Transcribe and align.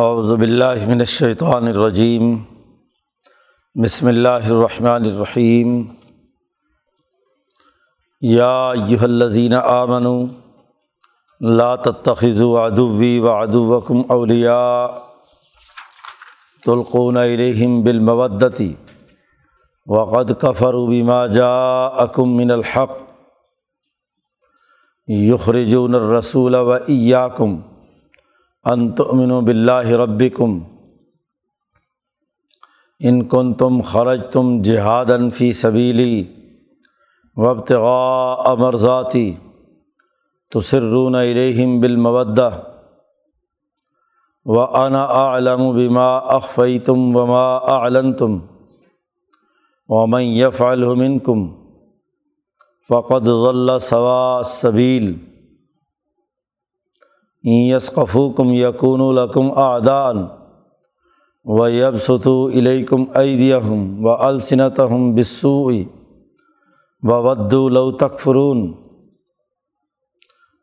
اعوذ 0.00 0.32
باللہ 0.32 0.86
من 0.86 0.98
الشیطان 0.98 1.66
الرجیم۔ 1.66 2.36
بسم 3.82 4.06
اللہ 4.06 4.28
الرحمن 4.28 5.04
الرحیم۔ 5.04 5.84
یا 8.20 8.70
ایہا 8.70 9.04
الذین 9.04 9.54
آمنوا، 9.54 10.26
لا 11.40 11.76
تتخذوا 11.76 12.66
عدوی 12.66 13.18
وعدوکم 13.18 14.02
اولیاء 14.08 14.86
تلقون 16.66 17.16
الیہم 17.16 17.82
بالمودۃ 17.82 18.62
وقد 19.86 20.30
کفروا 20.40 20.88
بما 20.88 21.26
جاءکم 21.26 22.36
من 22.36 22.50
الحق 22.50 22.90
یخرجون 25.06 25.94
الرسول 25.94 26.54
و 26.54 26.70
ایاکم 26.72 27.60
ان 28.64 28.92
تؤمنوا 28.92 29.40
باللہ 29.40 29.86
ربکم۔ 29.86 30.58
ان 33.00 33.28
کن 33.28 33.54
تم 33.54 33.80
خرج 33.80 34.22
تم 34.32 34.62
جہادن 34.62 35.28
فی 35.30 35.52
سبیلی 35.52 36.24
وابتغاء 37.36 38.54
مرضاتی 38.54 39.34
تسرون 40.54 41.14
الیہم 41.14 41.80
بالمودہ۔ 41.80 42.50
و 44.44 44.60
انا 44.60 45.04
اعلم 45.04 45.76
بما 45.76 46.16
اخفیتم 46.16 47.16
وما 47.16 47.56
اعلنتم 47.56 48.38
ومن 49.88 50.22
یفعلہ 50.22 50.86
منکم 50.86 51.48
فقد 52.88 53.24
ضل 53.24 53.78
سواء 53.78 54.42
یسقفو 57.44 58.28
کم 58.32 58.52
یقون 58.52 59.00
القم 59.00 59.50
اعدان 59.58 60.26
و 61.44 61.68
یب 61.70 61.96
ستو 61.96 62.48
علیکم 62.48 63.04
ایدیہم 63.14 64.06
و 64.06 64.08
السنت 64.08 64.80
ہم 64.80 65.14
بسوئی 65.14 65.84
و 67.02 67.22
ودو 67.22 67.68
لو 67.68 67.90
تکفرون 67.92 68.72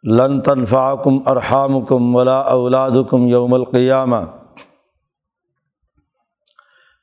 لن 0.03 0.41
تنفعکم 0.41 1.17
ارحامکم 1.25 2.15
ولا 2.15 2.37
اولادکم 2.39 3.27
یوم 3.27 3.53
القیامہ 3.53 4.19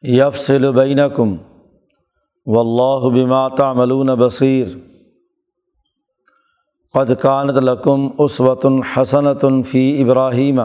یفصل 0.02 0.72
بینکم 0.72 1.36
واللہ 2.47 3.08
بما 3.08 3.48
تعملون 3.48 4.06
بصیر 4.06 4.67
قد 6.95 7.11
کانت 7.20 7.56
لکم 7.59 8.06
اسوۃ 8.19 8.64
حسنۃ 8.91 9.45
فی 9.67 9.81
ابراہیم 10.03 10.61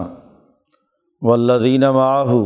ولدین 1.22 1.82
معاہو 1.94 2.42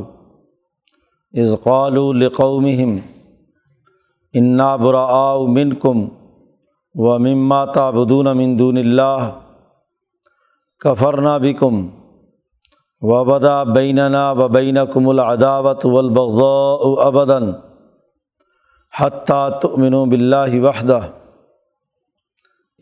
ازقال 1.34 1.96
لقومہم 2.18 2.96
انا 4.34 4.76
براء 4.76 5.36
منکم 5.48 6.06
و 6.96 7.18
مما 7.20 7.64
تعبدون 7.74 8.28
من 8.38 8.58
دون 8.60 8.78
اللہ 8.78 9.30
کفرنا 10.82 11.38
بکم 11.38 11.82
و 13.02 13.24
بدا 13.26 13.64
بیننا 13.72 14.32
و 14.32 14.48
بینکم 14.50 15.10
العداوت 15.10 15.86
والبغضاء 15.86 16.94
ابدا 17.06 17.40
حتیٰ 18.94 19.50
تؤمنوا 19.60 20.06
باللہ 20.06 20.60
وحدہ 20.60 21.00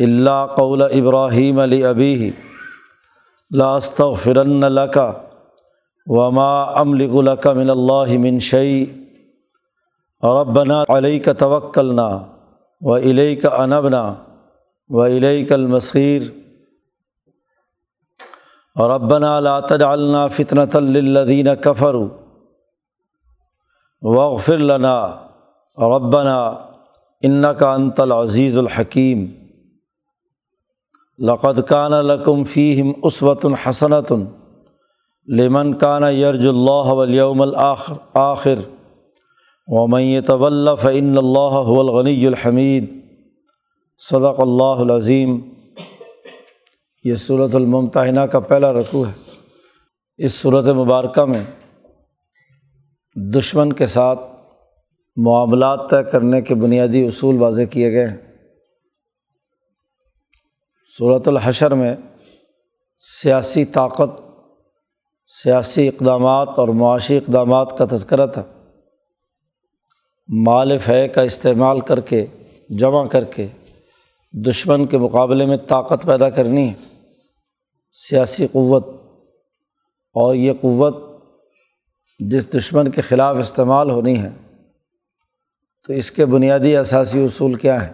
اللہ 0.04 0.46
قول 0.56 0.82
ابراہیم 0.82 1.60
علی 1.60 1.84
ابی 1.86 2.30
لاست 3.52 4.02
فرن 4.24 4.60
لکا 4.74 5.12
وما 6.08 6.64
املک 6.82 7.16
لک 7.24 7.48
من 7.56 7.70
اللہ 7.70 8.18
من 8.20 8.40
شعی 8.50 8.86
ربنا 10.24 10.84
علیہ 10.90 11.20
کا 11.20 11.34
توکلنا 11.34 12.08
و 12.82 12.96
علیہ 12.96 13.40
کا 13.42 13.50
انبنا 13.64 14.04
و 14.90 15.06
علیہ 15.06 15.54
المصیر 15.54 16.22
ربنا 18.76 19.40
لا 19.40 19.60
تجعلنا 19.60 20.28
فتنة 20.28 20.80
للذین 20.80 21.48
کفروا 21.62 22.08
واغفر 24.02 24.58
لنا. 24.58 24.96
ربنا 25.78 26.38
انك 27.24 27.64
انت 27.64 28.00
العزیز 28.00 28.58
الحکیم 28.58 29.26
لقد 31.28 31.60
کان 31.68 31.92
لکم 31.92 32.44
فیم 32.44 32.92
عصوۃ 33.04 33.44
الحسنۃ 33.44 34.12
لمن 35.28 35.74
کان 35.74 36.04
یرج 36.04 36.48
اللہ 36.48 36.92
ولیوم 36.92 37.42
الآخر 37.42 37.94
آخر. 38.14 38.60
ومن 39.68 40.22
طول 40.28 40.70
فعن 40.82 41.18
اللہ 41.18 41.70
الغنی 41.80 42.28
الحمید 42.28 42.90
صدق 43.98 44.40
اللہ 44.40 44.82
العظیم 44.82 45.40
یہ 47.04 47.16
صورت 47.16 47.56
الممتحنہ 47.56 48.20
کا 48.20 48.40
پہلا 48.40 48.74
رقوع 48.74 49.06
ہے۔ 49.08 49.14
اس 50.18 50.34
صورت 50.34 50.68
مبارکہ 50.68 51.26
میں 51.26 51.44
دشمن 53.16 53.74
کے 53.74 53.86
ساتھ 53.86 54.20
معاملات 55.18 55.90
طے 55.90 56.04
کرنے 56.04 56.42
کے 56.42 56.56
بنیادی 56.56 57.06
اصول 57.06 57.42
واضح 57.42 57.62
کیے 57.62 57.92
گئے 57.92 58.08
ہیں۔ 58.08 58.18
صورت 60.98 61.28
الحشر 61.28 61.74
میں 61.74 61.96
سیاسی 63.00 63.66
طاقت، 63.66 64.22
سیاسی 65.44 65.88
اقدامات 65.88 66.50
اور 66.58 66.68
معاشی 66.68 67.18
اقدامات 67.18 67.78
کا 67.78 67.86
تذکرہ 67.92 68.26
تھا۔ 68.28 68.44
مال 70.30 70.78
فے 70.78 71.08
کا 71.08 71.22
استعمال 71.22 71.80
کر 71.80 72.00
کے، 72.00 72.26
جمع 72.70 73.08
کر 73.08 73.24
کے 73.24 73.48
دشمن 74.34 74.86
کے 74.86 74.98
مقابلے 74.98 75.46
میں 75.46 75.58
طاقت 75.58 76.06
پیدا 76.06 76.30
کرنی 76.30 76.68
ہے۔ 76.70 76.74
سیاسی 77.92 78.48
قوت، 78.48 78.88
اور 80.16 80.36
یہ 80.36 80.54
قوت 80.62 81.06
جس 82.20 82.54
دشمن 82.54 82.92
کے 82.92 83.02
خلاف 83.02 83.38
استعمال 83.38 83.92
ہونی 83.92 84.20
ہے، 84.20 84.32
تو 85.88 85.94
اس 85.94 86.12
کے 86.12 86.26
بنیادی 86.26 86.76
اثاثی 86.76 87.26
اصول 87.26 87.54
کیا 87.54 87.88
ہیں؟ 87.88 87.94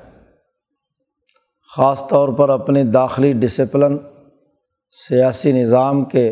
خاص 1.77 2.07
طور 2.07 2.29
پر 2.29 2.49
اپنے 2.49 2.83
داخلی 2.83 3.31
ڈسپلن 3.31 3.97
سیاسی 4.91 5.51
نظام 5.51 6.05
کے 6.05 6.29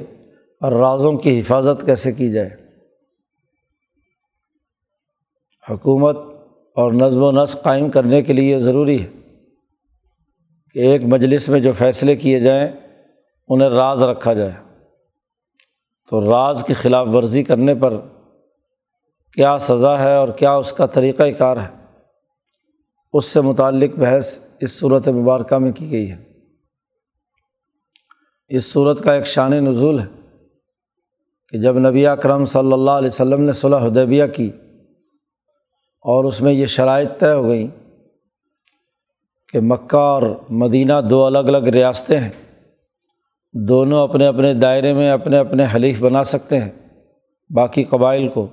اور 0.62 0.72
رازوں 0.72 1.14
کی 1.14 1.40
حفاظت 1.40 1.86
کیسے 1.86 2.12
کی 2.12 2.32
جائے؟ 2.32 2.50
حکومت 5.70 6.18
اور 6.76 6.92
نظم 6.92 7.24
و 7.24 7.32
نسق 7.32 7.64
قائم 7.64 7.90
کرنے 7.90 8.22
کے 8.22 8.34
لیے 8.34 8.60
ضروری 8.60 9.04
ہے 9.04 9.08
کہ 10.74 10.80
ایک 10.80 11.02
مجلس 11.06 11.50
میں 11.50 11.60
جو 11.60 11.72
فیصلے 11.74 12.16
کیے 12.16 12.40
جائیں، 12.40 12.72
انہیں 13.48 13.70
راز 13.70 14.04
رکھا 14.04 14.34
جائے۔ 14.34 14.54
تو 16.10 16.32
راز 16.32 16.64
کی 16.68 16.74
خلاف 16.74 17.08
ورزی 17.14 17.44
کرنے 17.44 17.76
پر 17.76 17.94
کیا 19.34 19.58
سزا 19.58 20.00
ہے 20.00 20.16
اور 20.16 20.30
کیا 20.30 20.54
اس 20.54 20.74
کا 20.74 20.86
طریقۂ 20.86 21.28
کار 21.38 21.58
ہے؟ 21.58 21.86
اس 23.14 23.26
سے 23.26 23.42
متعلق 23.42 23.96
بحث 24.00 24.45
اس 24.62 24.72
صورت 24.72 25.08
مبارکہ 25.08 25.58
میں 25.58 25.72
کی 25.72 25.92
گئی 25.92 26.12
ہے۔ 26.12 26.24
اس 28.48 28.66
صورت 28.66 29.04
کا 29.04 29.14
ایک 29.14 29.28
شان 29.28 29.52
نزول 29.52 30.00
ہے 30.00 30.06
کہ 31.50 31.58
جب 31.58 31.80
نبی 31.80 32.08
اکرم 32.08 32.46
صلی 32.46 32.74
اللہ 32.74 32.92
علیہ 32.92 33.08
وسلم 33.08 33.42
نے 33.42 33.52
صلح 33.52 33.78
حدیبیہ 33.78 34.26
کی 34.26 34.52
اور 36.06 36.24
اس 36.24 36.42
میں 36.42 36.54
یہ 36.54 36.66
شرائط 36.66 37.20
طے 37.20 37.32
ہو 37.32 37.48
گئیں 37.48 37.68
کہ 39.54 39.60
مکہ 39.60 39.98
اور 39.98 40.22
مدینہ 40.50 40.94
دو 41.10 41.26
الگ 41.26 41.38
الگ 41.38 41.70
ریاستیں 41.70 42.20
ہیں، 42.20 42.30
دونوں 43.54 44.04
اپنے 44.04 44.28
اپنے 44.28 44.54
دائرے 44.54 44.94
میں 44.94 45.12
اپنے 45.12 45.38
اپنے 45.38 45.66
حلیف 45.76 46.02
بنا 46.02 46.24
سکتے 46.24 46.60
ہیں 46.60 46.72
باقی 47.50 47.84
قبائل 47.84 48.28
کو، 48.28 48.48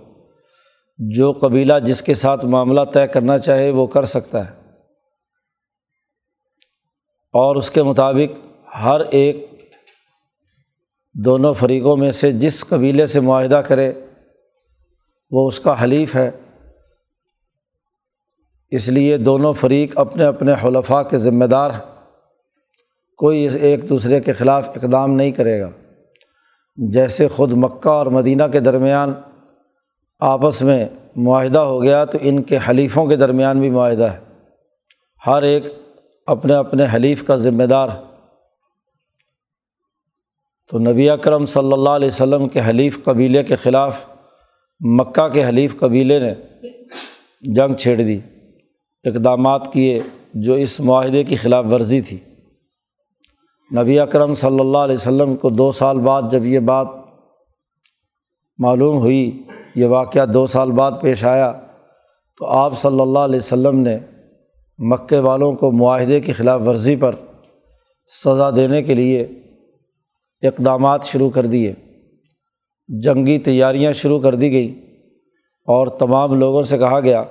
جو 0.99 1.33
قبیلہ 1.33 1.79
جس 1.85 2.03
کے 2.03 2.15
ساتھ 2.15 2.45
معاملہ 2.45 2.81
طے 2.95 3.07
کرنا 3.07 3.39
چاہے 3.39 3.71
وہ 3.71 3.87
کر 3.87 4.05
سکتا 4.05 4.51
ہے۔ 4.51 4.62
اور 7.33 7.57
اس 7.57 7.71
کے 7.71 7.83
مطابق 7.83 8.47
ہر 8.83 9.01
ایک 9.01 9.51
دونوں 11.15 11.55
فریقوں 11.55 11.97
میں 11.97 12.13
سے 12.13 12.33
جس 12.33 12.65
قبیلے 12.69 13.07
سے 13.07 13.21
معاہدہ 13.21 13.57
کرے، 13.57 13.93
وہ 15.31 15.49
اس 15.49 15.61
کا 15.61 15.85
حلیف 15.85 16.15
ہے۔ 16.15 16.31
اس 18.71 18.89
لیے 18.89 19.17
دونوں 19.17 19.53
فریق 19.53 19.99
اپنے 19.99 20.25
اپنے 20.25 20.53
حلفاء 20.65 21.03
کے 21.03 21.19
ذمہ 21.19 21.45
دار 21.45 21.71
ہیں۔ 21.71 21.95
کوئی 23.17 23.49
ایک 23.61 23.89
دوسرے 23.89 24.21
کے 24.21 24.33
خلاف 24.33 24.69
اقدام 24.69 25.11
نہیں 25.11 25.31
کرے 25.31 25.61
گا۔ 25.61 25.71
جیسے 26.77 27.29
خود 27.29 27.53
مکہ 27.53 27.89
اور 27.89 28.07
مدینہ 28.07 28.43
کے 28.53 28.61
درمیان 28.61 29.15
آپس 30.21 30.63
میں 30.63 30.89
معاہدہ 31.17 31.59
ہو 31.59 31.83
گیا، 31.83 32.05
تو 32.05 32.19
ان 32.21 32.43
کے 32.43 32.59
حلیفوں 32.69 33.07
کے 33.07 33.17
درمیان 33.17 33.61
بھی 33.61 33.71
معاہدہ 33.71 34.05
ہے۔ 34.05 34.21
ہر 35.27 35.43
ایک 35.43 35.65
اپنے 36.27 36.55
اپنے 36.55 36.87
حلیف 36.95 37.27
کا 37.27 37.37
ذمہ 37.37 37.65
دار 37.65 37.89
تو 40.71 40.79
نبی 40.79 41.11
اکرم 41.11 41.45
صلی 41.45 41.73
اللہ 41.73 41.91
علیہ 41.91 42.09
وسلم 42.09 42.49
کے 42.49 42.61
حلیف 42.69 43.05
قبیلے 43.05 43.43
کے 43.43 43.57
خلاف، 43.57 44.07
مکہ 44.81 45.29
کے 45.29 45.45
حلیف 45.45 45.79
قبیلے 45.79 46.19
نے 46.19 46.35
جنگ 47.41 47.75
چھیڑ 47.75 47.97
دی۔ 47.97 48.21
اقدامات 49.05 49.73
کیے 49.73 50.01
جو 50.35 50.55
اس 50.55 50.81
معاہدے 50.81 51.25
کی 51.25 51.37
خلاف 51.37 51.65
ورزی 51.71 52.01
تھی۔ 52.01 52.19
نبی 53.79 53.99
اکرم 53.99 54.35
صلی 54.35 54.61
اللہ 54.61 54.79
علیہ 54.79 54.95
وسلم 54.95 55.37
کو 55.37 55.51
دو 55.51 55.73
سال 55.73 55.99
بعد 55.99 56.23
جب 56.31 56.45
یہ 56.45 56.59
بات 56.59 56.87
معلوم 58.59 58.97
ہوئی، 58.97 59.43
یہ 59.75 59.87
واقعہ 59.87 60.27
دو 60.27 60.47
سال 60.47 60.73
بعد 60.73 60.93
پیش 61.03 61.25
آیا، 61.25 61.53
تو 62.39 62.47
آپ 62.47 62.81
صلی 62.81 63.01
اللہ 63.01 63.19
علیہ 63.19 63.39
وسلم 63.39 63.79
نے 63.79 63.99
مکے 64.79 65.19
والوں 65.19 65.53
کو 65.53 65.73
معاہدے 65.73 66.21
کی 66.21 66.33
خلاف 66.33 66.61
ورزی 66.67 66.97
پر 66.97 67.15
سزا 68.25 68.51
دینے 68.51 68.83
کے 68.83 68.95
لیے 68.95 69.21
اقدامات 70.43 71.05
شروع 71.05 71.31
کر 71.31 71.47
دیے۔ 71.47 71.73
جنگی 72.89 73.39
تیاریاں 73.39 73.93
شروع 73.93 74.21
کر 74.21 74.35
دی 74.35 74.53
گئی 74.53 74.81
اور 75.67 75.87
تمام 75.87 76.35
لوگوں 76.35 76.63
سے 76.63 76.79
کہا 76.79 77.01
گیا 77.01 77.25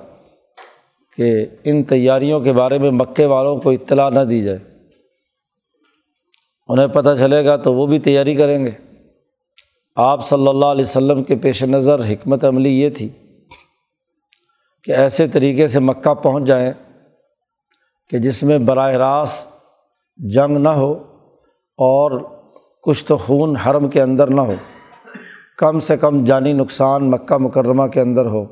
کہ 1.16 1.46
ان 1.64 1.82
تیاریوں 1.82 2.40
کے 2.40 2.52
بارے 2.52 2.78
میں 2.78 2.90
مکے 2.90 3.26
والوں 3.26 3.56
کو 3.56 3.70
اطلاع 3.70 4.10
نہ 4.10 4.20
دی 4.20 4.42
جائے۔ 4.42 4.58
انہیں 6.68 6.86
پتہ 6.86 7.08
چلے 7.18 7.44
گا 7.44 7.56
تو 7.56 7.74
وہ 7.74 7.86
بھی 7.86 7.98
تیاری 7.98 8.34
کریں 8.34 8.66
گے۔ 8.66 8.70
آپ 9.96 10.28
صلی 10.28 10.48
اللہ 10.48 10.66
علیہ 10.66 10.84
وسلم 10.84 11.22
کے 11.22 11.36
پیش 11.36 11.62
نظر 11.62 12.04
حکمت 12.08 12.44
عملی 12.44 12.80
یہ 12.80 12.90
تھی 12.90 13.08
کہ 14.84 14.92
ایسے 14.92 15.26
طریقے 15.26 15.66
سے 15.66 15.80
مکہ 15.80 16.14
پہنچ 16.14 16.44
جائیں 16.44 16.72
کہ 18.12 18.18
جس 18.18 18.42
میں 18.42 18.58
براہ 18.58 18.92
راست 18.92 19.48
جنگ 20.16 20.56
نہ 20.56 20.68
ہو 20.68 20.92
اور 21.78 22.20
کچھ 22.82 23.04
تو 23.04 23.16
خون 23.16 23.56
حرم 23.56 23.88
کے 23.88 24.02
اندر 24.02 24.26
نہ 24.26 24.40
ہو، 24.40 24.54
کم 25.58 25.80
سے 25.80 25.96
کم 25.96 26.24
جانی 26.24 26.52
نقصان 26.52 27.10
مکہ 27.10 27.36
مکرمہ 27.36 27.86
کے 27.86 28.00
اندر 28.00 28.26
ہو۔ 28.26 28.44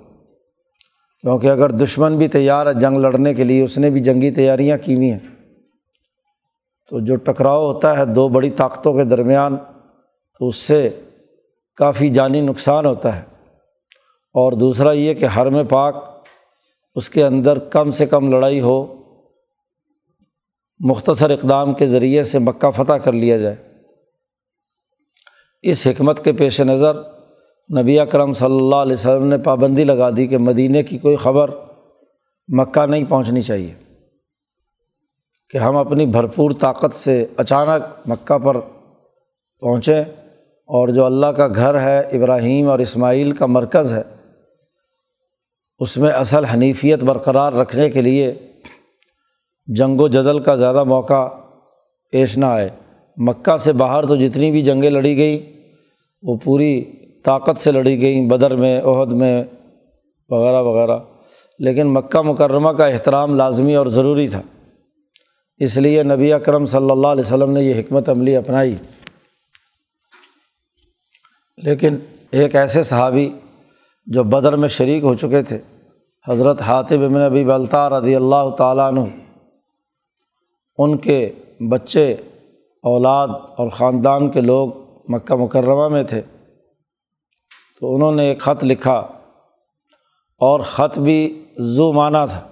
کیونکہ 1.20 1.50
اگر 1.50 1.70
دشمن 1.70 2.18
بھی 2.18 2.28
تیار 2.28 2.66
ہے 2.66 2.74
جنگ 2.74 2.98
لڑنے 2.98 3.34
کے 3.34 3.44
لیے، 3.44 3.62
اس 3.62 3.78
نے 3.78 3.90
بھی 3.90 4.00
جنگی 4.00 4.30
تیاریاں 4.30 4.78
کی 4.78 4.94
ہوئی 4.94 5.10
ہیں۔ 5.10 5.18
تو 6.90 7.00
جو 7.00 7.14
ٹکراؤ 7.14 7.66
ہوتا 7.66 7.98
ہے 7.98 8.04
دو 8.04 8.28
بڑی 8.28 8.50
طاقتوں 8.50 8.92
کے 8.92 9.04
درمیان، 9.04 9.56
تو 10.38 10.48
اس 10.48 10.56
سے 10.56 11.00
کافی 11.76 12.08
جانی 12.08 12.40
نقصان 12.40 12.86
ہوتا 12.86 13.16
ہے۔ 13.16 13.22
اور 14.34 14.52
دوسرا 14.52 14.92
یہ 14.92 15.14
کہ 15.14 15.26
حرم 15.36 15.66
پاک 15.66 16.24
اس 16.94 17.10
کے 17.10 17.24
اندر 17.24 17.58
کم 17.58 17.90
سے 17.90 18.06
کم 18.06 18.30
لڑائی 18.30 18.60
ہو 18.60 18.99
مختصر 20.80 21.30
اقدام 21.30 21.72
کے 21.74 21.86
ذریعے 21.86 22.22
سے 22.22 22.38
مکہ 22.38 22.70
فتح 22.70 22.92
کر 22.92 23.12
لیا 23.12 23.36
جائے۔ 23.38 23.56
اس 25.64 25.86
حکمت 25.86 26.24
کے 26.24 26.32
پیش 26.32 26.60
نظر 26.60 26.96
نبی 27.70 27.98
اکرم 28.00 28.32
صلی 28.32 28.56
اللہ 28.56 28.76
علیہ 28.76 28.94
وسلم 28.94 29.26
نے 29.26 29.38
پابندی 29.38 29.84
لگا 29.84 30.08
دی 30.10 30.26
کہ 30.26 30.38
مدینہ 30.38 30.82
کی 30.82 30.98
کوئی 30.98 31.16
خبر 31.16 31.50
مکہ 32.48 32.86
نہیں 32.86 33.04
پہنچنی 33.08 33.40
چاہیے، 33.40 33.74
کہ 35.48 35.58
ہم 35.58 35.76
اپنی 35.76 36.06
بھرپور 36.06 36.50
طاقت 36.60 36.94
سے 36.94 37.24
اچانک 37.36 38.08
مکہ 38.08 38.38
پر 38.38 38.60
پہنچیں 38.60 40.00
اور 40.00 40.88
جو 40.88 41.04
اللہ 41.04 41.26
کا 41.26 41.46
گھر 41.48 41.80
ہے، 41.80 42.00
ابراہیم 42.00 42.68
اور 42.68 42.78
اسماعیل 42.78 43.32
کا 43.32 43.46
مرکز 43.46 43.92
ہے، 43.92 44.02
اس 45.80 45.96
میں 45.96 46.10
اصل 46.10 46.44
حنیفیت 46.44 47.04
برقرار 47.04 47.52
رکھنے 47.52 47.88
کے 47.90 48.00
لیے 48.00 48.32
جنگ 49.76 50.00
و 50.00 50.08
جدل 50.08 50.38
کا 50.38 50.54
زیادہ 50.54 50.84
موقع 50.84 51.28
پیش 52.10 52.38
نہ 52.38 52.46
آئے۔ 52.46 52.68
مکہ 53.16 53.56
سے 53.56 53.72
باہر 53.72 54.06
تو 54.06 54.16
جتنی 54.16 54.50
بھی 54.50 54.62
جنگیں 54.62 54.90
لڑی 54.90 55.16
گئی 55.16 55.56
وہ 56.22 56.36
پوری 56.44 56.84
طاقت 57.24 57.60
سے 57.60 57.72
لڑی 57.72 58.00
گئیں، 58.00 58.28
بدر 58.28 58.56
میں 58.56 58.82
عہد 58.82 59.12
میں، 59.12 59.44
وغیرہ 60.28 60.62
وغیرہ۔ 60.62 60.98
لیکن 61.58 61.86
مکہ 61.86 62.22
مکرمہ 62.22 62.70
کا 62.70 62.86
احترام 62.86 63.34
لازمی 63.34 63.74
اور 63.74 63.86
ضروری 63.86 64.28
تھا۔ 64.28 64.42
اس 65.58 65.76
لیے 65.76 66.02
نبی 66.02 66.32
اکرم 66.32 66.66
صلی 66.66 66.90
اللہ 66.90 67.06
علیہ 67.06 67.22
وسلم 67.24 67.50
نے 67.50 67.62
یہ 67.62 67.80
حکمت 67.80 68.08
عملی 68.08 68.36
اپنائی۔ 68.36 68.76
لیکن 71.56 71.98
ایک 72.30 72.56
ایسے 72.56 72.82
صحابی 72.82 73.30
جو 74.06 74.24
بدر 74.24 74.56
میں 74.56 74.68
شریک 74.68 75.02
ہو 75.02 75.14
چکے 75.14 75.42
تھے، 75.42 75.58
حضرت 76.28 76.60
حاطب 76.60 77.04
ابن 77.04 77.16
ابی 77.16 77.44
بلتا 77.44 77.90
رضی 77.90 78.16
اللہ 78.16 78.50
تعالیٰ 78.58 78.88
عنہ 78.88 79.00
ان 80.82 80.96
کے 80.96 81.32
بچے، 81.70 82.12
اولاد 82.82 83.28
اور 83.56 83.68
خاندان 83.68 84.30
کے 84.30 84.40
لوگ 84.40 84.68
مکہ 85.08 85.34
مکرمہ 85.34 85.88
میں 85.88 86.02
تھے۔ 86.02 86.22
تو 87.80 87.94
انہوں 87.94 88.12
نے 88.12 88.28
ایک 88.28 88.40
خط 88.40 88.64
لکھا 88.64 88.96
اور 90.40 90.60
خط 90.60 90.98
بھی 90.98 91.44
زو 91.58 91.92
معنی 91.92 92.26
تھا۔ 92.30 92.48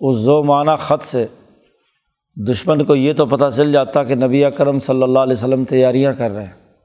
اس 0.00 0.16
زو 0.16 0.42
معنی 0.42 0.72
خط 0.78 1.04
سے 1.04 1.26
دشمن 2.48 2.84
کو 2.84 2.96
یہ 2.96 3.12
تو 3.12 3.26
پتہ 3.26 3.44
چل 3.56 3.72
جاتا 3.72 4.04
کہ 4.04 4.14
نبی 4.14 4.44
اکرم 4.44 4.80
صلی 4.80 5.02
اللہ 5.02 5.18
علیہ 5.18 5.32
وسلم 5.32 5.64
تیاریاں 5.64 6.12
کر 6.12 6.30
رہے 6.30 6.44
ہیں۔ 6.44 6.78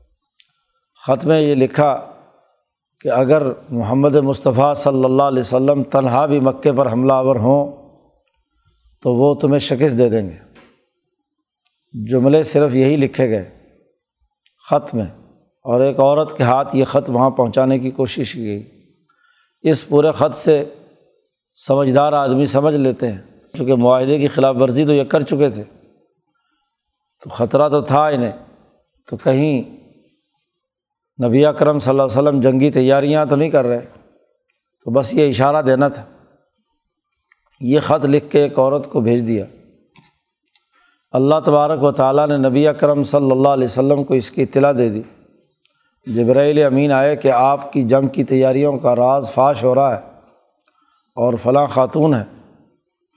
خط 1.07 1.25
میں 1.25 1.41
یہ 1.41 1.55
لکھا 1.55 2.05
کہ 3.01 3.09
اگر 3.09 3.43
محمد 3.69 4.15
مصطفیٰ 4.15 4.75
صلی 4.75 5.03
اللہ 5.03 5.23
علیہ 5.23 5.39
وسلم 5.39 5.83
تنہا 5.83 6.25
بھی 6.25 6.39
مکے 6.39 6.71
پر 6.71 6.91
حملہ 6.91 7.13
آور 7.13 7.35
ہوں 7.35 7.71
تو 9.03 9.15
وہ 9.15 9.35
تمہیں 9.35 9.59
شکست 9.59 9.97
دے 9.97 10.09
دیں 10.09 10.29
گے۔ 10.29 10.48
جملے 11.93 12.43
صرف 12.43 12.75
یہی 12.75 12.97
لکھے 12.97 13.29
گئے 13.29 13.49
خط 14.69 14.95
میں 14.95 15.05
اور 15.63 15.81
ایک 15.81 15.99
عورت 15.99 16.37
کے 16.37 16.43
ہاتھ 16.43 16.75
یہ 16.75 16.85
خط 16.85 17.09
وہاں 17.09 17.29
پہنچانے 17.29 17.79
کی 17.79 17.91
کوشش 17.91 18.33
کی 18.33 18.45
گئی۔ 18.45 18.69
اس 19.61 19.87
پورے 19.87 20.11
خط 20.11 20.35
سے 20.35 20.65
سمجھدار 21.53 22.13
آدمی 22.13 22.45
سمجھ 22.45 22.75
لیتے 22.75 23.11
ہیں، 23.11 23.21
چونکہ 23.57 23.75
معاہدے 23.75 24.17
کی 24.17 24.27
خلاف 24.27 24.55
ورزی 24.59 24.85
تو 24.85 24.93
یہ 24.93 25.03
کر 25.03 25.21
چکے 25.21 25.49
تھے۔ 25.49 25.63
تو 27.23 27.29
خطرہ 27.29 27.69
تو 27.69 27.81
تھا 27.81 28.07
انہیں۔ 28.07 28.31
تو 29.09 29.17
کہیں 29.17 29.61
نبی 31.27 31.45
اکرم 31.45 31.79
صلی 31.79 31.89
اللہ 31.89 32.03
علیہ 32.03 32.21
وسلم 32.21 32.41
جنگی 32.41 32.71
تیاریاں 32.71 33.25
تو 33.25 33.35
نہیں 33.35 33.49
کر 33.49 33.65
رہے۔ 33.65 33.85
تو 34.83 34.91
بس 34.91 35.13
یہ 35.13 35.29
اشارہ 35.29 35.61
دینا 35.61 35.87
تھا۔ 35.87 36.05
یہ 37.61 37.79
خط 37.79 38.05
لکھ 38.05 38.31
کے 38.31 38.43
ایک 38.43 38.59
عورت 38.59 38.89
کو 38.91 39.01
بھیج 39.01 39.27
دیا۔ 39.27 39.45
اللہ 41.13 41.35
تبارک 41.45 41.83
و 41.83 41.91
تعالیٰ 41.91 42.27
نے 42.27 42.37
نبی 42.37 42.67
اکرم 42.67 43.03
صلی 43.03 43.31
اللہ 43.31 43.47
علیہ 43.47 43.63
وسلم 43.63 44.03
کو 44.03 44.13
اس 44.13 44.31
کی 44.31 44.41
اطلاع 44.41 44.71
دے 44.71 44.89
دی۔ 44.89 45.01
جبرائیل 46.07 46.63
امین 46.63 46.91
آئے 46.91 47.15
کہ 47.15 47.31
آپ 47.31 47.73
کی 47.73 47.83
جنگ 47.83 48.07
کی 48.07 48.23
تیاریوں 48.23 48.77
کا 48.77 48.95
راز 48.95 49.31
فاش 49.33 49.63
ہو 49.63 49.75
رہا 49.75 49.95
ہے 49.95 50.01
اور 51.17 51.33
فلاں 51.43 51.67
خاتون 51.67 52.13
ہے، 52.13 52.23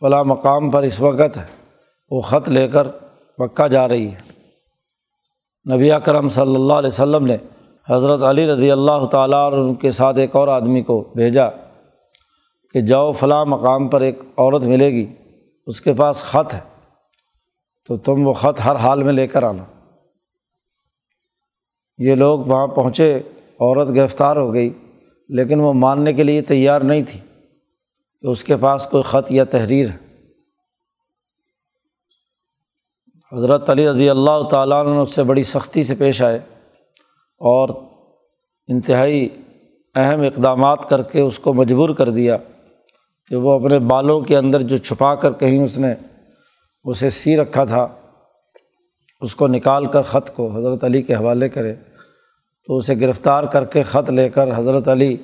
فلاں 0.00 0.24
مقام 0.24 0.70
پر 0.70 0.82
اس 0.82 1.00
وقت 1.00 1.36
ہے 1.36 1.44
وہ 2.10 2.20
خط 2.20 2.48
لے 2.48 2.68
کر 2.68 2.86
مکہ 3.38 3.68
جا 3.68 3.88
رہی 3.88 4.08
ہے۔ 4.08 5.74
نبی 5.74 5.92
اکرم 5.92 6.28
صلی 6.28 6.54
اللہ 6.54 6.72
علیہ 6.72 6.88
وسلم 6.88 7.26
نے 7.26 7.36
حضرت 7.90 8.22
علی 8.22 8.46
رضی 8.46 8.70
اللہ 8.70 9.04
تعالیٰ 9.04 9.38
اور 9.38 9.52
ان 9.52 9.74
کے 9.74 9.90
ساتھ 9.90 10.18
ایک 10.18 10.36
اور 10.36 10.48
آدمی 10.48 10.82
کو 10.82 11.04
بھیجا 11.14 11.48
کہ 12.74 12.80
جاؤ 12.80 13.12
فلاں 13.12 13.44
مقام 13.44 13.88
پر 13.88 14.00
ایک 14.00 14.20
عورت 14.38 14.64
ملے 14.64 14.90
گی، 14.90 15.06
اس 15.66 15.80
کے 15.80 15.92
پاس 15.92 16.22
خط 16.22 16.54
ہے۔ 16.54 16.71
تو 17.86 17.96
تم 17.96 18.26
وہ 18.26 18.32
خط 18.32 18.60
ہر 18.64 18.76
حال 18.76 19.02
میں 19.02 19.12
لے 19.12 19.26
کر 19.26 19.42
آنا۔ 19.42 19.64
یہ 21.98 22.14
لوگ 22.14 22.40
وہاں 22.40 22.66
پہنچے، 22.66 23.22
عورت 23.60 23.88
گرفتار 23.88 24.36
ہو 24.36 24.54
گئی، 24.54 24.72
لیکن 25.28 25.60
وہ 25.60 25.72
ماننے 25.72 26.12
کے 26.12 26.22
لیے 26.22 26.42
تیار 26.42 26.80
نہیں 26.80 27.02
تھی 27.08 27.20
کہ 28.20 28.26
اس 28.26 28.44
کے 28.44 28.56
پاس 28.56 28.86
کوئی 28.86 29.02
خط 29.02 29.32
یا 29.32 29.44
تحریر 29.44 29.88
ہے۔ 29.88 29.96
حضرت 33.36 33.70
علی 33.70 33.90
رضی 33.90 34.10
اللہ 34.10 34.42
تعالیٰ 34.50 34.84
نے 34.84 34.96
اس 34.96 35.14
سے 35.14 35.22
بڑی 35.22 35.42
سختی 35.42 35.84
سے 35.84 35.94
پیش 35.94 36.22
آئے 36.22 36.38
اور 37.40 37.68
انتہائی 38.68 39.28
اہم 39.94 40.20
اقدامات 40.20 40.88
کر 40.88 41.02
کے 41.02 41.20
اس 41.20 41.38
کو 41.38 41.54
مجبور 41.54 41.90
کر 41.90 42.10
دیا 42.10 42.36
کہ 43.28 43.36
وہ 43.36 43.52
اپنے 43.52 43.78
بالوں 43.78 44.20
کے 44.20 44.36
اندر 44.36 44.60
جو 44.60 44.76
چھپا 44.76 45.14
کر 45.14 45.32
کہیں 45.32 45.64
اس 45.64 45.78
نے 45.78 45.94
اسے 46.84 47.10
سی 47.10 47.36
رکھا 47.36 47.64
تھا، 47.64 47.88
اس 49.20 49.34
کو 49.34 49.48
نکال 49.48 49.86
کر 49.86 50.02
خط 50.02 50.30
کو 50.34 50.50
حضرت 50.50 50.84
علی 50.84 51.02
کے 51.02 51.14
حوالے 51.14 51.48
کرے۔ 51.48 51.74
تو 52.66 52.76
اسے 52.76 52.94
گرفتار 53.00 53.44
کر 53.44 53.64
کے 53.64 53.82
خط 53.82 54.10
لے 54.10 54.28
کر 54.28 54.48
حضرت 54.56 54.88
علی 54.88 55.16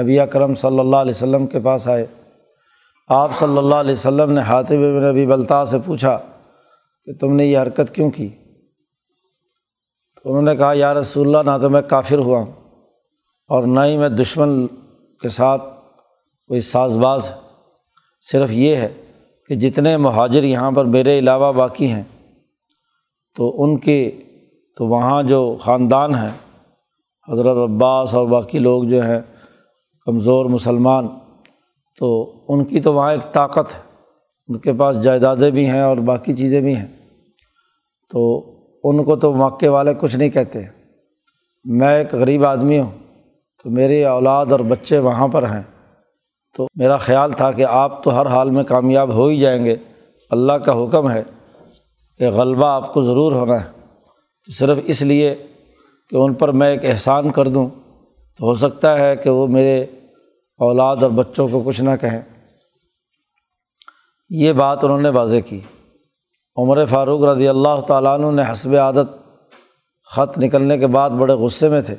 نبی 0.00 0.18
کرم 0.32 0.54
صلی 0.54 0.78
اللہ 0.78 0.96
علیہ 0.96 1.12
وسلم 1.14 1.46
کے 1.46 1.60
پاس 1.60 1.88
آئے۔ 1.88 2.06
آپ 3.08 3.38
صلی 3.38 3.58
اللہ 3.58 3.74
علیہ 3.74 3.92
وسلم 3.92 4.32
نے 4.32 4.40
حاطب 4.40 4.76
نبی 4.76 5.26
بلتا 5.26 5.64
سے 5.64 5.76
پوچھا 5.84 6.18
کہ 7.04 7.12
تم 7.12 7.36
نے 7.36 7.46
یہ 7.46 7.58
حرکت 7.58 7.94
کیوں 7.94 8.10
کی؟ 8.10 8.28
تو 10.22 10.30
انہوں 10.30 10.42
نے 10.42 10.56
کہا، 10.56 10.72
یا 10.74 10.94
رسول 10.94 11.36
اللہ، 11.36 11.50
نہ 11.50 11.62
تو 11.62 11.70
میں 11.70 11.82
کافر 11.82 12.18
ہوا 12.18 12.38
ہوں 12.38 12.52
اور 13.48 13.62
نہ 13.62 13.80
ہی 13.80 13.96
میں 13.96 14.08
دشمن 14.08 14.66
کے 15.20 15.28
ساتھ 15.28 15.62
کوئی 16.46 16.60
ساز 16.60 16.96
باز 16.96 17.30
صرف 18.20 18.50
یہ 18.50 18.76
ہے 18.76 18.88
کہ 19.48 19.54
جتنے 19.54 19.96
مہاجر 19.96 20.44
یہاں 20.44 20.70
پر 20.70 20.84
میرے 20.84 21.18
علاوہ 21.18 21.52
باقی 21.52 21.92
ہیں، 21.92 22.02
تو 23.36 23.62
ان 23.62 23.78
کے، 23.78 24.10
تو 24.76 24.86
وہاں 24.86 25.22
جو 25.22 25.56
خاندان 25.60 26.14
ہیں، 26.14 26.62
حضرت 27.32 27.56
عباس 27.56 28.14
اور 28.14 28.26
باقی 28.26 28.58
لوگ 28.58 28.84
جو 28.84 29.02
ہیں، 29.02 29.20
کمزور 30.06 30.46
مسلمان، 30.46 31.08
تو 31.98 32.32
ان 32.48 32.64
کی 32.64 32.80
تو 32.80 32.94
وہاں 32.94 33.12
ایک 33.12 33.32
طاقت 33.32 33.74
ہے۔ 33.74 33.80
ان 34.48 34.58
کے 34.58 34.72
پاس 34.72 35.02
جائیدادیں 35.02 35.50
بھی 35.50 35.66
ہیں 35.66 35.80
اور 35.80 35.96
باقی 35.96 36.32
چیزیں 36.32 36.60
بھی 36.60 36.76
ہیں۔ 36.76 36.88
تو 38.10 38.50
ان 38.84 39.04
کو 39.04 39.16
تو 39.16 39.32
مکے 39.32 39.68
والے 39.68 39.94
کچھ 40.00 40.16
نہیں 40.16 40.28
کہتے۔ 40.28 40.62
میں 41.64 41.98
ایک 41.98 42.14
غریب 42.14 42.44
آدمی 42.44 42.80
ہوں، 42.80 42.90
تو 43.62 43.70
میری 43.70 44.04
اولاد 44.04 44.46
اور 44.46 44.60
بچے 44.60 44.98
وہاں 44.98 45.28
پر 45.28 45.42
ہیں۔ 45.42 45.62
تو 46.56 46.66
میرا 46.74 46.96
خیال 46.96 47.32
تھا 47.32 47.52
کہ 47.52 47.64
آپ 47.64 48.04
تو 48.04 48.20
ہر 48.20 48.26
حال 48.26 48.50
میں 48.50 48.64
کامیاب 48.64 49.12
ہو 49.12 49.26
ہی 49.26 49.38
جائیں 49.38 49.64
گے۔ 49.64 49.76
اللہ 50.30 50.52
کا 50.52 50.72
حکم 50.72 51.10
ہے 51.10 51.22
کہ 52.18 52.28
غلبہ 52.28 52.66
آپ 52.66 52.94
کو 52.94 53.02
ضرور 53.02 53.32
ہونا 53.32 53.64
ہے۔ 53.64 53.70
تو 54.46 54.52
صرف 54.52 54.78
اس 54.84 55.02
لیے 55.02 55.34
کہ 56.10 56.16
ان 56.16 56.34
پر 56.34 56.48
میں 56.48 56.70
ایک 56.70 56.84
احسان 56.84 57.30
کر 57.30 57.48
دوں۔ 57.48 57.68
تو 58.38 58.46
ہو 58.46 58.54
سکتا 58.54 58.98
ہے 58.98 59.16
کہ 59.16 59.30
وہ 59.30 59.46
میرے 59.46 59.82
اولاد 60.58 60.96
اور 61.00 61.10
بچوں 61.10 61.48
کو 61.48 61.62
کچھ 61.66 61.80
نہ 61.80 61.90
کہیں۔ 62.00 62.22
یہ 64.30 64.52
بات 64.52 64.84
انہوں 64.84 65.00
نے 65.00 65.08
واضح 65.08 65.36
کی۔ 65.48 65.60
عمر 66.56 66.84
فاروق 66.84 67.22
رضی 67.22 67.48
اللہ 67.48 67.80
تعالیٰ 67.86 68.20
عنہ 68.20 68.42
نے 68.42 68.52
حسب 68.52 68.74
عادت 68.74 69.38
خط 70.10 70.38
نکلنے 70.38 70.78
کے 70.78 70.86
بعد 70.86 71.10
بڑے 71.10 71.34
غصے 71.34 71.68
میں 71.68 71.80
تھے۔ 71.80 71.94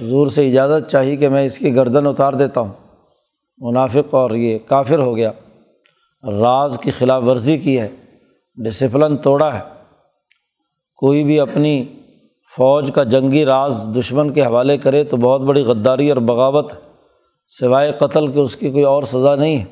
حضور 0.00 0.26
سے 0.26 0.48
اجازت 0.48 0.90
چاہی 0.90 1.16
کہ 1.16 1.28
میں 1.28 1.44
اس 1.44 1.58
کی 1.58 1.74
گردن 1.74 2.06
اتار 2.06 2.32
دیتا 2.32 2.60
ہوں۔ 2.60 2.87
منافق 3.60 4.14
اور 4.14 4.30
یہ 4.30 4.58
کافر 4.66 4.98
ہو 4.98 5.16
گیا۔ 5.16 5.30
راز 6.22 6.78
کی 6.82 6.90
خلاف 6.90 7.22
ورزی 7.26 7.58
کی 7.58 7.80
ہے، 7.80 7.88
ڈسپلن 8.56 9.16
توڑا 9.16 9.54
ہے۔ 9.54 9.60
کوئی 10.96 11.24
بھی 11.24 11.40
اپنی 11.40 11.84
فوج 12.56 12.90
کا 12.94 13.02
جنگی 13.02 13.44
راز 13.44 13.88
دشمن 13.98 14.32
کے 14.32 14.42
حوالے 14.42 14.78
کرے 14.78 15.04
تو 15.04 15.16
بہت 15.16 15.40
بڑی 15.40 15.62
غداری 15.62 16.08
اور 16.08 16.16
بغاوت 16.16 16.72
سوائے 17.48 17.92
قتل 17.92 18.28
کے 18.28 18.40
اس 18.40 18.56
کی 18.56 18.70
کوئی 18.70 18.84
اور 18.84 19.02
سزا 19.02 19.34
نہیں 19.34 19.58
ہے۔ 19.58 19.64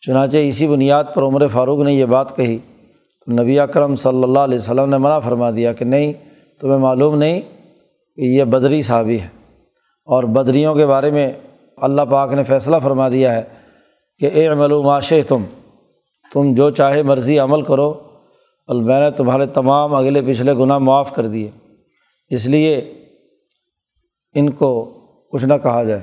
چنانچہ 0.00 0.38
اسی 0.38 0.66
بنیاد 0.66 1.04
پر 1.14 1.22
عمر 1.22 1.46
فاروق 1.46 1.78
نے 1.78 1.92
یہ 1.92 2.04
بات 2.04 2.36
کہی۔ 2.36 2.58
تو 3.26 3.32
نبی 3.32 3.58
اکرم 3.58 3.96
صلی 3.96 4.22
اللہ 4.22 4.38
علیہ 4.38 4.58
وسلم 4.58 4.88
نے 4.88 4.98
منع 4.98 5.18
فرما 5.18 5.50
دیا 5.50 5.72
کہ 5.72 5.84
نہیں، 5.84 6.12
تمہیں 6.60 6.78
معلوم 6.78 7.16
نہیں 7.16 7.40
کہ 8.16 8.20
یہ 8.20 8.44
بدری 8.44 8.82
صحابی 8.82 9.20
ہے۔ 9.20 9.28
اور 10.04 10.24
بدریوں 10.24 10.74
کے 10.74 10.86
بارے 10.86 11.10
میں 11.10 11.32
اللہ 11.76 12.02
پاک 12.02 12.32
نے 12.32 12.42
فیصلہ 12.42 12.76
فرما 12.82 13.08
دیا 13.08 13.32
ہے 13.32 13.42
کہ 14.18 14.30
اے 14.34 14.54
معلوماش 14.54 15.12
تم 15.28 15.42
تم 16.32 16.54
جو 16.54 16.70
چاہے 16.70 17.02
مرضی 17.02 17.38
عمل 17.38 17.62
کرو 17.62 17.88
اور 18.66 18.82
میں 18.82 19.00
نے 19.00 19.10
تمہارے 19.10 19.46
تمام 19.46 19.94
اگلے 19.94 20.22
پچھلے 20.22 20.54
گناہ 20.54 20.78
معاف 20.78 21.14
کر 21.14 21.26
دیے۔ 21.26 21.50
اس 22.30 22.46
لیے 22.46 22.94
ان 24.34 24.50
کو 24.50 24.84
کچھ 25.32 25.44
نہ 25.44 25.54
کہا 25.62 25.82
جائے۔ 25.82 26.00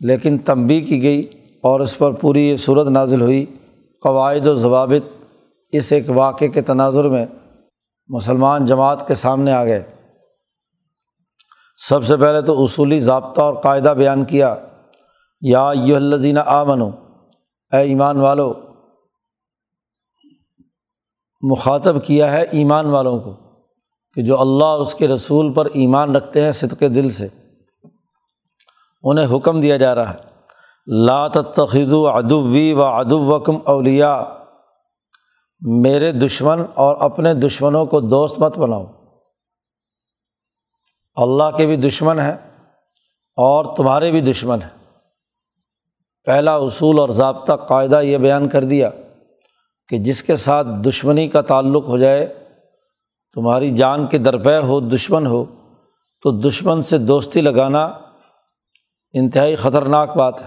لیکن 0.00 0.38
تنبی 0.38 0.80
کی 0.80 1.02
گئی 1.02 1.28
اور 1.62 1.80
اس 1.80 1.98
پر 1.98 2.12
پوری 2.12 2.40
یہ 2.40 2.56
صورت 2.56 2.86
نازل 2.86 3.20
ہوئی۔ 3.20 3.46
قواعد 4.02 4.46
و 4.46 4.54
ضوابط 4.54 5.24
اس 5.72 5.92
ایک 5.92 6.04
واقعے 6.08 6.48
کے 6.48 6.62
تناظر 6.62 7.08
میں 7.08 7.26
مسلمان 8.08 8.66
جماعت 8.66 9.08
کے 9.08 9.14
سامنے 9.14 9.52
آ 9.52 9.64
گئے۔ 9.64 9.82
سب 11.76 12.04
سے 12.04 12.16
پہلے 12.16 12.42
تو 12.42 12.64
اصولی 12.64 12.98
ضابطہ 12.98 13.40
اور 13.40 13.54
قاعدہ 13.54 13.94
بیان 13.98 14.24
کیا، 14.24 14.54
یا 15.40 15.72
یہ 15.74 15.96
الدینہ 15.96 16.40
آ 16.46 16.64
منو 16.64 16.90
اے 17.72 17.78
ایمان 17.78 18.20
والو، 18.20 18.52
مخاطب 21.42 22.04
کیا 22.04 22.32
ہے 22.32 22.42
ایمان 22.42 22.86
والوں 22.86 23.18
کو 23.20 23.32
کہ 24.14 24.22
جو 24.22 24.40
اللہ 24.40 24.64
اس 24.64 24.94
کے 24.94 25.08
رسول 25.08 25.52
پر 25.52 25.66
ایمان 25.66 26.16
رکھتے 26.16 26.42
ہیں 26.42 26.52
صدقے 26.52 26.88
دل 26.88 27.10
سے۔ 27.10 27.28
انہیں 29.02 29.36
حکم 29.36 29.60
دیا 29.60 29.76
جا 29.76 29.94
رہا 29.94 30.14
ہے 30.14 30.18
لات 31.06 31.32
تخو 31.32 32.08
ادوی 32.08 32.72
و 32.72 32.82
ادو 32.82 33.24
وکم 33.24 33.56
اولیا 33.66 34.24
میرے 35.60 36.12
دشمن 36.12 36.62
اور 36.74 36.96
اپنے 37.00 37.34
دشمنوں 37.34 37.86
کو 37.86 38.00
دوست 38.00 38.38
مت 38.38 38.58
بناؤ۔ 38.58 39.03
اللہ 41.14 41.56
کے 41.56 41.66
بھی 41.66 41.76
دشمن 41.76 42.20
ہیں 42.20 42.36
اور 43.36 43.76
تمہارے 43.76 44.10
بھی 44.10 44.20
دشمن 44.20 44.62
ہیں۔ 44.62 44.84
پہلا 46.24 46.54
اصول 46.54 46.98
اور 46.98 47.08
ضابطہ 47.08 47.52
قاعدہ 47.52 48.00
یہ 48.02 48.18
بیان 48.18 48.48
کر 48.48 48.64
دیا 48.64 48.90
کہ 49.88 49.98
جس 49.98 50.22
کے 50.22 50.36
ساتھ 50.36 50.66
دشمنی 50.86 51.28
کا 51.28 51.40
تعلق 51.40 51.84
ہو 51.88 51.98
جائے، 51.98 52.44
تمہاری 53.34 53.70
جان 53.70 54.06
کے 54.06 54.18
درپے 54.18 54.58
ہو، 54.58 54.80
دشمن 54.80 55.26
ہو، 55.26 55.44
تو 56.22 56.30
دشمن 56.30 56.82
سے 56.82 56.98
دوستی 56.98 57.40
لگانا 57.40 57.84
انتہائی 59.12 59.56
خطرناک 59.56 60.16
بات 60.16 60.42
ہے۔ 60.42 60.46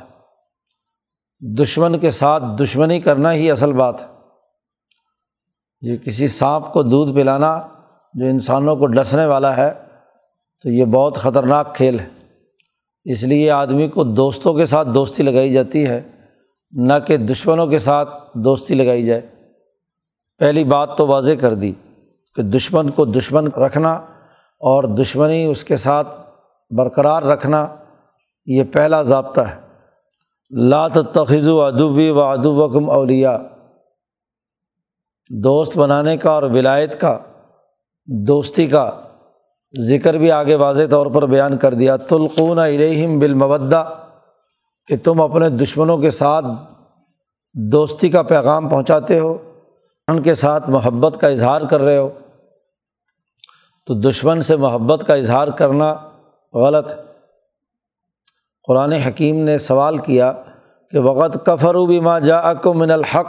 دشمن 1.56 2.00
کے 2.00 2.10
ساتھ 2.10 2.44
دشمنی 2.60 3.02
کرنا 3.02 3.34
ہی 3.34 3.52
اصل 3.52 3.72
بات 3.72 4.02
ہے۔ 4.02 4.08
جی 5.82 5.98
کسی 5.98 6.28
سانپ 6.28 6.74
کو 6.74 6.84
دودھ 6.84 7.16
پلانا 7.16 7.68
جو 8.14 8.26
انسانوں 8.26 8.76
کو 8.76 8.86
ڈسنے 8.86 9.26
والا 9.26 9.58
ہے 9.58 9.87
تو 10.64 10.70
یہ 10.70 10.86
بہت 10.86 11.16
خطرناک 11.16 11.76
کھیل 11.76 12.00
ہے۔ 12.00 12.08
اس 13.06 13.24
لیے 13.24 13.52
آدمی 13.52 13.88
کو 13.88 14.04
دوستوں 14.04 14.54
کے 14.54 14.66
ساتھ 14.66 14.88
دوستی 14.94 15.24
لگائی 15.24 15.54
جاتی 15.54 15.88
ہے، 15.88 16.02
نہ 16.72 16.94
کہ 17.08 17.18
دشمنوں 17.18 17.68
کے 17.68 17.80
ساتھ 17.80 18.18
دوستی 18.34 18.76
لگائی 18.76 19.06
جائے۔ 19.06 19.22
پہلی 20.38 20.64
بات 20.64 20.98
تو 20.98 21.08
واضح 21.08 21.32
کر 21.40 21.54
دی 21.54 21.74
کہ 22.36 22.42
دشمن 22.42 22.90
کو 22.90 23.06
دشمن 23.06 23.48
رکھنا 23.48 23.94
اور 24.60 24.84
دشمنی 24.84 25.46
اس 25.46 25.64
کے 25.64 25.76
ساتھ 25.76 26.32
برقرار 26.72 27.24
رکھنا، 27.24 27.76
یہ 28.46 28.64
پہلا 28.74 29.02
ضابطہ 29.02 29.42
ہے۔ 29.42 29.56
لات 30.50 30.94
تخذ 30.94 31.48
و 31.48 31.62
ادوی 31.62 32.10
و 32.10 32.22
ادوبکم 32.22 32.90
اولیا 32.90 33.40
دوست 35.30 35.78
بنانے 35.78 36.18
کا 36.18 36.32
اور 36.32 36.44
ولایت 36.44 37.02
کا، 37.02 37.20
دوستی 38.08 38.68
کا 38.68 39.02
ذکر 39.80 40.14
بھی 40.14 40.32
آگے 40.32 40.56
واضح 40.56 40.82
طور 40.92 41.06
پر 41.06 41.26
بیان 41.26 41.58
کر 41.58 41.74
دیا، 41.74 41.96
تلقون 41.96 42.60
علیہم 42.60 43.20
بالمودہ، 43.20 43.94
کہ 44.88 44.98
تم 45.04 45.22
اپنے 45.22 45.50
دشمنوں 45.50 45.98
کے 45.98 46.12
ساتھ 46.12 46.46
دوستی 47.54 48.10
کا 48.10 48.22
پیغام 48.22 48.70
پہنچاتے 48.70 49.20
ہو، 49.20 49.38
ان 50.08 50.22
کے 50.22 50.34
ساتھ 50.34 50.70
محبت 50.70 51.22
کا 51.22 51.28
اظہار 51.28 51.62
کر 51.62 51.82
رہے 51.82 51.98
ہو۔ 51.98 52.10
تو 53.86 53.94
دشمن 53.94 54.42
سے 54.42 54.58
محبت 54.58 55.08
کا 55.08 55.14
اظہار 55.14 55.48
کرنا 55.48 55.96
غلط 56.54 56.88
قرآن 58.68 58.92
حکیم 58.92 59.36
نے 59.36 59.58
سوال 59.58 59.98
کیا 59.98 60.34
کہ 60.92 61.00
وقت 61.00 61.46
کفرو 61.46 61.86
بھی 61.86 62.00
ماں 62.00 62.20
جا 62.20 62.38
اک 62.38 62.68
من 62.68 62.92
الحق، 62.92 63.28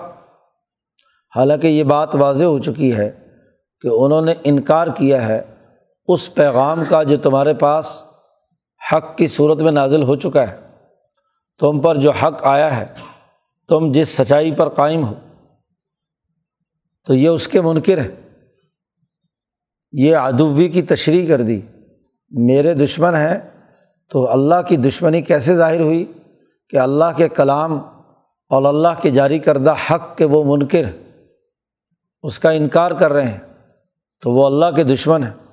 حالانکہ 1.37 1.67
یہ 1.67 1.85
بات 1.85 2.15
واضح 2.15 2.45
ہو 2.45 2.59
چکی 2.59 2.97
ہے 2.97 3.11
کہ 3.81 3.89
انہوں 3.93 4.23
نے 4.23 4.35
انکار 4.45 4.87
کیا 4.87 5.29
ہے۔ 5.29 5.58
اس 6.09 6.35
پیغام 6.35 6.83
کا 6.89 7.03
جو 7.03 7.17
تمہارے 7.17 7.55
پاس 7.55 8.05
حق 8.93 9.17
کی 9.17 9.27
صورت 9.27 9.63
میں 9.63 9.73
نازل 9.73 10.03
ہو 10.03 10.17
چکا 10.17 10.49
ہے، 10.49 10.57
تم 11.59 11.81
پر 11.81 11.97
جو 11.97 12.11
حق 12.11 12.43
آیا 12.43 12.77
ہے، 12.77 12.87
تم 13.69 13.93
جس 13.93 14.09
سچائی 14.09 14.53
پر 14.53 14.69
قائم 14.69 15.07
ہو، 15.07 15.15
تو 17.07 17.15
یہ 17.15 17.29
اس 17.29 17.49
کے 17.49 17.61
منکر 17.61 17.99
ہے۔ 17.99 18.15
یہ 19.93 20.17
ادوی 20.17 20.69
کی 20.69 20.83
تشریح 20.83 21.29
کر 21.29 21.43
دی۔ 21.43 21.61
میرے 22.31 22.75
دشمن 22.75 23.15
ہیں، 23.15 23.39
تو 24.11 24.31
اللہ 24.31 24.63
کی 24.69 24.77
دشمنی 24.77 25.23
کیسے 25.23 25.55
ظاہر 25.55 25.81
ہوئی 25.81 26.13
کہ 26.71 26.77
اللہ 26.77 27.05
کے 27.17 27.29
کلام 27.29 27.79
اور 28.49 28.63
اللہ 28.63 29.01
کے 29.03 29.11
جاری 29.11 29.39
کردہ 29.39 29.75
حق 29.91 30.17
کے 30.17 30.25
وہ 30.25 30.57
منکر 30.57 30.83
اس 32.23 32.39
کا 32.39 32.51
انکار 32.51 32.91
کر 32.91 33.13
رہے 33.13 33.29
ہیں، 33.29 33.41
تو 34.23 34.33
وہ 34.33 34.47
اللہ 34.47 34.77
کے 34.77 34.85
دشمن 34.85 35.25
ہیں۔ 35.25 35.48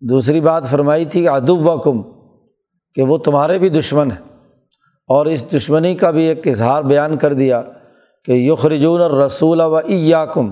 دوسری 0.00 0.40
بات 0.40 0.66
فرمائی 0.66 1.04
تھی 1.04 1.22
کہ 1.22 1.28
ادب 1.28 1.66
و 1.66 1.78
کم 1.78 2.02
کہ 2.94 3.02
وہ 3.02 3.18
تمہارے 3.18 3.58
بھی 3.58 3.68
دشمن 3.68 4.10
ہیں۔ 4.10 4.36
اور 5.08 5.26
اس 5.26 5.52
دشمنی 5.52 5.94
کا 5.94 6.10
بھی 6.10 6.24
ایک 6.24 6.48
اظہار 6.48 6.82
بیان 6.82 7.16
کر 7.16 7.32
دیا 7.32 7.62
کہ 8.24 8.32
یخرجون 8.32 9.00
اور 9.00 9.10
رسول 9.10 9.60
و 9.60 9.78
کم 10.34 10.50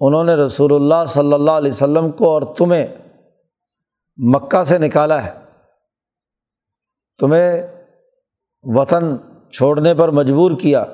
انہوں 0.00 0.24
نے 0.24 0.34
رسول 0.34 0.74
اللہ 0.74 1.04
صلی 1.08 1.32
اللہ 1.32 1.50
علیہ 1.50 1.70
وسلم 1.70 2.10
کو 2.10 2.28
اور 2.28 2.42
تمہیں 2.42 2.86
مکہ 4.16 4.64
سے 4.64 4.78
نکالا 4.78 5.26
ہے۔ 5.26 5.30
تمہیں 7.18 7.62
وطن 8.62 9.16
چھوڑنے 9.50 9.94
پر 9.94 10.08
مجبور 10.08 10.50
کیا، 10.60 10.84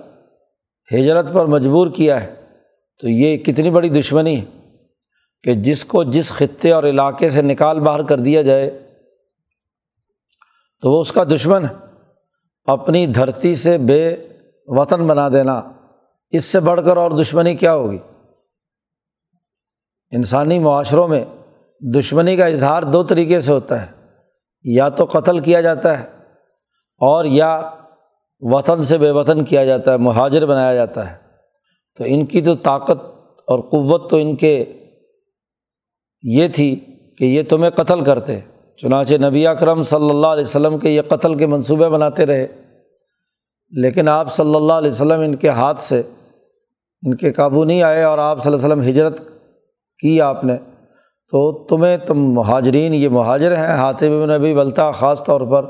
ہجرت 0.95 1.33
پر 1.33 1.47
مجبور 1.47 1.87
کیا 1.90 2.23
ہے۔ 2.23 2.35
تو 3.00 3.09
یہ 3.09 3.37
کتنی 3.37 3.71
بڑی 3.71 3.88
دشمنی 3.88 4.40
ہے۔ 4.40 4.57
کہ 5.42 5.54
جس 5.54 5.85
کو 5.85 6.04
جس 6.04 6.30
خطے 6.30 6.73
اور 6.73 6.85
علاقے 6.85 7.30
سے 7.30 7.42
نکال 7.42 7.80
باہر 7.80 8.02
کر 8.02 8.18
دیا 8.18 8.42
جائے، 8.42 8.92
تو 10.83 10.92
وہ 10.92 11.00
اس 11.00 11.12
کا 11.12 11.25
دشمن 11.25 11.64
ہے۔ 11.64 11.75
اپنی 12.64 13.07
دھرتی 13.07 13.54
سے 13.54 13.78
بے 13.78 14.16
وطن 14.66 15.07
بنا 15.07 15.28
دینا، 15.28 15.62
اس 16.30 16.45
سے 16.45 16.61
بڑھ 16.61 16.80
کر 16.85 16.97
اور 16.97 17.11
دشمنی 17.11 17.54
کیا 17.54 17.75
ہوگی؟ 17.75 17.99
انسانی 20.11 20.59
معاشروں 20.59 21.09
میں 21.09 21.25
دشمنی 21.95 22.37
کا 22.37 22.47
اظہار 22.47 22.83
دو 22.83 23.02
طریقے 23.02 23.40
سے 23.40 23.52
ہوتا 23.52 23.83
ہے۔ 23.83 23.92
یا 24.64 24.88
تو 24.88 25.04
قتل 25.04 25.38
کیا 25.38 25.61
جاتا 25.61 26.00
ہے 26.00 26.04
اور 26.99 27.25
یا 27.25 27.71
وطن 28.40 28.83
سے 28.83 28.99
بے 28.99 29.11
وطن 29.11 29.45
کیا 29.45 29.64
جاتا 29.64 29.92
ہے، 29.92 29.97
مہاجر 29.97 30.47
بنایا 30.47 30.75
جاتا 30.75 31.11
ہے۔ 31.11 31.16
تو 31.97 32.04
ان 32.07 32.26
کی 32.26 32.40
تو 32.40 32.54
طاقت 32.54 33.04
اور 33.47 33.59
قوت 33.59 34.11
تو 34.11 34.16
ان 34.16 34.37
کے 34.37 34.77
یہ 36.22 36.48
تھی 36.48 36.80
کہ 37.18 37.25
یہ 37.25 37.42
تمہیں 37.48 37.70
قتل 37.70 38.00
کرتے۔ 38.00 38.40
چنانچہ 38.76 39.14
نبی 39.14 39.46
اکرم 39.46 39.82
صلی 39.82 40.10
اللہ 40.10 40.26
علیہ 40.26 40.42
وسلم 40.42 40.78
کے 40.78 40.90
یہ 40.90 41.02
قتل 41.08 41.34
کے 41.34 41.46
منصوبے 41.46 41.88
بناتے 41.88 42.26
رہے۔ 42.26 42.46
لیکن 43.70 44.08
آپ 44.08 44.34
صلی 44.34 44.54
اللہ 44.54 44.72
علیہ 44.72 44.90
وسلم 44.90 45.20
ان 45.20 45.34
کے 45.34 45.48
ہاتھ 45.48 45.80
سے 45.80 46.02
ان 47.02 47.14
کے 47.14 47.32
قابو 47.32 47.64
نہیں 47.64 47.82
آئے 47.82 48.02
اور 48.02 48.18
آپ 48.18 48.42
صلی 48.42 48.52
اللہ 48.52 48.64
علیہ 48.64 48.75
وسلم 48.75 48.90
ہجرت 48.90 49.20
کی 49.98 50.20
آپ 50.20 50.44
نے۔ 50.44 50.56
تو 51.30 51.64
تمہیں 51.64 51.96
تم 51.96 52.18
مہاجرین 52.18 52.94
یہ 52.94 53.08
مہاجر 53.08 53.56
ہیں۔ 53.56 53.66
ہاتھ 53.66 54.04
میں 54.04 54.38
نبی 54.38 54.54
بلتا 54.54 54.90
خاص 54.90 55.25
طور 55.25 55.40
پر 55.40 55.66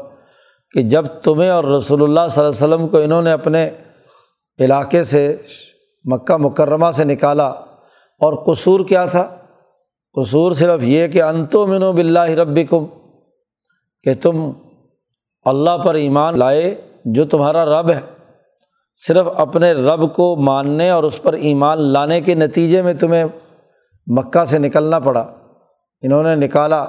کہ 0.71 0.83
جب 0.83 1.05
تمہیں 1.07 1.50
اور 1.50 1.64
رسول 1.64 2.02
اللہ 2.02 2.28
صلی 2.31 2.45
اللہ 2.45 2.64
علیہ 2.64 2.75
وسلم 2.75 2.88
کو 2.88 2.99
انہوں 2.99 3.23
نے 3.23 3.33
اپنے 3.33 3.71
علاقے 4.59 5.02
سے 5.02 5.37
مکہ 6.05 6.37
مکرمہ 6.37 6.90
سے 6.90 7.05
نکالا 7.05 7.47
اور 7.47 8.55
قصور 8.55 8.81
کیا 8.81 9.05
تھا 9.05 9.38
قصور 10.15 10.53
صرف 10.53 10.83
یہ 10.83 11.07
کہ 11.07 11.23
انتو 11.23 11.67
من 11.67 11.83
و 11.83 11.93
بلّہ 11.93 12.31
رب 12.31 12.59
کہ 14.03 14.15
تم 14.15 14.50
اللہ 15.45 15.79
پر 15.79 15.95
ایمان 15.95 16.38
لائے 16.38 16.81
جو 17.05 17.25
تمہارا 17.25 17.65
رب 17.65 17.91
ہے۔ 17.91 18.00
صرف 18.97 19.27
اپنے 19.37 19.73
رب 19.73 20.17
کو 20.17 20.37
ماننے 20.37 20.91
اور 20.91 21.03
اس 21.03 21.23
پر 21.23 21.33
ایمان 21.33 21.81
لانے 21.81 22.21
کے 22.21 22.35
نتیجے 22.35 22.83
میں 22.83 22.95
تمہیں 22.95 23.25
مکہ 24.07 24.45
سے 24.45 24.59
نکلنا 24.59 24.99
پڑا۔ 24.99 25.21
انہوں 26.03 26.23
نے 26.23 26.35
نکالا 26.35 26.85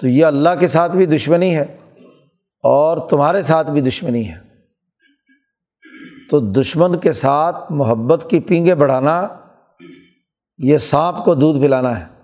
تو 0.00 0.08
یہ 0.08 0.24
اللہ 0.24 0.48
کے 0.60 0.66
ساتھ 0.66 0.96
بھی 0.96 1.06
دشمنی 1.06 1.56
ہے 1.56 1.76
اور 2.62 2.96
تمہارے 2.96 3.42
ساتھ 3.42 3.70
بھی 3.70 3.80
دشمنی 3.80 4.28
ہے۔ 4.28 4.34
تو 6.30 6.40
دشمن 6.40 6.98
کے 6.98 7.12
ساتھ 7.12 7.56
محبت 7.70 8.30
کی 8.30 8.40
پینگیں 8.40 8.74
بڑھانا، 8.74 9.28
یہ 10.58 10.78
سانپ 10.78 11.24
کو 11.24 11.34
دودھ 11.34 11.60
پلانا 11.60 12.00
ہے۔ 12.00 12.17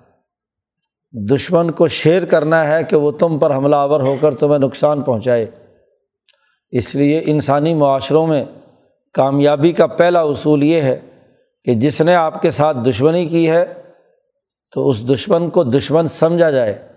دشمن 1.15 1.71
کو 1.71 1.89
شیئر 1.89 2.25
کرنا 2.25 2.69
ہے 2.69 2.85
کہ 2.85 2.97
وہ 2.97 3.11
تم 3.11 3.39
پر 3.39 3.57
حملہ 3.57 3.77
آور 3.77 4.01
ہو 4.01 4.17
کر 4.21 4.35
تمہیں 4.35 4.59
نقصان 4.59 5.03
پہنچائے۔ 5.03 5.47
اس 6.71 6.95
لیے 6.95 7.23
انسانی 7.27 7.75
معاشروں 7.75 8.27
میں 8.27 8.45
کامیابی 9.13 9.73
کا 9.73 9.87
پہلا 9.87 10.21
اصول 10.21 10.63
یہ 10.63 10.81
ہے 10.81 11.01
کہ 11.65 11.75
جس 11.75 12.01
نے 12.01 12.15
آپ 12.15 12.43
کے 12.43 12.51
ساتھ 12.51 12.77
دشمنی 12.89 13.27
کی 13.27 13.51
ہے 13.51 13.83
تو 14.75 14.89
اس 14.89 15.09
دشمن 15.09 15.51
کو 15.51 15.65
دشمن 15.65 16.07
سمجھا 16.07 16.51
جائے۔ 16.51 16.89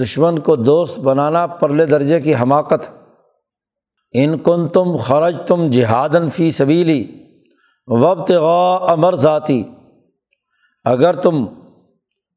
دشمن 0.00 0.38
کو 0.38 0.56
دوست 0.56 0.98
بنانا 0.98 1.46
پرلے 1.46 1.86
درجے 1.86 2.20
کی 2.20 2.34
حماقت۔ 2.34 2.90
ان 4.12 4.38
کن 4.38 4.68
تم 4.68 4.96
خرج 4.96 5.36
تم 5.46 5.70
جہادن 5.70 6.30
فی 6.30 6.50
سبیلی۔ 6.50 7.12
وبت 7.86 8.30
غا 8.30 8.74
امر 8.74 9.14
ذاتی۔ 9.14 9.64
اگر 10.84 11.16
تم 11.16 11.46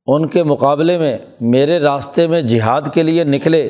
ان 0.07 0.27
کے 0.27 0.43
مقابلے 0.43 0.97
میں 0.97 1.17
میرے 1.41 1.79
راستے 1.79 2.27
میں 2.27 2.41
جہاد 2.41 2.81
کے 2.93 3.03
لیے 3.03 3.23
نکلے، 3.23 3.69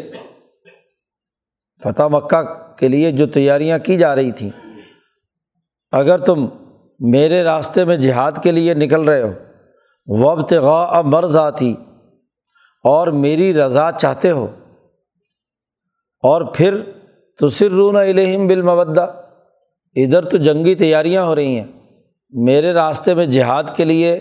فتح 1.82 2.08
مکہ 2.12 2.42
کے 2.78 2.88
لیے 2.88 3.12
جو 3.12 3.28
تیاریاں 3.28 3.78
کی 3.80 3.98
جا 3.98 4.16
رہی 4.16 4.32
تھیں۔ 4.32 4.50
اگر 5.94 6.20
تم 6.20 6.46
میرے 7.00 7.44
راستے 7.44 7.86
میں 7.86 7.96
جہاد 7.98 8.32
کے 8.44 8.52
لیے 8.52 8.74
نکل 8.74 9.02
رہے 9.02 9.22
ہو 9.22 9.32
وبت 10.08 10.54
مرض 11.06 11.38
آتی 11.38 11.74
اور 12.86 13.08
میری 13.08 13.54
رضا 13.54 13.90
چاہتے 13.92 14.32
ہو، 14.32 14.46
اور 16.24 16.42
پھر 16.56 16.82
تو 17.40 17.50
سر 17.50 17.72
رون 17.72 17.96
الہم 17.96 18.48
بالمودہ، 18.48 19.06
ادھر 19.96 20.26
تو 20.26 20.38
جنگی 20.38 20.76
تیاریاں 20.76 21.24
ہو 21.24 21.36
رہی 21.36 21.58
ہیں۔ 21.58 21.66
میرے 22.34 22.74
راستے 22.74 23.14
میں 23.14 23.26
جہاد 23.26 23.76
کے 23.76 23.86
لیے 23.86 24.20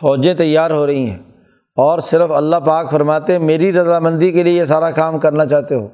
فوجیں 0.00 0.34
تیار 0.34 0.70
ہو 0.70 0.86
رہی 0.86 1.10
ہیں 1.10 1.18
اور 1.76 1.98
صرف 1.98 2.30
اللہ 2.30 2.56
پاک 2.56 2.90
فرماتے 2.90 3.38
میری 3.38 3.72
رضامندی 3.72 4.32
کے 4.32 4.42
لیے 4.42 4.52
یہ 4.52 4.64
سارا 4.64 4.90
کام 4.90 5.18
کرنا 5.18 5.46
چاہتے 5.46 5.74
ہو۔ 5.74 5.88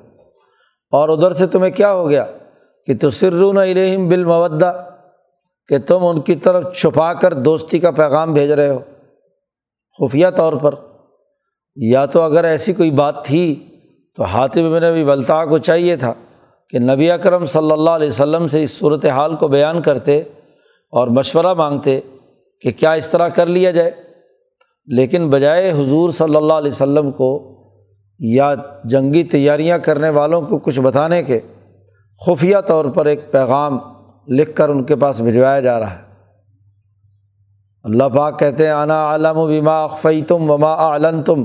اور 0.91 1.09
ادھر 1.09 1.33
سے 1.33 1.47
تمہیں 1.47 1.71
کیا 1.71 1.93
ہو 1.93 2.11
گیا؟ 2.11 2.27
کہ 2.87 2.97
تو 3.01 3.11
سرون 3.11 3.59
الہم 3.59 4.09
بالمودہ، 4.09 4.91
کہ 5.69 5.79
تم 5.79 6.07
ان 6.07 6.21
کی 6.21 6.35
طرف 6.35 6.77
چھپا 6.77 7.13
کر 7.13 7.35
دوستی 7.35 7.79
کا 7.79 7.91
پیغام 7.91 8.33
بھیج 8.33 8.51
رہے 8.51 8.69
ہو۔ 8.69 8.79
خفیہ 9.99 10.27
طور 10.37 10.53
پر، 10.53 10.75
یا 11.77 12.07
تو 12.07 12.23
اگر 12.23 12.45
ایسی 12.45 12.73
کوئی 12.73 12.91
بات 12.91 13.25
تھی 13.25 13.65
تو 14.17 14.23
حاطب 14.23 14.63
میں 14.63 14.81
نبی 14.81 15.05
بلتا 15.05 15.45
کو 15.45 15.59
چاہیے 15.59 15.97
تھا 15.97 16.13
کہ 16.71 16.79
نبی 16.79 17.11
اکرم 17.11 17.45
صلی 17.45 17.73
اللہ 17.73 17.91
علیہ 17.91 18.09
وسلم 18.09 18.49
سے 18.49 18.63
اس 18.63 18.71
صورت 18.71 19.05
حال 19.07 19.37
کو 19.37 19.49
بیان 19.49 19.83
کرتے 19.83 20.19
اور 20.91 21.09
مشورہ 21.09 21.55
مانگتے 21.55 22.01
کہ 22.63 22.71
کیا 22.71 22.93
اس 22.93 23.09
طرح 23.09 23.29
کر 23.29 23.47
لیا 23.47 23.71
جائے۔ 23.71 23.91
لیکن 24.87 25.31
بجائے 25.31 25.71
حضور 25.71 26.11
صلی 26.11 26.37
اللہ 26.37 26.53
علیہ 26.53 26.71
وسلم 26.71 27.13
کو 27.13 27.53
یا 28.19 28.55
جنگی 28.85 29.25
تیاریاں 29.25 29.79
کرنے 29.79 30.09
والوں 30.09 30.43
کو 30.43 30.59
کچھ 30.59 30.81
بتانے 30.81 31.23
کے، 31.23 31.41
خفیہ 32.27 32.57
طور 32.67 32.85
پر 32.85 33.07
ایک 33.07 33.33
پیغام 33.33 33.79
لکھ 34.29 34.57
کر 34.57 34.69
ان 34.69 34.85
کے 34.85 34.97
پاس 34.97 35.21
بھجوایا 35.21 35.61
جا 35.61 35.81
رہا 35.81 35.91
ہے۔ 35.91 36.03
اللہ 37.85 38.05
پاک 38.05 38.39
کہتے 38.39 38.65
ہیں 38.65 38.73
آنا 38.73 39.05
عالم 39.05 39.39
و 39.39 39.47
بیما 39.47 39.85
اخفی 39.85 40.23
تم 40.23 40.51
وما 40.51 40.75
عالن 40.75 41.23
تم 41.23 41.45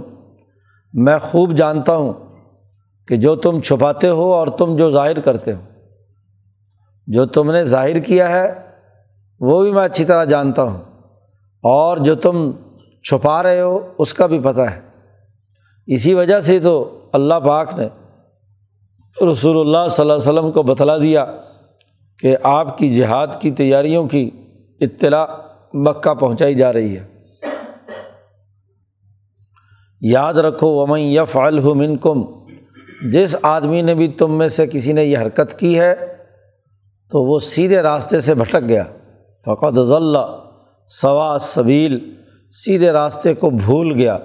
میں 0.93 1.17
خوب 1.21 1.51
جانتا 1.51 1.95
ہوں 1.95 2.13
کہ 3.07 3.15
جو 3.15 3.35
تم 3.35 3.61
چھپاتے 3.61 4.09
ہو 4.09 4.33
اور 4.33 4.47
تم 4.47 4.75
جو 4.75 4.91
ظاہر 4.91 5.19
کرتے 5.19 5.53
ہو، 5.53 5.59
جو 7.07 7.25
تم 7.25 7.51
نے 7.51 7.63
ظاہر 7.63 7.99
کیا 7.99 8.29
ہے، 8.29 8.53
وہ 9.39 9.63
بھی 9.63 9.71
میں 9.71 9.85
اچھی 9.85 10.05
طرح 10.05 10.23
جانتا 10.23 10.63
ہوں۔ 10.63 10.96
اور 11.69 11.97
جو 11.97 12.15
تم 12.15 12.51
چھپا 13.03 13.43
رہے 13.43 13.61
ہو، 13.61 13.93
اس 13.97 14.13
کا 14.13 14.25
بھی 14.25 14.39
پتہ 14.39 14.61
ہے۔ 14.61 14.81
اسی 15.87 16.13
وجہ 16.13 16.39
سے 16.39 16.59
تو 16.59 16.99
اللہ 17.13 17.33
پاک 17.33 17.73
نے 17.77 17.85
رسول 19.31 19.59
اللہ 19.59 19.87
صلی 19.87 20.01
اللہ 20.01 20.13
علیہ 20.13 20.39
وسلم 20.39 20.51
کو 20.51 20.63
بتلا 20.63 20.97
دیا 20.97 21.25
کہ 22.19 22.37
آپ 22.43 22.77
کی 22.77 22.95
جہاد 22.95 23.27
کی 23.39 23.51
تیاریوں 23.51 24.07
کی 24.07 24.29
اطلاع 24.79 25.25
مکہ 25.73 26.13
پہنچائی 26.13 26.55
جا 26.55 26.73
رہی 26.73 26.97
ہے۔ 26.97 27.07
یاد 30.01 30.33
رکھو، 30.33 30.67
ومن 30.67 30.99
یف 30.99 31.37
الحمن 31.37 31.97
کم 31.97 32.23
جس 33.11 33.35
آدمی 33.41 33.81
نے 33.81 33.95
بھی 33.95 34.07
تم 34.07 34.37
میں 34.37 34.47
سے 34.47 34.67
کسی 34.67 34.93
نے 34.93 35.03
یہ 35.03 35.17
حرکت 35.17 35.59
کی 35.59 35.79
ہے، 35.79 35.95
تو 37.11 37.23
وہ 37.23 37.39
سیدھے 37.39 37.81
راستے 37.81 38.19
سے 38.19 38.33
بھٹک 38.33 38.69
گیا۔ 38.69 38.83
فقط 39.45 39.79
ضلع 39.79 40.25
سوا 40.87 41.37
صبیل 41.37 42.13
سیدھے 42.51 42.91
راستے 42.91 43.33
کو 43.33 43.49
بھول 43.49 43.93
گیا۔ 43.93 44.17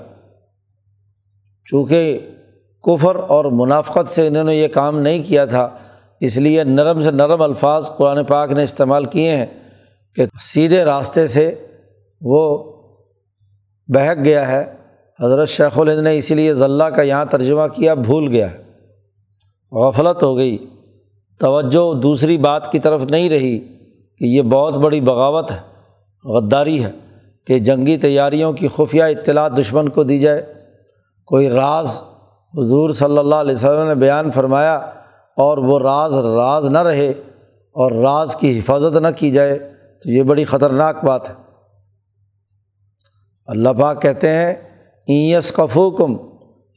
چونکہ 1.70 2.18
کفر 2.83 3.16
اور 3.16 3.44
منافقت 3.44 4.11
سے 4.11 4.27
انہوں 4.27 4.44
نے 4.44 4.57
یہ 4.57 4.68
کام 4.68 4.98
نہیں 4.98 5.22
کیا 5.27 5.44
تھا، 5.44 5.68
اس 6.20 6.37
لیے 6.37 6.64
نرم 6.64 7.01
سے 7.01 7.11
نرم 7.11 7.42
الفاظ 7.42 7.87
قرآن 7.96 8.25
پاک 8.25 8.53
نے 8.53 8.62
استعمال 8.62 9.05
کیے 9.05 9.37
ہیں 9.37 9.46
کہ 10.16 10.25
سیدھے 10.40 10.85
راستے 10.85 11.27
سے 11.27 11.66
وہ 12.20 12.72
بہک 13.88 14.25
گیا 14.25 14.48
ہے۔ 14.48 14.75
حضرت 15.20 15.48
شیخ 15.48 15.79
الہند 15.79 16.01
نے 16.01 16.16
اسی 16.16 16.35
لیے 16.35 16.55
ضلع 16.55 16.88
کا 16.88 17.03
یہاں 17.03 17.25
ترجمہ 17.25 17.66
کیا، 17.75 17.94
بھول 17.94 18.29
گیا۔ 18.29 18.48
غفلت 19.72 20.22
ہو 20.22 20.37
گئی۔ 20.37 20.59
توجہ 21.38 21.94
دوسری 21.94 22.38
بات 22.38 22.72
کی 22.72 22.79
طرف 22.79 23.03
نہیں 23.03 23.31
رہی 23.31 23.59
کہ 24.18 24.25
یہ 24.25 24.42
بہت 24.42 24.75
بڑی 24.75 25.01
بغاوت 25.01 25.51
ہے۔ 25.51 25.72
غداری 26.25 26.85
ہے 26.85 26.91
کہ 27.47 27.59
جنگی 27.59 27.97
تیاریوں 27.97 28.53
کی 28.53 28.69
خفیہ 28.69 29.03
اطلاع 29.03 29.49
دشمن 29.49 29.89
کو 29.89 30.05
دی 30.05 30.19
جائے۔ 30.19 30.55
کوئی 31.27 31.49
راز 31.51 32.03
حضور 32.55 32.91
صلی 32.91 33.19
اللہ 33.19 33.35
علیہ 33.35 33.55
وسلم 33.55 33.89
نے 33.89 33.95
بیان 33.95 34.31
فرمایا 34.31 34.75
اور 35.37 35.59
وہ 35.59 35.79
راز 35.79 36.15
راز 36.15 36.67
نہ 36.67 36.79
رہے 36.79 37.11
اور 37.77 37.93
راز 37.93 38.37
کی 38.37 38.59
حفاظت 38.59 38.97
نہ 38.97 39.09
کی 39.17 39.31
جائے 39.31 39.59
تو 40.03 40.11
یہ 40.11 40.23
بڑی 40.23 40.45
خطرناک 40.45 41.05
بات 41.05 41.29
ہے۔ 41.31 41.35
اللہ 43.47 43.69
پاک 43.81 44.03
کہتے 44.03 44.31
ہیں 44.31 44.55
ایس 45.07 45.53
کفو 45.53 45.91
کم 45.91 46.17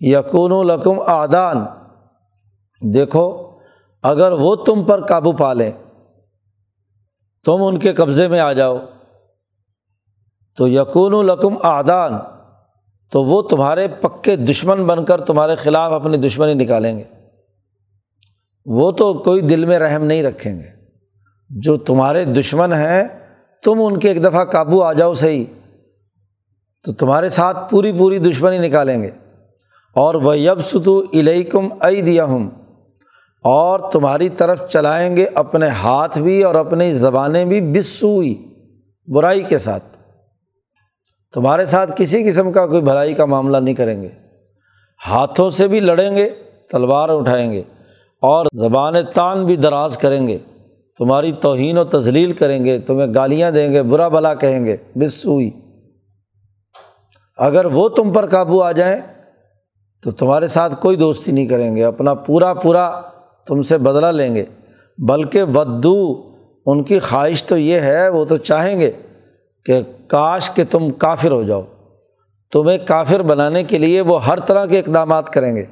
یقون 0.01 0.51
القم 0.51 0.99
آدان 1.07 1.65
دیکھو، 2.93 3.51
اگر 4.03 4.31
وہ 4.31 4.55
تم 4.55 4.83
پر 4.83 5.05
قابو 5.05 5.31
پا 5.31 5.53
لیں، 5.53 5.71
تم 7.45 7.63
ان 7.63 7.79
کے 7.79 7.93
قبضے 7.93 8.27
میں 8.27 8.39
آ 8.39 8.53
جاؤ۔ 8.53 8.77
تو 10.57 10.67
یقون 10.67 11.13
القم 11.13 11.53
آدان 11.63 12.13
تو 13.11 13.23
وہ 13.23 13.41
تمہارے 13.41 13.87
پکے 13.87 14.35
دشمن 14.35 14.83
بن 14.83 15.05
کر 15.05 15.21
تمہارے 15.21 15.55
خلاف 15.55 15.91
اپنی 15.91 16.17
دشمنی 16.17 16.53
نکالیں 16.53 16.97
گے۔ 16.97 17.03
وہ 18.65 18.91
تو 18.91 19.13
کوئی 19.13 19.41
دل 19.41 19.65
میں 19.65 19.79
رحم 19.79 20.03
نہیں 20.03 20.23
رکھیں 20.23 20.55
گے۔ 20.55 20.67
جو 21.49 21.77
تمہارے 21.77 22.25
دشمن 22.25 22.73
ہیں، 22.73 23.03
تم 23.63 23.73
ان 23.77 23.99
کے 23.99 24.07
ایک 24.07 24.23
دفعہ 24.23 24.45
قابو 24.45 24.83
آ 24.83 24.93
جاؤ 24.93 25.13
صحیح۔ 25.13 25.45
تو 26.83 26.93
تمہارے 26.93 27.29
ساتھ 27.29 27.57
پوری 27.69 27.91
پوری 27.91 28.19
دشمنی 28.19 28.57
نکالیں 28.57 29.03
گے۔ 29.03 29.11
اور 29.93 30.15
وہ 30.15 30.37
یب 30.37 30.59
ستو 30.65 31.03
علیکم 31.13 31.67
ائی 31.79 32.01
دیا 32.01 32.23
ہوں 32.23 32.49
اور 33.43 33.79
تمہاری 33.91 34.29
طرف 34.29 34.69
چلائیں 34.69 35.15
گے 35.15 35.25
اپنے 35.35 35.67
ہاتھ 35.67 36.19
بھی 36.19 36.43
اور 36.43 36.55
اپنی 36.55 36.91
زبانیں 36.91 37.45
بھی 37.45 37.61
بسوئی 37.61 38.47
برائی 39.07 39.41
کے 39.41 39.57
ساتھ۔ 39.57 39.94
تمہارے 41.35 41.65
ساتھ 41.65 41.91
کسی 41.95 42.29
قسم 42.29 42.51
کا 42.51 42.67
کوئی 42.67 42.81
بھلائی 42.81 43.13
کا 43.13 43.25
معاملہ 43.25 43.57
نہیں 43.57 43.75
کریں 43.75 44.01
گے۔ 44.01 44.09
ہاتھوں 45.07 45.49
سے 45.49 45.67
بھی 45.67 45.79
لڑیں 45.79 46.15
گے، 46.15 46.29
تلوار 46.71 47.09
اٹھائیں 47.09 47.51
گے 47.51 47.61
اور 48.21 48.45
زبان 48.53 48.93
تان 49.13 49.45
بھی 49.45 49.55
دراز 49.55 49.97
کریں 49.97 50.27
گے۔ 50.27 50.37
تمہاری 50.97 51.31
توہین 51.31 51.77
و 51.77 51.83
تزلیل 51.83 52.31
کریں 52.31 52.65
گے، 52.65 52.79
تمہیں 52.79 53.13
گالیاں 53.13 53.51
دیں 53.51 53.73
گے، 53.73 53.83
برا 53.83 54.07
بلا 54.07 54.33
کہیں 54.33 54.65
گے۔ 54.65 54.77
بسوئی 54.95 55.51
اگر 57.37 57.65
وہ 57.65 57.89
تم 57.89 58.13
پر 58.13 58.25
قابو 58.25 58.63
آ 58.63 58.71
جائیں 58.71 59.01
تو 60.03 60.11
تمہارے 60.11 60.47
ساتھ 60.47 60.75
کوئی 60.81 60.97
دوستی 60.97 61.31
نہیں 61.31 61.47
کریں 61.47 61.75
گے۔ 61.75 61.83
اپنا 61.83 62.13
پورا 62.13 62.53
پورا 62.53 63.01
تم 63.47 63.61
سے 63.61 63.77
بدلا 63.77 64.11
لیں 64.11 64.35
گے۔ 64.35 64.45
بلکہ 64.97 65.43
ودو، 65.43 66.21
ان 66.65 66.83
کی 66.83 66.99
خواہش 66.99 67.43
تو 67.43 67.57
یہ 67.57 67.79
ہے، 67.79 68.09
وہ 68.09 68.25
تو 68.25 68.37
چاہیں 68.37 68.79
گے۔ 68.79 68.91
کہ 69.65 69.81
کاش 70.07 70.51
کہ 70.55 70.63
تم 70.71 70.91
کافر 70.91 71.31
ہو 71.31 71.43
جاؤ۔ 71.43 71.61
تمہیں 72.51 72.77
کافر 72.77 73.21
بنانے 73.21 73.63
کے 73.63 73.77
لیے 73.77 74.01
وہ 74.01 74.25
ہر 74.25 74.39
طرح 74.39 74.65
کے 74.65 74.79
اقدامات 74.79 75.29
کریں 75.29 75.55
گے۔ 75.55 75.65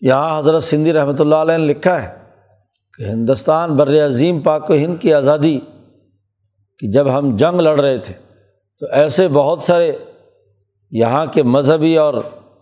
یہاں 0.00 0.38
حضرت 0.38 0.62
سندھی 0.62 0.92
رحمۃ 0.92 1.14
اللہ 1.18 1.34
علیہ 1.34 1.56
نے 1.56 1.64
لکھا 1.64 2.02
ہے 2.02 2.18
کہ 2.98 3.02
ہندوستان 3.02 3.76
بر 3.76 4.06
عظیم 4.06 4.40
پاک 4.40 4.70
و 4.70 4.74
ہند 4.74 4.96
کی 5.00 5.14
آزادی 5.14 5.60
کہ 6.78 6.90
جب 6.92 7.18
ہم 7.18 7.36
جنگ 7.36 7.60
لڑ 7.60 7.80
رہے 7.80 7.98
تھے 7.98 8.14
تو 8.78 8.86
ایسے 8.90 9.28
بہت 9.28 9.62
سارے 9.62 9.92
یہاں 10.90 11.26
کے 11.26 11.42
مذہبی 11.42 11.96
اور 11.96 12.14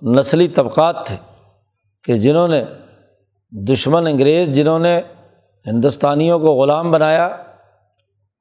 نسلی 0.02 0.48
طبقات 0.48 1.06
تھے 1.06 1.16
کہ 2.04 2.14
جنہوں 2.14 2.48
نے 2.48 2.64
دشمن 3.52 4.06
انگریز، 4.06 4.48
جنہوں 4.48 4.78
نے 4.78 5.00
ہندوستانیوں 5.66 6.38
کو 6.38 6.54
غلام 6.54 6.90
بنایا 6.90 7.36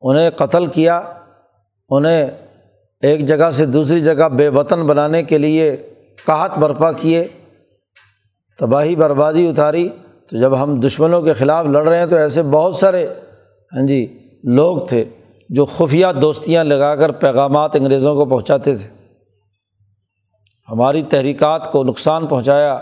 انہیں 0.01 0.29
قتل 0.29 0.65
کیا، 0.65 1.01
انہیں 1.89 2.27
ایک 3.01 3.25
جگہ 3.25 3.51
سے 3.51 3.65
دوسری 3.65 4.01
جگہ 4.01 4.29
بے 4.29 4.47
وطن 4.49 4.87
بنانے 4.87 5.23
کے 5.23 5.37
لیے 5.37 5.89
قحط 6.25 6.57
برپا 6.57 6.91
کیے، 6.91 7.27
تباہی 8.59 8.95
بربادی 8.95 9.47
اتاری۔ 9.47 9.89
تو 10.29 10.37
جب 10.37 10.63
ہم 10.63 10.79
دشمنوں 10.79 11.21
کے 11.21 11.33
خلاف 11.33 11.65
لڑ 11.65 11.87
رہے 11.87 11.99
ہیں 11.99 12.05
تو 12.05 12.15
ایسے 12.15 12.43
بہت 12.43 12.75
سارے 12.75 13.07
ہاں 13.75 13.87
جی 13.87 14.19
لوگ 14.43 14.77
تھے 14.77 15.03
جو 15.49 15.65
خفیہ 15.65 16.05
دوستیاں 16.21 16.63
لگا 16.63 16.95
کر 16.95 17.11
پیغامات 17.11 17.75
انگریزوں 17.75 18.15
کو 18.15 18.25
پہنچاتے 18.25 18.75
تھے۔ 18.75 18.87
ہماری 20.69 21.01
تحریکات 21.01 21.71
کو 21.71 21.83
نقصان 21.83 22.27
پہنچایا۔ 22.27 22.79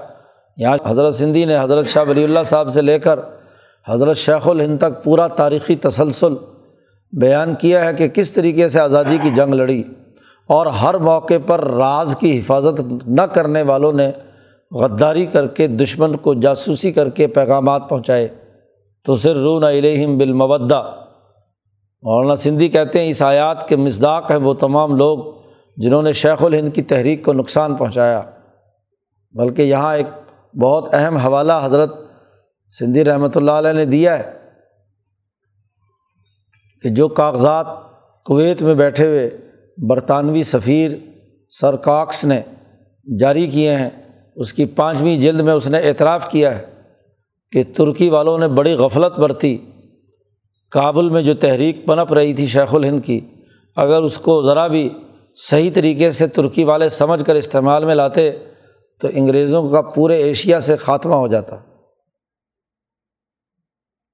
یہاں 0.57 0.77
حضرت 0.85 1.15
سندھی 1.15 1.45
نے 1.45 1.59
حضرت 1.59 1.85
شاہ 1.85 2.03
ولی 2.09 2.23
اللہ 2.23 2.39
صاحب 2.45 2.73
سے 2.73 2.81
لے 2.81 2.99
کر 2.99 3.19
حضرت 3.87 4.17
شیخ 4.17 4.47
الہند 4.47 4.77
تک 4.77 5.03
پورا 5.03 5.27
تاریخی 5.27 5.75
تسلسل 5.75 6.33
بیان 7.11 7.55
کیا 7.55 7.85
ہے 7.85 7.93
کہ 7.93 8.07
کس 8.07 8.31
طریقے 8.31 8.67
سے 8.67 8.79
آزادی 8.79 9.17
کی 9.21 9.29
جنگ 9.35 9.53
لڑی 9.53 9.83
اور 10.47 10.65
ہر 10.65 10.93
موقع 10.93 11.33
پر 11.45 11.65
راز 11.71 12.15
کی 12.19 12.39
حفاظت 12.39 12.81
نہ 13.07 13.21
کرنے 13.21 13.61
والوں 13.61 13.93
نے 13.93 14.11
غداری 14.71 15.25
کر 15.25 15.47
کے 15.47 15.67
دشمن 15.67 16.15
کو 16.15 16.33
جاسوسی 16.33 16.91
کر 16.91 17.09
کے 17.09 17.27
پیغامات 17.27 17.89
پہنچائے۔ 17.89 18.27
تو 19.05 19.15
سر 19.15 19.35
رون 19.35 19.63
علیہم 19.63 20.17
بالمودہ۔ 20.17 20.83
مولانا 22.03 22.35
سندھی 22.35 22.67
کہتے 22.67 23.01
ہیں 23.01 23.09
اس 23.09 23.21
آیات 23.21 23.67
کے 23.67 23.75
مزداق 23.75 24.31
ہے 24.31 24.35
وہ 24.35 24.53
تمام 24.53 24.95
لوگ 24.95 25.19
جنہوں 25.77 26.01
نے 26.01 26.13
شیخ 26.13 26.43
الہند 26.43 26.69
کی 26.73 26.81
تحریک 26.81 27.25
کو 27.25 27.33
نقصان 27.33 27.75
پہنچایا۔ 27.75 28.21
بلکہ 29.33 29.61
یہاں 29.61 29.95
ایک 29.95 30.07
بہت 30.57 30.93
اہم 30.93 31.17
حوالہ 31.17 31.53
حضرت 31.63 31.99
سندھی 32.79 33.05
رحمۃ 33.05 33.29
اللہ 33.35 33.51
علیہ 33.51 33.73
نے 33.73 33.85
دیا 33.85 34.19
ہے۔ 34.19 34.38
کہ 36.81 36.89
جو 36.89 37.07
کاغذات 37.07 37.67
کویت 38.25 38.61
میں 38.61 38.73
بیٹھے 38.73 39.07
ہوئے 39.07 39.37
برطانوی 39.77 40.43
سفیر 40.43 40.91
سر 41.49 41.75
کاکس 41.75 42.25
نے 42.25 42.41
جاری 43.19 43.47
کیے 43.47 43.75
ہیں، 43.75 43.89
اس 44.35 44.53
کی 44.53 44.65
پانچویں 44.65 45.17
جلد 45.17 45.39
میں 45.39 45.53
اس 45.53 45.67
نے 45.67 45.79
اعتراف 45.79 46.29
کیا 46.29 46.57
ہے 46.57 46.65
کہ 47.51 47.63
ترکی 47.77 48.09
والوں 48.09 48.37
نے 48.37 48.47
بڑی 48.47 48.73
غفلت 48.73 49.19
برتی۔ 49.19 49.57
کابل 50.71 51.09
میں 51.09 51.21
جو 51.21 51.33
تحریک 51.33 51.85
پنپ 51.85 52.13
رہی 52.13 52.33
تھی 52.33 52.47
شیخ 52.47 52.75
الہند 52.75 52.99
کی، 53.05 53.19
اگر 53.75 54.01
اس 54.01 54.17
کو 54.17 54.41
ذرا 54.41 54.67
بھی 54.67 54.89
صحیح 55.35 55.71
طریقے 55.73 56.11
سے 56.11 56.27
ترکی 56.27 56.63
والے 56.63 56.89
سمجھ 56.89 57.25
کر 57.25 57.35
استعمال 57.35 57.85
میں 57.85 57.95
لاتے 57.95 58.31
تو 59.01 59.07
انگریزوں 59.13 59.69
کا 59.69 59.81
پورے 59.81 60.15
ایشیا 60.15 60.59
سے 60.59 60.75
خاتمہ 60.75 61.15
ہو 61.15 61.27
جاتا۔ 61.27 61.55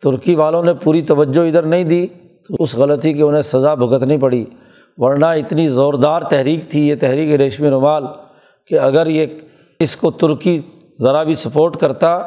ترکی 0.04 0.36
والوں 0.36 0.64
نے 0.64 0.74
پوری 0.74 1.02
توجہ 1.02 1.48
ادھر 1.48 1.64
نہیں 1.64 1.84
دی۔ 1.84 2.08
تو 2.48 2.56
اس 2.60 2.76
غلطی 2.76 3.14
کی 3.14 3.22
انہیں 3.22 3.42
سزا 3.42 3.76
بھگتنی 3.76 4.18
پڑی۔ 4.18 4.46
ورنہ 4.98 5.26
اتنی 5.26 5.70
زوردار 5.70 6.22
تحریک 6.22 6.72
تھی، 6.72 6.88
یہ 6.88 6.96
تحریک 7.00 7.42
ریشمی 7.42 7.70
رومال 7.70 8.04
کہ 8.68 8.80
اگر 8.80 9.08
یہ 9.08 9.26
اس 9.80 9.96
کو 9.96 10.12
ترکی 10.12 10.62
ذرا 11.02 11.24
بھی 11.24 11.34
سپورٹ 11.34 11.78
کرتا 11.78 12.20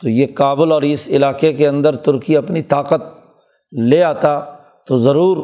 تو 0.00 0.08
یہ 0.08 0.26
کابل 0.34 0.72
اور 0.72 0.82
اس 0.82 1.08
علاقے 1.08 1.52
کے 1.52 1.68
اندر 1.68 1.96
ترکی 1.96 2.36
اپنی 2.36 2.62
طاقت 2.62 3.02
لے 3.78 4.02
آتا 4.02 4.40
تو 4.86 4.98
ضرور 4.98 5.36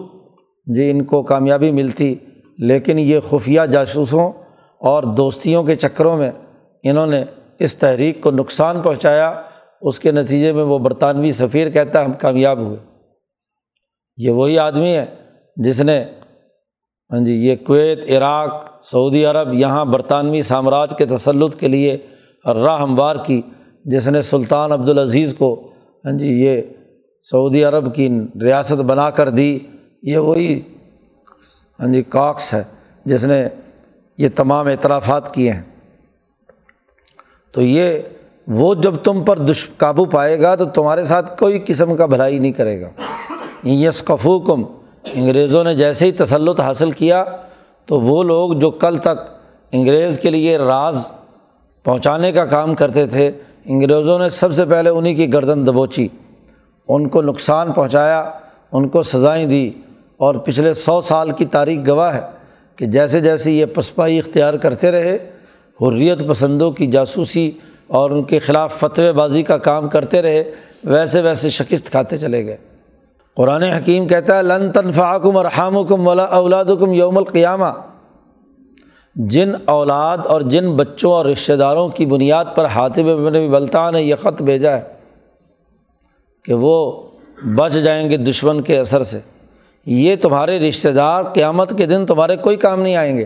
جی 0.66 0.90
ان 0.90 1.05
کو 1.05 1.23
کامیابی 1.23 1.71
ملتی۔ 1.71 2.14
لیکن 2.59 2.99
یہ 2.99 3.21
خفیہ 3.21 3.61
جاسوسوں 3.61 4.33
اور 4.81 5.03
دوستیوں 5.03 5.64
کے 5.64 5.75
چکروں 5.75 6.16
میں 6.16 6.31
انہوں 6.83 7.07
نے 7.07 7.25
اس 7.59 7.77
تحریک 7.77 8.21
کو 8.21 8.31
نقصان 8.31 8.81
پہنچایا۔ 8.81 9.42
اس 9.83 10.01
کے 10.01 10.11
نتیجے 10.11 10.53
میں 10.53 10.62
وہ 10.62 10.79
برطانوی 10.79 11.33
سفیر 11.33 11.71
کہتا 11.71 12.05
ہم 12.05 12.12
کامیاب 12.12 12.59
ہوئے۔ 12.59 12.77
یہ 14.18 14.31
وہی 14.31 14.59
آدمی 14.59 14.96
ہے 14.96 15.07
جس 15.57 15.81
نے 15.81 16.04
ہاں 17.12 17.24
جی 17.24 17.35
یہ 17.35 17.57
کویت، 17.66 18.11
عراق، 18.11 18.66
سعودی 18.85 19.24
عرب 19.24 19.54
یہاں 19.54 19.85
برطانوی 19.85 20.42
سامراج 20.42 20.90
کے 20.98 21.07
تسلط 21.07 21.57
کے 21.57 21.68
لیے 21.68 21.96
راہ 22.46 22.81
ہموار 22.81 23.16
کی، 23.26 23.42
جس 23.85 24.09
نے 24.09 24.22
سلطان 24.22 24.72
عبدالعزیز 24.72 25.35
کو 25.38 25.70
ہاں 26.04 26.12
جی 26.12 26.26
یہ 26.44 26.62
سعودی 27.31 27.64
عرب 27.64 27.94
کی 27.94 28.20
ریاست 28.42 28.72
بنا 28.72 29.11
کر 29.11 29.28
دی۔ 29.28 29.59
یہ 30.02 30.16
وہی 30.16 30.61
ہاں 31.81 31.92
جی 31.92 32.02
کاکس 32.02 32.54
ہے 32.54 32.62
جس 33.04 33.24
نے 33.24 33.48
یہ 34.18 34.28
تمام 34.37 34.66
اعترافات 34.66 35.35
کیے 35.35 35.52
ہیں۔ 35.52 35.62
تو 37.52 37.62
یہ، 37.62 37.98
وہ 38.46 38.74
جب 38.74 38.94
تم 38.94 39.24
پر 39.24 39.38
دش، 39.38 39.66
قابو 39.76 40.04
پائے 40.04 40.40
گا 40.40 40.54
تو 40.54 40.64
تمہارے 40.64 41.04
ساتھ 41.04 41.38
کوئی 41.38 41.59
قسم 41.66 41.96
کا 41.96 42.07
بھلائی 42.07 42.38
نہیں 42.38 42.52
کرے 42.52 42.81
گا۔ 42.81 42.90
یس 43.64 44.03
کفو 44.03 44.40
کم 44.40 44.62
انگریزوں 45.05 45.64
نے 45.64 45.75
جیسے 45.75 46.07
ہی 46.07 46.12
تسلط 46.12 46.61
حاصل 46.61 46.90
کیا 46.90 47.25
تو 47.87 48.01
وہ 48.01 48.23
لوگ 48.23 48.53
جو 48.53 48.71
کل 48.71 48.97
تک 48.97 49.35
انگریز 49.73 50.18
کے 50.18 50.31
لیے 50.31 50.59
راز 50.59 51.12
پہنچانے 51.85 52.33
کا 52.33 52.47
کام 52.47 52.75
کرتے 52.75 53.07
تھے، 53.07 53.31
انگریزوں 53.64 54.18
نے 54.18 54.29
سب 54.29 54.55
سے 54.55 54.64
پہلے 54.64 54.90
انہیں 54.90 55.14
کی 55.14 55.33
گردن 55.33 55.66
دبوچی۔ 55.66 56.09
ان 56.88 57.09
کو 57.09 57.23
نقصان 57.23 57.73
پہنچایا، 57.73 58.31
ان 58.73 58.88
کو 58.88 59.03
سزائیں 59.03 59.47
دی۔ 59.47 59.71
اور 60.16 60.35
پچھلے 60.35 60.75
سو 60.75 61.01
سال 61.01 61.31
کی 61.31 61.44
تاریخ 61.44 61.88
گواہ 61.88 62.14
ہے 62.14 62.21
کہ 62.77 62.87
جیسے 62.87 63.21
جیسے 63.21 63.53
یہ 63.53 63.66
پسپائی 63.66 64.18
اختیار 64.18 64.55
کرتے 64.55 64.90
رہے، 64.90 65.31
حریت 65.81 66.29
پسندوں 66.29 66.71
کی 66.71 66.87
جاسوسی 66.87 67.51
اور 67.87 68.11
ان 68.11 68.23
کے 68.23 68.38
خلاف 68.38 68.79
فتوی 68.79 69.12
بازی 69.12 69.42
کا 69.42 69.59
کام 69.59 69.88
کرتے 69.88 70.23
رہے، 70.23 70.44
ویسے 70.85 71.21
ویسے 71.21 71.49
شکست 71.49 71.90
کھاتے 71.90 72.16
چلے 72.16 72.47
گئے۔ 72.47 72.57
قرآن 73.38 73.62
حکیم 73.62 74.07
کہتا 74.07 74.37
ہے، 74.37 74.42
لن 74.42 74.72
تنفعکم 74.72 75.37
ارحام 75.37 75.85
کم 75.85 76.09
ولا 76.09 76.24
اولاد 76.24 76.64
کم 76.81 76.92
یوم 76.92 77.18
القیامہ۔ 77.18 77.64
جن 79.14 79.53
اولاد 79.64 80.18
اور 80.27 80.40
جن 80.40 80.77
بچوں 80.77 81.12
اور 81.12 81.27
رشتہ 81.27 81.53
داروں 81.53 81.88
کی 81.88 82.07
بنیاد 82.07 82.44
پر 82.55 82.66
حاطب 82.66 83.03
بن 83.03 83.33
بلطان 83.33 83.92
نے 83.92 84.03
یہ 84.03 84.14
خط 84.14 84.42
بھیجا 84.42 84.77
ہے 84.77 84.81
کہ 86.44 86.55
وہ 86.55 87.03
بچ 87.55 87.72
جائیں 87.72 88.11
گے 88.11 88.16
دشمن 88.16 88.61
کے 88.61 88.79
اثر 88.79 89.03
سے۔ 89.03 89.20
یہ 89.87 90.16
تمہارے 90.16 90.68
رشتہ 90.68 90.88
دار 90.88 91.24
قیامت 91.24 91.79
کے 91.79 91.87
دن 91.87 92.07
تمہارے 92.07 92.37
کوئی 92.37 92.57
کام 92.57 92.83
نہیں 92.83 92.96
آئیں 92.96 93.16
گے۔ 93.16 93.24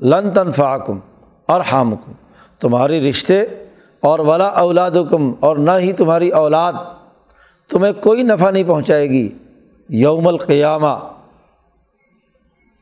لن 0.00 0.30
تنفعکم 0.30 0.98
اور 1.46 1.60
حامکم 1.72 2.12
تمہاری 2.60 3.10
رشتے 3.10 3.42
اور 4.00 4.18
ولا 4.18 4.46
اولاد 4.46 4.90
کم 5.10 5.32
اور 5.40 5.56
نہ 5.56 5.70
ہی 5.78 5.92
تمہاری 5.92 6.28
اولاد۔ 6.28 6.72
تمہیں 7.70 7.92
کوئی 7.92 8.22
نفع 8.22 8.50
نہیں 8.50 8.64
پہنچائے 8.64 9.10
گی۔ 9.10 9.28
یوم 9.88 10.28
القیامہ۔ 10.28 10.98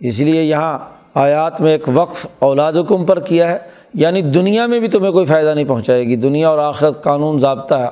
اس 0.01 0.21
لیے 0.21 0.43
یہاں 0.43 0.79
آیات 1.15 1.61
میں 1.61 1.73
ایک 1.73 1.83
وقف 1.95 2.27
اولاد 2.39 2.73
کم 2.89 3.05
پر 3.05 3.21
کیا 3.21 3.51
ہے۔ 3.51 3.59
یعنی 3.95 4.23
دنیا 4.23 4.67
میں 4.67 4.81
بھی 4.81 4.89
تمہیں 4.89 5.13
کوئی 5.13 5.27
فائدہ 5.27 5.55
نہیں 5.55 5.65
پہنچائے 5.65 6.05
گی۔ 6.05 6.17
دنیا 6.17 6.49
اور 6.49 6.59
آخرت 6.59 7.03
قانون 7.03 7.39
ضابطہ 7.39 7.75
ہے۔ 7.75 7.89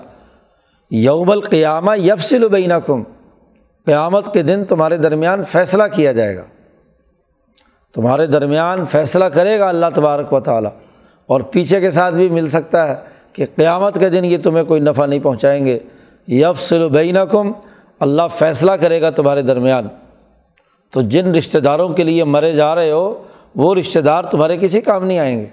یوم 0.91 1.31
القیامہ 1.31 1.99
یفسل 1.99 2.45
و 2.45 2.49
کم 2.87 3.03
قیامت 3.87 4.35
کے 4.35 4.43
دن 4.43 4.65
تمہارے 4.65 4.97
درمیان 4.97 5.45
فیصلہ 5.45 5.83
کیا 5.95 6.13
جائے 6.13 6.37
گا۔ 6.37 6.45
تمہارے 7.95 8.27
درمیان 8.27 8.85
فیصلہ 8.85 9.25
کرے 9.25 9.59
گا 9.59 9.69
اللہ 9.69 9.87
تبارک 9.95 10.33
و 10.33 10.41
تعالیٰ۔ 10.41 10.71
اور 11.27 11.41
پیچھے 11.41 11.81
کے 11.81 11.91
ساتھ 11.91 12.15
بھی 12.15 12.29
مل 12.29 12.49
سکتا 12.49 12.89
ہے 12.89 12.95
کہ 13.33 13.47
قیامت 13.57 13.99
کے 13.99 14.09
دن 14.09 14.25
یہ 14.25 14.37
تمہیں 14.43 14.65
کوئی 14.65 14.81
نفع 14.81 15.07
نہیں 15.07 15.21
پہنچائیں 15.21 15.67
گے۔ 15.67 15.79
یفسل 16.29 16.83
و 16.83 17.27
کم 17.31 17.53
اللہ 18.01 18.23
فیصلہ 18.35 18.73
کرے 18.73 19.01
گا 19.01 19.11
تمہارے 19.11 19.43
درمیان۔ 19.43 19.89
تو 20.91 21.01
جن 21.01 21.35
رشتہ 21.35 21.59
داروں 21.59 21.89
کے 21.89 22.05
لیے 22.05 22.25
مرے 22.25 22.53
جا 22.53 22.75
رہے 22.75 22.91
ہو، 22.91 23.23
وہ 23.55 23.75
رشتہ 23.75 23.99
دار 23.99 24.25
تمہارے 24.25 24.57
کسی 24.57 24.81
کام 24.81 25.05
نہیں 25.05 25.19
آئیں 25.19 25.41
گے۔ 25.41 25.47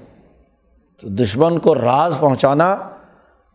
تو 1.02 1.10
دشمن 1.10 1.60
کو 1.60 1.76
راز 1.76 2.16
پہنچانا، 2.20 2.78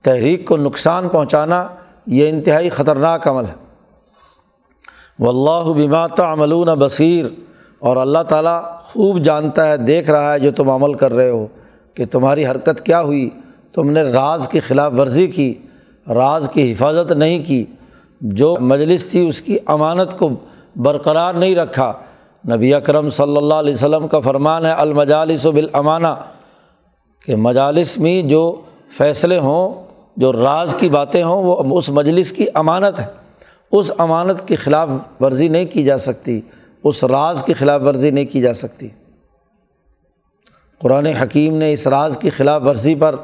تحریک 0.02 0.46
کو 0.46 0.57
نقصان 0.57 1.09
پہنچانا، 1.09 1.68
یہ 2.07 2.28
انتہائی 2.28 2.68
خطرناک 2.68 3.28
عمل 3.28 3.44
ہے۔ 3.44 3.54
و 5.18 5.28
اللہ 5.28 5.72
بمات 5.72 6.20
عملون 6.20 6.68
بصیر۔ 6.68 7.26
اور 7.78 7.96
اللہ 7.96 8.18
تعالیٰ 8.28 8.62
خوب 8.81 9.18
جانتا 9.18 9.68
ہے، 9.68 9.76
دیکھ 9.76 10.11
رہا 10.11 10.33
ہے 10.33 10.38
جو 10.38 10.50
تم 10.50 10.70
عمل 10.70 10.94
کر 10.94 11.12
رہے 11.12 11.31
ہو، 11.31 11.46
کہ 11.94 12.04
تمہاری 12.07 12.46
حرکت 12.46 12.87
کیا 12.87 13.00
ہوئی۔ 13.00 13.31
تم 13.72 13.90
نے 13.90 14.02
راز 14.02 14.48
کی 14.48 14.61
خلاف 14.61 14.92
ورزی 14.98 15.26
کی۔ 15.26 15.54
راز 16.09 16.51
کی 16.53 16.73
حفاظت 16.73 17.12
نہیں 17.12 17.42
کی، 17.47 17.64
جو 18.21 18.57
مجلس 18.61 19.07
تھی 19.07 19.29
اس 19.29 19.42
کی 19.42 19.59
امانت 19.66 20.18
کو 20.18 20.31
برقرار 20.77 21.35
نہیں 21.35 21.57
رکھا۔ 21.57 21.92
نبی 22.55 22.75
اکرم 22.75 23.09
صلی 23.09 23.37
اللہ 23.37 23.55
علیہ 23.55 23.75
وسلم 23.75 24.09
کا 24.09 24.21
فرمان 24.21 24.66
ہے، 24.66 24.73
المجالس 24.73 25.47
و 25.47 25.53
بالامانہ۔ 25.53 26.07
کہ 27.27 27.37
مجالس 27.37 27.99
میں 27.99 28.23
جو 28.23 28.61
فیصلے 28.99 29.38
ہوں، 29.38 29.85
جو 30.16 30.33
راز 30.33 30.75
کی 30.79 30.88
باتیں 30.88 31.23
ہوں، 31.23 31.44
وہ 31.44 31.79
اس 31.79 31.90
مجلس 31.90 32.33
کی 32.33 32.47
امانت 32.55 32.99
ہے۔ 32.99 33.07
اس 33.73 33.92
امانت 33.99 34.49
کی 34.49 34.57
خلاف 34.57 34.88
ورزی 35.21 35.49
نہیں 35.49 35.64
کی 35.64 35.85
جا 35.85 35.99
سکتی۔ 35.99 36.40
اس 36.85 37.05
راز 37.05 37.42
کی 37.42 37.55
خلاف 37.55 37.83
ورزی 37.83 38.11
نہیں 38.11 38.25
کی 38.25 38.40
جا 38.40 38.55
سکتی۔ 38.55 38.88
قرآن 40.81 41.07
حکیم 41.07 41.57
نے 41.57 41.73
اس 41.73 41.87
راز 41.87 42.18
کی 42.18 42.31
خلاف 42.31 42.62
ورزی 42.62 42.94
پر 42.94 43.16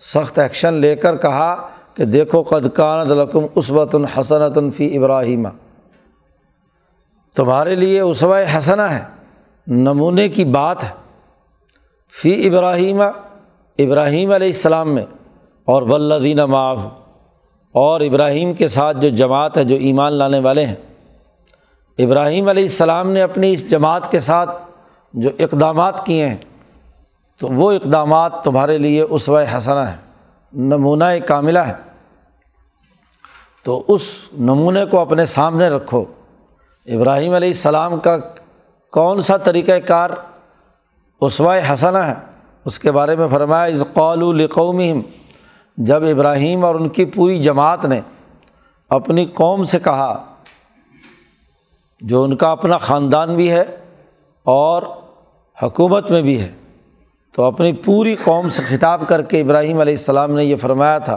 سخت 0.00 0.38
ایکشن 0.38 0.74
لے 0.74 0.96
کر 0.96 1.16
کہا 1.16 1.68
کہ 1.96 2.04
دیکھو 2.04 2.42
قدقان 2.42 3.10
القم 3.10 3.44
عصبۃ 3.56 3.92
الحسنۃ 3.92 4.70
فی 4.76 4.96
ابراہیمہ 4.96 5.48
تمہارے 7.36 7.74
لیے 7.74 8.00
اسوہ 8.00 8.38
حسنہ 8.56 8.82
ہے، 8.82 9.02
نمونے 9.66 10.28
کی 10.28 10.44
بات 10.44 10.82
ہے۔ 10.84 10.88
فی 12.14 12.32
ابراہیمہ 12.48 13.04
ابراہیم 13.78 14.30
علیہ 14.30 14.46
السلام 14.48 14.94
میں، 14.94 15.04
اور 15.68 15.82
ولدین 15.82 16.40
معاف 16.48 16.78
اور 17.74 18.00
ابراہیم 18.00 18.52
کے 18.54 18.68
ساتھ 18.68 18.96
جو 18.96 19.08
جماعت 19.16 19.56
ہے، 19.58 19.64
جو 19.64 19.76
ایمان 19.76 20.12
لانے 20.12 20.40
والے 20.40 20.64
ہیں۔ 20.64 20.74
ابراہیم 21.98 22.48
علیہ 22.48 22.62
السلام 22.62 23.10
نے 23.10 23.22
اپنی 23.22 23.52
اس 23.52 23.68
جماعت 23.70 24.10
کے 24.10 24.20
ساتھ 24.20 24.50
جو 25.14 25.30
اقدامات 25.38 26.04
کیے 26.06 26.28
ہیں، 26.28 26.36
تو 27.40 27.48
وہ 27.48 27.70
اقدامات 27.72 28.42
تمہارے 28.44 28.78
لیے 28.78 29.02
اسوہ 29.02 29.42
حسنہ 29.56 29.80
ہے 29.80 29.96
نمونہ 30.54 31.04
کاملہ 31.26 31.58
ہے۔ 31.58 31.72
تو 33.64 33.84
اس 33.88 34.10
نمونے 34.32 34.84
کو 34.84 35.00
اپنے 35.00 35.26
سامنے 35.26 35.68
رکھو۔ 35.68 36.04
ابراہیم 36.86 37.32
علیہ 37.32 37.48
السلام 37.48 38.00
کا 38.00 38.16
کون 38.92 39.22
سا 39.22 39.36
طریقۂ 39.36 39.72
کار 39.86 40.10
اسوائے 41.20 41.62
حسنہ 41.72 41.98
ہے؟ 41.98 42.14
اس 42.64 42.78
کے 42.78 42.92
بارے 42.92 43.16
میں 43.16 43.28
فرمایا 43.30 43.64
از 43.64 43.84
قول 43.94 44.22
القومیم 44.22 45.00
جب 45.76 46.04
ابراہیم 46.04 46.64
اور 46.64 46.74
ان 46.74 46.88
کی 46.88 47.04
پوری 47.04 47.42
جماعت 47.42 47.84
نے 47.84 48.00
اپنی 48.88 49.26
قوم 49.26 49.64
سے 49.64 49.78
کہا، 49.78 50.24
جو 52.00 52.22
ان 52.22 52.36
کا 52.36 52.50
اپنا 52.50 52.76
خاندان 52.76 53.36
بھی 53.36 53.50
ہے 53.50 53.64
اور 54.44 54.82
حکومت 55.62 56.10
میں 56.10 56.22
بھی 56.22 56.40
ہے 56.40 56.52
تو 57.34 57.44
اپنی 57.44 57.72
پوری 57.72 58.16
قوم 58.24 58.48
سے 58.48 58.62
خطاب 58.62 59.02
کر 59.08 59.22
کے 59.22 59.40
ابراہیم 59.40 59.80
علیہ 59.80 59.94
السلام 59.94 60.32
نے 60.32 60.44
یہ 60.44 60.56
فرمایا 60.56 60.98
تھا 60.98 61.16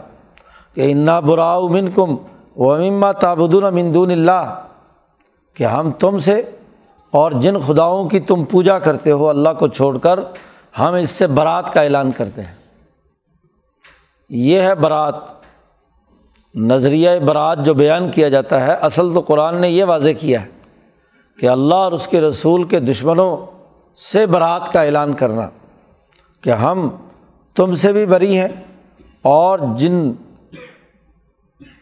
کہ 0.73 0.91
انا 0.91 1.19
براؤ 1.19 1.67
من 1.67 1.91
کم 1.91 2.15
و 2.55 2.73
اما 2.73 3.11
تابدون 3.11 3.75
مندون 3.75 4.11
اللہ 4.11 4.63
کہ 5.53 5.63
ہم 5.63 5.91
تم 5.91 6.19
سے 6.19 6.51
اور 7.11 7.31
جن 7.31 7.59
خداؤں 7.59 8.09
کی 8.09 8.19
تم 8.19 8.43
پوجا 8.43 8.79
کرتے 8.79 9.11
ہو 9.11 9.29
اللہ 9.29 9.49
کو 9.59 9.67
چھوڑ 9.67 9.97
کر 9.97 10.19
ہم 10.79 10.93
اس 10.93 11.09
سے 11.09 11.27
برات 11.27 11.73
کا 11.73 11.81
اعلان 11.81 12.11
کرتے 12.11 12.41
ہیں۔ 12.41 12.55
یہ 14.29 14.61
ہے 14.61 14.75
برات۔ 14.75 15.15
نظریہ 16.55 17.09
برات 17.19 17.65
جو 17.65 17.73
بیان 17.73 18.11
کیا 18.11 18.29
جاتا 18.29 18.67
ہے، 18.67 18.73
اصل 18.73 19.13
تو 19.13 19.19
قرآن 19.19 19.61
نے 19.61 19.69
یہ 19.69 19.83
واضح 19.83 20.09
کیا 20.19 20.41
ہے 20.41 20.47
کہ 21.39 21.49
اللہ 21.49 21.75
اور 21.75 21.91
اس 21.91 22.07
کے 22.07 22.21
رسول 22.21 22.63
کے 22.63 22.79
دشمنوں 22.79 23.37
سے 23.95 24.25
برات 24.25 24.73
کا 24.73 24.81
اعلان 24.81 25.13
کرنا۔ 25.13 25.49
کہ 26.41 26.49
ہم 26.49 26.89
تم 27.55 27.75
سے 27.75 27.93
بھی 27.93 28.05
بری 28.05 28.39
ہیں 28.39 28.47
اور 29.21 29.59
جن 29.75 30.11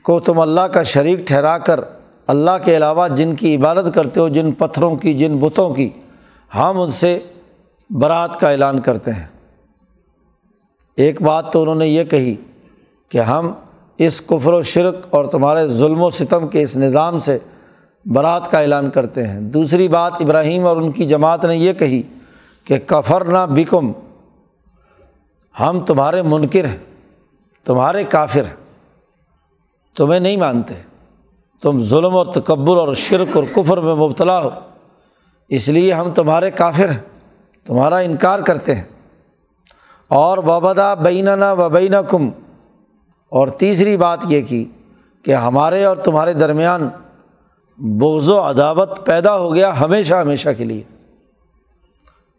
کو 0.04 0.20
تم 0.20 0.40
اللہ 0.40 0.62
کا 0.62 0.84
شریک 0.84 1.20
ٹھہرا 1.20 1.58
کر 1.58 1.80
اللہ 2.28 2.52
کے 2.64 2.78
علاوہ 2.78 3.08
جن 3.08 3.36
کی 3.36 3.56
عبادت 3.56 3.96
کرتے 3.96 4.20
ہو، 4.20 4.28
جن 4.28 4.52
پتھروں 4.52 4.96
کی، 4.96 5.14
جن 5.14 5.38
بتوں 5.38 5.74
کی، 5.74 5.90
ہم 6.56 6.82
ان 6.82 6.92
سے 6.92 7.20
برات 7.90 8.40
کا 8.40 8.50
اعلان 8.50 8.80
کرتے 8.80 9.12
ہیں۔ 9.12 9.28
ایک 10.96 11.22
بات 11.22 11.54
تو 11.54 11.62
انہوں 11.62 11.76
نے 11.76 11.88
یہ 11.88 12.04
کہی 12.04 12.36
کہ 13.10 13.18
ہم 13.18 13.52
اس 13.98 14.22
کفر 14.22 14.54
و 14.54 14.62
شرک 14.62 14.96
اور 15.10 15.26
تمہارے 15.26 15.68
ظلم 15.68 16.02
و 16.02 16.10
ستم 16.10 16.48
کے 16.48 16.62
اس 16.62 16.78
نظام 16.78 17.20
سے 17.20 17.38
برات 18.06 18.52
کا 18.52 18.60
اعلان 18.60 18.90
کرتے 18.90 19.28
ہیں۔ 19.28 19.40
دوسری 19.40 19.88
بات 19.88 20.14
ابراہیم 20.20 20.68
اور 20.68 20.78
ان 20.78 20.92
کی 20.92 21.06
جماعت 21.06 21.46
نے 21.46 21.58
یہ 21.58 21.74
کہی 21.74 22.02
کہ 22.64 22.80
کفر 22.86 23.26
نہ 23.26 23.46
بکم 23.50 23.92
ہم 25.60 25.86
تمہارے 25.86 26.22
منکر 26.22 26.66
ہیں، 26.66 26.78
تمہارے 27.66 28.04
کافر 28.04 28.44
ہیں، 28.46 28.56
تمہیں 29.98 30.20
نہیں 30.20 30.38
مانتے۔ 30.38 30.74
تم 31.62 31.80
ظلم 31.80 32.16
و 32.16 32.24
تکبر 32.24 32.78
اور 32.78 32.94
شرک 32.94 33.38
اور 33.38 33.44
کفر 33.56 33.78
میں 33.78 33.96
مبتلا 33.96 34.44
ہو۔ 34.44 34.50
اس 35.50 35.70
لیے 35.70 35.94
ہم 35.94 36.12
تمہارے 36.12 36.52
کافر 36.52 36.90
ہیں، 36.90 37.00
تمہارا 37.66 37.98
انکار 37.98 38.40
کرتے 38.40 38.76
ہیں۔ 38.76 38.84
اور 40.08 40.38
وبدا 40.38 40.94
بیننا 40.94 41.54
و 41.54 41.70
بین 41.70 41.94
کم 42.10 42.30
اور 43.30 43.48
تیسری 43.48 43.98
بات 43.98 44.20
یہ 44.28 44.42
کی 44.42 44.72
کہ 45.24 45.36
ہمارے 45.36 45.84
اور 45.84 45.98
تمہارے 45.98 46.34
درمیان 46.34 46.90
بغض 47.78 48.30
و 48.30 48.50
عداوت 48.50 49.06
پیدا 49.06 49.38
ہو 49.38 49.54
گیا 49.54 49.80
ہمیشہ 49.80 50.14
ہمیشہ 50.14 50.50
کے 50.58 50.64
لیے۔ 50.64 50.84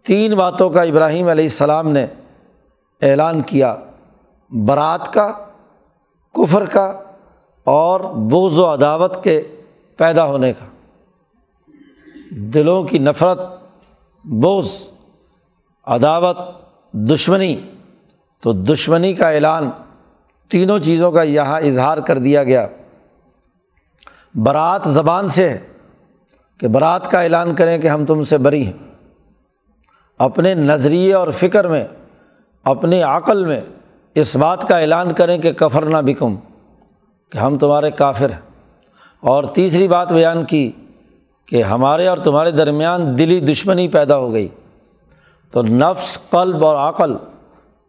تین 0.05 0.35
باتوں 0.35 0.71
کا 0.71 0.83
ابراہیم 0.83 1.29
علیہ 1.29 1.45
السلام 1.45 1.89
نے 1.89 2.07
اعلان 3.03 3.43
کیا، 3.43 3.77
برات 4.51 5.13
کا، 5.13 5.33
کفر 6.33 6.65
کا 6.65 7.01
اور 7.65 8.01
بوز 8.01 8.59
و 8.59 8.73
عداوت 8.73 9.25
کے 9.25 9.43
پیدا 9.97 10.25
ہونے 10.25 10.53
کا۔ 10.53 10.65
دلوں 12.31 12.83
کی 12.83 12.99
نفرت 12.99 13.41
بوز 14.25 14.91
عداوت، 15.85 16.39
دشمنی۔ 16.93 17.61
تو 18.41 18.53
دشمنی 18.53 19.13
کا 19.13 19.29
اعلان 19.29 19.71
تینوں 20.49 20.79
چیزوں 20.79 21.13
کا 21.13 21.23
یہاں 21.23 21.61
اظہار 21.61 21.99
کر 21.99 22.19
دیا 22.19 22.45
گیا۔ 22.45 22.67
برات 24.35 24.83
زبان 24.85 25.29
سے 25.29 25.49
ہے 25.49 25.67
کہ 26.59 26.69
برات 26.69 27.11
کا 27.11 27.21
اعلان 27.21 27.55
کریں 27.55 27.79
کہ 27.79 27.87
ہم 27.87 28.07
تم 28.07 28.23
سے 28.23 28.39
بری 28.39 28.67
ہیں۔ 28.67 28.95
اپنے 30.19 30.55
نظریے 30.55 31.15
اور 31.15 31.29
فکر 31.29 31.69
میں 31.69 31.85
اپنی 32.67 33.03
عقل 33.03 33.45
میں 33.45 33.61
اس 34.15 34.37
بات 34.37 34.69
کا 34.69 34.79
اعلان 34.79 35.13
کریں 35.13 35.39
کہ 35.39 35.53
کفر 35.53 35.83
نہ 35.83 35.97
بکم، 36.07 36.37
کہ 37.31 37.39
ہم 37.39 37.59
تمہارے 37.59 37.91
کافر 37.91 38.31
ہیں۔ 38.31 38.41
اور 39.21 39.45
تیسری 39.45 39.89
بات 39.89 40.13
بیان 40.13 40.45
کی 40.45 40.73
کہ 41.49 41.63
ہمارے 41.63 42.07
اور 42.07 42.19
تمہارے 42.19 42.51
درمیان 42.51 43.19
دلی 43.19 43.41
دشمنی 43.41 43.89
پیدا 43.89 44.17
ہو 44.17 44.33
گئی۔ 44.33 44.49
تو 45.51 45.63
نفس، 45.63 46.19
قلب 46.31 46.65
اور 46.65 46.89
عقل 46.89 47.17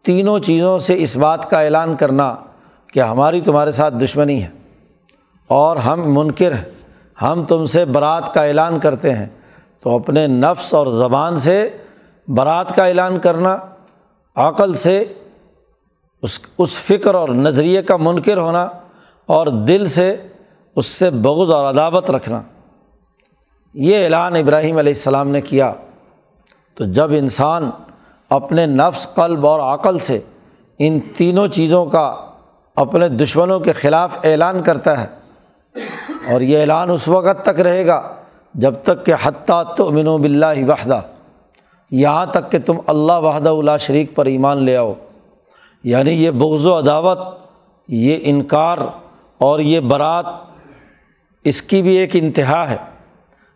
تینوں 0.02 0.38
چیزوں 0.38 0.78
سے 0.78 1.02
اس 1.02 1.16
بات 1.16 1.50
کا 1.50 1.60
اعلان 1.60 1.96
کرنا 1.96 2.36
کہ 2.92 3.00
ہماری 3.00 3.40
تمہارے 3.40 3.70
ساتھ 3.70 3.94
دشمنی 3.94 4.42
ہے۔ 4.42 4.48
اور 5.48 5.76
ہم 5.76 6.02
منکر 6.06 6.52
ہیں، 6.52 6.70
ہم 7.22 7.44
تم 7.48 7.64
سے 7.64 7.84
برات 7.84 8.34
کا 8.34 8.44
اعلان 8.44 8.78
کرتے 8.78 9.14
ہیں۔ 9.14 9.26
تو 9.80 9.96
اپنے 9.96 10.26
نفس 10.26 10.74
اور 10.74 10.86
زبان 10.86 11.36
سے 11.36 11.70
برات 12.28 12.76
کا 12.76 12.86
اعلان 12.86 13.18
کرنا 13.18 13.56
عقل 14.36 14.74
سے 14.74 15.04
اس 16.22 16.38
اس 16.58 16.74
فکر 16.76 17.14
اور 17.14 17.28
نظریے 17.28 17.82
کا 17.82 17.96
منکر 17.96 18.38
ہونا 18.38 18.68
اور 19.28 19.46
دل 19.46 19.86
سے 19.86 20.14
اس 20.76 20.86
سے 20.86 21.10
بغض 21.10 21.50
اور 21.50 21.68
عداوت 21.70 22.10
رکھنا۔ 22.10 22.40
یہ 23.74 24.04
اعلان 24.04 24.36
ابراہیم 24.36 24.78
علیہ 24.78 24.92
السلام 24.92 25.28
نے 25.28 25.40
کیا۔ 25.40 25.72
تو 26.74 26.84
جب 26.84 27.10
انسان 27.10 27.70
اپنے 28.30 28.66
نفس، 28.66 29.06
قلب 29.14 29.46
اور 29.46 29.60
عقل 29.74 29.98
سے 29.98 30.20
ان 30.80 30.98
تینوں 31.16 31.48
چیزوں 31.48 31.84
کا 31.86 32.06
اپنے 32.76 33.08
دشمنوں 33.08 33.60
کے 33.60 33.72
خلاف 33.72 34.18
اعلان 34.24 34.62
کرتا 34.62 35.00
ہے، 35.00 35.06
اور 36.32 36.40
یہ 36.40 36.60
اعلان 36.60 36.90
اس 36.90 37.08
وقت 37.08 37.44
تک 37.44 37.60
رہے 37.60 37.86
گا 37.86 38.00
جب 38.54 38.74
تک 38.82 39.04
کہ 39.06 39.14
حتیٰ 39.22 39.62
تو 39.76 39.88
امن 39.88 40.06
و 40.06 40.18
بلّہ 40.18 40.64
وحدہ۔ 40.68 41.00
یہاں 41.90 42.26
تک 42.26 42.52
کہ 42.52 42.58
تم 42.58 42.76
اللہ 42.86 43.12
وحدہ 43.12 43.48
اللہ 43.48 43.76
شریک 43.80 44.14
پر 44.14 44.26
ایمان 44.26 44.62
لے 44.62 44.76
آؤ۔ 44.76 44.94
یعنی 45.84 46.10
یہ 46.10 46.30
بغض 46.30 46.66
و 46.66 46.78
عداوت، 46.78 47.18
یہ 47.88 48.18
انکار 48.22 48.78
اور 49.38 49.60
یہ 49.60 49.80
برات، 49.80 50.26
اس 51.44 51.62
کی 51.62 51.82
بھی 51.82 51.96
ایک 51.96 52.10
انتہا 52.12 52.70
ہے 52.70 52.76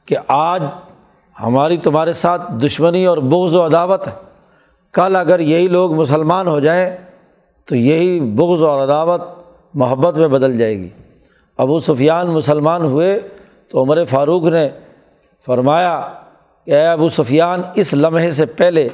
کہ 0.07 0.17
آج 0.29 0.63
ہماری 1.43 1.77
تمہارے 1.77 2.13
ساتھ 2.13 2.53
دشمنی 2.53 3.05
اور 3.05 3.19
بغض 3.19 3.55
و 3.55 3.67
عداوت 3.67 4.07
ہے۔ 4.07 4.13
کل 4.93 5.17
اگر 5.17 5.41
یہی 5.41 5.69
لوگ 5.69 5.95
مسلمان 5.95 6.47
ہو 6.47 6.61
جائیں 6.61 6.97
تو 7.65 7.77
یہی 7.77 8.21
بغض 8.21 8.63
اور 8.63 8.85
عداوت 8.85 9.21
محبت 9.75 10.19
میں 10.19 10.29
بدل 10.29 10.59
جائے 10.59 10.79
گی۔ 10.79 10.89
ابو 11.59 11.79
سفیان 11.79 12.27
مسلمان 12.27 12.83
ہوئے 12.83 13.21
تو 13.69 13.83
عمر 13.83 14.05
فاروق 14.05 14.45
نے 14.45 14.69
فرمایا 15.47 16.09
کہ 16.67 16.71
اے 16.71 16.87
ابو 16.87 17.09
سفیان، 17.09 17.63
اس 17.75 17.95
لمحے 17.95 18.31
سے 18.31 18.47
پہلے 18.47 18.89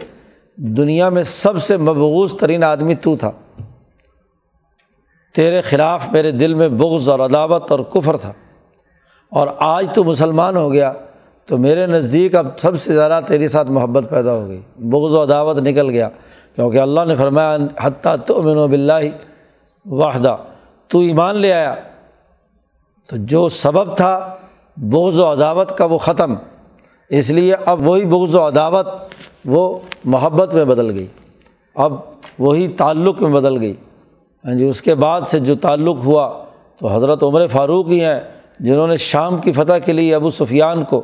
دنیا 0.56 1.08
میں 1.08 1.22
سب 1.22 1.62
سے 1.62 1.76
مبغوض 1.76 2.34
ترین 2.34 2.64
آدمی 2.64 2.94
تو 2.94 3.16
تھا۔ 3.16 3.30
تیرے 5.34 5.60
خلاف 5.60 6.08
میرے 6.08 6.30
دل 6.30 6.54
میں 6.54 6.68
بغض 6.68 7.08
اور 7.08 7.18
عداوت 7.18 7.70
اور 7.70 7.80
کفر 7.80 8.16
تھا۔ 8.16 8.32
اور 9.30 9.48
آج 9.58 9.86
تو 9.94 10.04
مسلمان 10.04 10.56
ہو 10.56 10.72
گیا، 10.72 10.92
تو 11.46 11.58
میرے 11.58 11.86
نزدیک 11.86 12.36
اب 12.36 12.46
سب 12.58 12.80
سے 12.80 12.94
زیادہ 12.94 13.20
تیری 13.26 13.48
ساتھ 13.48 13.68
محبت 13.68 14.10
پیدا 14.10 14.32
ہو 14.32 14.48
گئی۔ 14.48 14.60
بغض 14.76 15.14
و 15.14 15.22
عداوت 15.22 15.56
نکل 15.56 15.90
گیا، 15.90 16.08
کیونکہ 16.54 16.78
اللہ 16.78 17.00
نے 17.04 17.14
فرمایا، 17.14 17.56
حتیٰ 17.82 18.16
تو 18.26 18.40
امن 18.40 18.56
و 18.56 18.68
بلّہ 18.68 19.08
واحدہ 19.86 20.36
تو 20.88 21.00
ایمان 21.00 21.36
لے 21.36 21.52
آیا۔ 21.52 21.74
تو 23.08 23.16
جو 23.16 23.48
سبب 23.48 23.96
تھا 23.96 24.36
بغض 24.76 25.18
و 25.18 25.32
عداوت 25.32 25.78
کا 25.78 25.84
وہ 25.84 25.98
ختم۔ 25.98 26.34
اس 27.10 27.30
لیے 27.30 27.54
اب 27.66 27.88
وہی 27.88 28.04
بغض 28.04 28.34
و 28.34 28.46
عداوت 28.46 28.86
وہ 29.44 29.78
محبت 30.04 30.54
میں 30.54 30.64
بدل 30.64 30.90
گئی۔ 30.94 31.06
اب 31.74 31.92
وہی 32.38 32.68
تعلق 32.68 33.22
میں 33.22 33.30
بدل 33.30 33.60
گئی۔ 33.60 33.74
ہاں 34.44 34.54
جی 34.54 34.68
اس 34.68 34.82
کے 34.82 34.94
بعد 34.94 35.20
سے 35.30 35.38
جو 35.38 35.54
تعلق 35.54 35.96
ہوا 36.04 36.44
تو 36.78 36.88
حضرت 36.88 37.22
عمر 37.22 37.46
فاروق 37.46 37.88
ہی 37.88 38.00
ہیں 38.04 38.20
جنہوں 38.60 38.86
نے 38.86 38.96
شام 38.96 39.36
کی 39.36 39.52
فتح 39.52 39.78
کے 39.84 39.92
لیے 39.92 40.14
ابو 40.14 40.30
سفیان 40.30 40.84
کو 40.84 41.02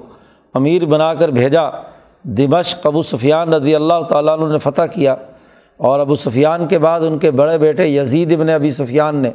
امیر 0.55 0.85
بنا 0.85 1.14
کر 1.14 1.29
بھیجا۔ 1.29 1.62
دمشق 2.23 2.87
ابو 2.87 3.03
سفیان 3.03 3.55
رضی 3.55 3.75
اللہ 3.75 4.03
تعالیٰ 4.09 4.38
عنہ 4.38 4.53
نے 4.53 4.59
فتح 4.59 4.83
کیا 4.83 5.14
اور 5.77 5.99
ابو 6.01 6.17
سفیان 6.17 6.67
کے 6.67 6.79
بعد 6.79 7.01
ان 7.01 7.19
کے 7.19 7.31
بڑے 7.31 7.59
بیٹے 7.59 7.87
یزید 7.87 8.33
ابن 8.33 8.49
ابی 8.49 8.71
سفیان 8.71 9.17
نے 9.17 9.31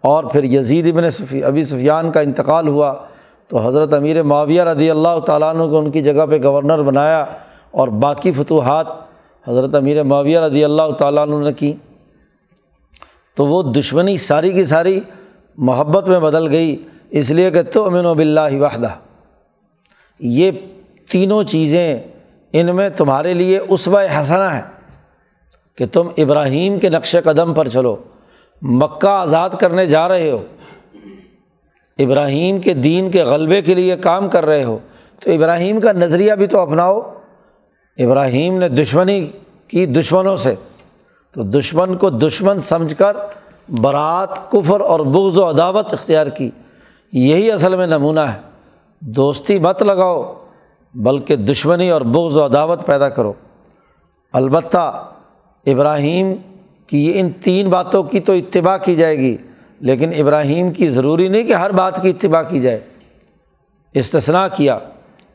اور 0.00 0.24
پھر 0.24 0.44
یزید 0.44 0.86
ابن 0.86 1.04
ابی 1.44 1.62
سفیان 1.62 2.12
کا 2.12 2.20
انتقال 2.20 2.68
ہوا۔ 2.68 2.94
تو 3.54 3.68
حضرت 3.68 3.92
امیر 3.94 4.22
معاویہ 4.22 4.62
رضی 4.62 4.90
اللہ 4.90 5.18
تعالیٰ 5.26 5.54
عنہ 5.54 5.62
کو 5.62 5.78
ان 5.78 5.90
کی 5.90 6.02
جگہ 6.02 6.26
پہ 6.30 6.42
گورنر 6.42 6.82
بنایا 6.82 7.24
اور 7.70 7.88
باقی 7.88 8.32
فتوحات 8.32 8.86
حضرت 9.48 9.74
امیر 9.74 10.02
معاویہ 10.02 10.38
رضی 10.38 10.64
اللہ 10.64 10.90
تعالیٰ 10.90 11.22
عنہ 11.22 11.44
نے 11.44 11.52
کی۔ 11.52 11.72
تو 13.36 13.46
وہ 13.46 13.62
دشمنی 13.62 14.16
ساری 14.16 14.52
کی 14.52 14.64
ساری 14.64 15.00
محبت 15.58 16.08
میں 16.08 16.20
بدل 16.20 16.48
گئی، 16.48 16.76
اس 17.10 17.30
لیے 17.30 17.50
کہ 17.50 17.62
تو 17.62 17.86
امن 17.86 18.06
و 18.06 18.14
بلّہ 18.14 18.60
وحدہ۔ 18.60 18.88
یہ 20.18 20.50
تینوں 21.10 21.42
چیزیں 21.42 22.02
ان 22.52 22.76
میں 22.76 22.88
تمہارے 22.88 23.34
لیے 23.34 23.60
اسوہ 23.68 24.00
حسنا 24.20 24.58
ہے 24.58 24.62
کہ 25.76 25.86
تم 25.92 26.08
ابراہیم 26.18 26.78
کے 26.78 26.88
نقش 26.88 27.16
قدم 27.24 27.54
پر 27.54 27.68
چلو، 27.68 27.96
مکہ 28.62 29.08
آزاد 29.08 29.50
کرنے 29.60 29.86
جا 29.86 30.08
رہے 30.08 30.30
ہو۔ 30.30 30.42
ابراہیم 31.98 32.58
کے 32.58 32.74
دین 32.74 33.10
کے 33.10 33.22
غلبے 33.22 33.62
کے 33.62 33.74
لیے 33.74 33.96
کام 33.96 34.28
کر 34.28 34.46
رہے 34.46 34.64
ہو، 34.64 34.78
تو 35.20 35.32
ابراہیم 35.32 35.80
کا 35.80 35.92
نظریہ 35.92 36.34
بھی 36.34 36.46
تو 36.46 36.58
اپناؤ۔ 36.58 37.00
ابراہیم 37.96 38.58
نے 38.58 38.68
دشمنی 38.68 39.28
کی 39.68 39.86
دشمنوں 39.86 40.36
سے، 40.36 40.54
تو 41.34 41.42
دشمن 41.42 41.96
کو 41.96 42.10
دشمن 42.10 42.58
سمجھ 42.58 42.94
کر 42.94 43.16
برات، 43.68 44.50
کفر 44.50 44.80
اور 44.80 45.00
بغض 45.00 45.38
و 45.38 45.50
عداوت 45.50 45.92
اختیار 45.92 46.26
کی۔ 46.26 46.50
یہی 47.12 47.50
اصل 47.50 47.76
میں 47.76 47.86
نمونہ 47.86 48.20
ہے۔ 48.20 48.40
دوستی 49.00 49.58
مت 49.58 49.82
لگاؤ، 49.82 50.34
بلکہ 50.94 51.36
دشمنی 51.36 51.90
اور 51.90 52.00
بغض 52.00 52.36
و 52.36 52.44
عداوت 52.44 52.86
پیدا 52.86 53.08
کرو۔ 53.08 53.32
البتہ 54.32 55.06
ابراہیم 55.66 56.34
کی 56.86 57.12
ان 57.14 57.30
تین 57.30 57.70
باتوں 57.70 58.02
کی 58.02 58.20
تو 58.20 58.32
اتباع 58.32 58.76
کی 58.76 58.94
جائے 58.94 59.18
گی۔ 59.18 59.36
لیکن 59.80 60.10
ابراہیم 60.18 60.70
کی 60.70 60.88
ضروری 60.88 61.28
نہیں 61.28 61.42
کہ 61.42 61.52
ہر 61.52 61.70
بات 61.70 62.02
کی 62.02 62.10
اتباع 62.10 62.42
کی 62.42 62.60
جائے۔ 62.60 62.80
استثنا 63.94 64.48
کیا۔ 64.48 64.78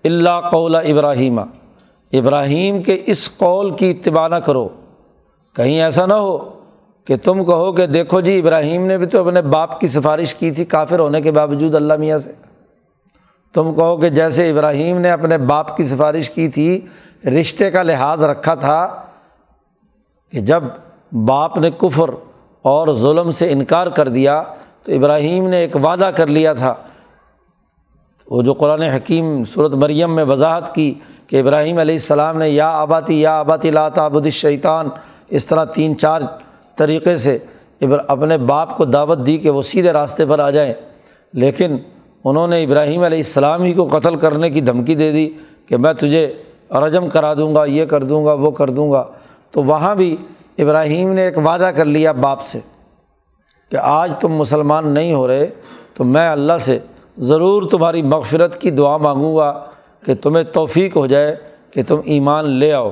اللہ 0.04 0.50
قول 0.52 0.76
ابراہیم۔ 0.76 1.40
ابراہیم 2.14 2.84
کے 2.84 3.04
اس 3.06 3.38
قول 3.38 3.76
کی 3.76 3.92
اتباع 3.92 4.28
نہ 4.28 4.36
کرو۔ 4.36 4.68
کہیں 5.56 5.82
ایسا 5.82 6.06
نہ 6.06 6.14
ہو 6.14 6.60
کہ 7.06 7.16
تم 7.16 7.46
کہو 7.46 7.72
کہ 7.72 7.86
دیکھو 7.86 8.22
جی 8.22 8.40
ابراہیم 8.40 8.86
نے 8.86 8.98
بھی 8.98 9.06
تو 9.06 9.28
اپنے 9.28 9.42
باپ 9.42 9.80
کی 9.80 9.88
سفارش 9.88 10.36
کی 10.36 10.52
تھی، 10.52 10.66
کافر 10.66 11.00
ہونے 11.00 11.22
کے 11.22 11.32
باوجود 11.32 11.76
اللہ 11.76 11.96
میاں 11.96 12.18
سے۔ 12.18 12.32
تم 13.54 13.76
کہو 13.76 13.98
کہ 13.98 14.10
جیسے 14.10 14.50
ابراہیم 14.50 15.00
نے 15.00 15.12
اپنے 15.12 15.38
باپ 15.38 15.78
کی 15.78 15.84
سفارش 15.84 16.30
کی 16.30 16.48
تھی، 16.48 16.82
رشتے 17.26 17.72
کا 17.72 17.84
لحاظ 17.84 18.24
رکھا 18.24 18.56
تھا 18.56 19.02
کہ 20.32 20.40
جب 20.40 20.64
باپ 21.12 21.58
نے 21.58 21.72
کفر 21.78 22.10
اور 22.62 22.88
ظلم 22.94 23.32
سے 23.32 23.52
انکار 23.52 23.88
کر 23.88 24.08
دیا 24.08 24.44
تو 24.84 24.92
ابراہیم 24.92 25.48
نے 25.48 25.58
ایک 25.58 25.76
وعدہ 25.76 26.12
کر 26.16 26.28
لیا 26.28 26.54
تھا۔ 26.54 26.74
وہ 28.32 28.42
جو 28.42 28.54
قرآن 28.54 28.82
حکیم 28.82 29.44
صورت 29.44 29.76
مریم 29.76 30.16
میں 30.16 30.24
وضاحت 30.24 30.76
کی 30.76 30.94
کہ 31.28 31.40
ابراہیم 31.40 31.78
علیہ 31.78 31.96
السلام 31.96 32.38
نے 32.38 32.50
یا 32.50 32.70
آباتی 32.70 33.22
یا 33.22 33.40
آباتی 33.40 33.72
لاتا 33.72 34.06
الشیطان، 34.06 34.90
اس 35.30 35.46
طرح 35.46 35.66
تین 35.66 35.98
چار 35.98 36.22
طریقے 36.76 37.18
سے 37.18 37.38
اپنے 38.08 38.38
باپ 38.38 38.78
کو 38.78 38.86
دعوت 38.86 39.26
دی 39.26 39.38
کہ 39.38 39.50
وہ 39.50 39.62
سیدھے 39.62 39.94
راستے 39.94 40.26
پر 40.26 40.40
آ 40.40 40.50
جائیں۔ 40.50 40.74
لیکن 41.34 41.78
انہوں 42.24 42.48
نے 42.48 42.64
ابراہیم 42.64 43.04
علیہ 43.04 43.18
السلام 43.18 43.64
ہی 43.64 43.74
کو 43.74 43.88
قتل 43.92 44.16
کرنے 44.16 44.50
کی 44.50 44.62
دھمکی 44.62 44.96
دے 44.96 45.12
دی 45.12 45.30
کہ 45.66 45.78
میں 45.78 45.94
تجھے 45.94 46.34
رجم 46.72 47.10
کرا 47.10 47.34
دوں 47.34 47.56
گا، 47.56 47.66
یہ 47.66 47.86
کر 47.86 48.04
دوں 48.04 48.26
گا، 48.26 48.34
وہ 48.34 48.52
کر 48.52 48.70
دوں 48.70 48.92
گا۔ 48.92 49.04
تو 49.52 49.64
وہاں 49.64 49.96
بھی 49.96 50.18
ابراہیم 50.62 51.14
نے 51.14 51.22
ایک 51.22 51.38
وعدہ 51.38 51.72
کر 51.76 51.86
لیا 51.86 52.12
باپ 52.12 52.42
سے 52.42 52.60
کہ 53.70 53.78
آج 53.78 54.14
تم 54.20 54.34
مسلمان 54.34 54.88
نہیں 54.88 55.14
ہو 55.14 55.28
رہے، 55.28 55.48
تو 55.94 56.04
میں 56.04 56.30
اللہ 56.30 56.58
سے 56.60 56.80
ضرور 57.18 57.64
تمہاری 57.64 58.02
مغفرت 58.02 58.62
کی 58.62 58.70
دعا 58.70 58.98
مانگوں 58.98 59.38
گا 59.38 59.66
کہ 60.06 60.16
تمہیں 60.16 60.44
توفیق 60.44 60.96
ہو 60.96 61.06
جائے 61.08 61.36
کہ 61.72 61.84
تم 61.84 62.00
ایمان 62.06 62.46
لے 62.46 62.74
آؤ۔ 62.74 62.92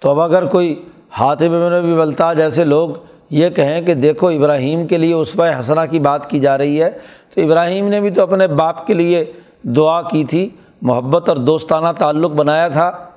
تو 0.00 0.10
اب 0.10 0.20
اگر 0.20 0.46
کوئی 0.46 0.84
ہاتھ 1.18 1.42
میں 1.42 1.80
بھی 1.80 1.94
بلتا 1.94 2.32
جیسے 2.32 2.64
لوگ 2.64 2.90
یہ 3.30 3.48
کہیں 3.48 3.82
کہ 3.82 3.94
دیکھو 3.94 4.28
ابراہیم 4.28 4.86
کے 4.86 4.98
لیے 4.98 5.14
اس 5.14 5.40
حسنا 5.60 5.86
کی 5.86 5.98
بات 5.98 6.30
کی 6.30 6.38
جا 6.38 6.58
رہی 6.58 6.82
ہے، 6.82 6.90
تو 7.34 7.40
ابراہیم 7.40 7.88
نے 7.88 8.00
بھی 8.00 8.10
تو 8.10 8.22
اپنے 8.22 8.46
باپ 8.46 8.86
کے 8.86 8.94
لیے 8.94 9.24
دعا 9.62 10.02
کی 10.02 10.24
تھی، 10.24 10.48
محبت 10.82 11.28
اور 11.28 11.36
دوستانہ 11.36 11.88
تعلق 11.98 12.30
بنایا 12.30 12.68
تھا۔ 12.68 13.07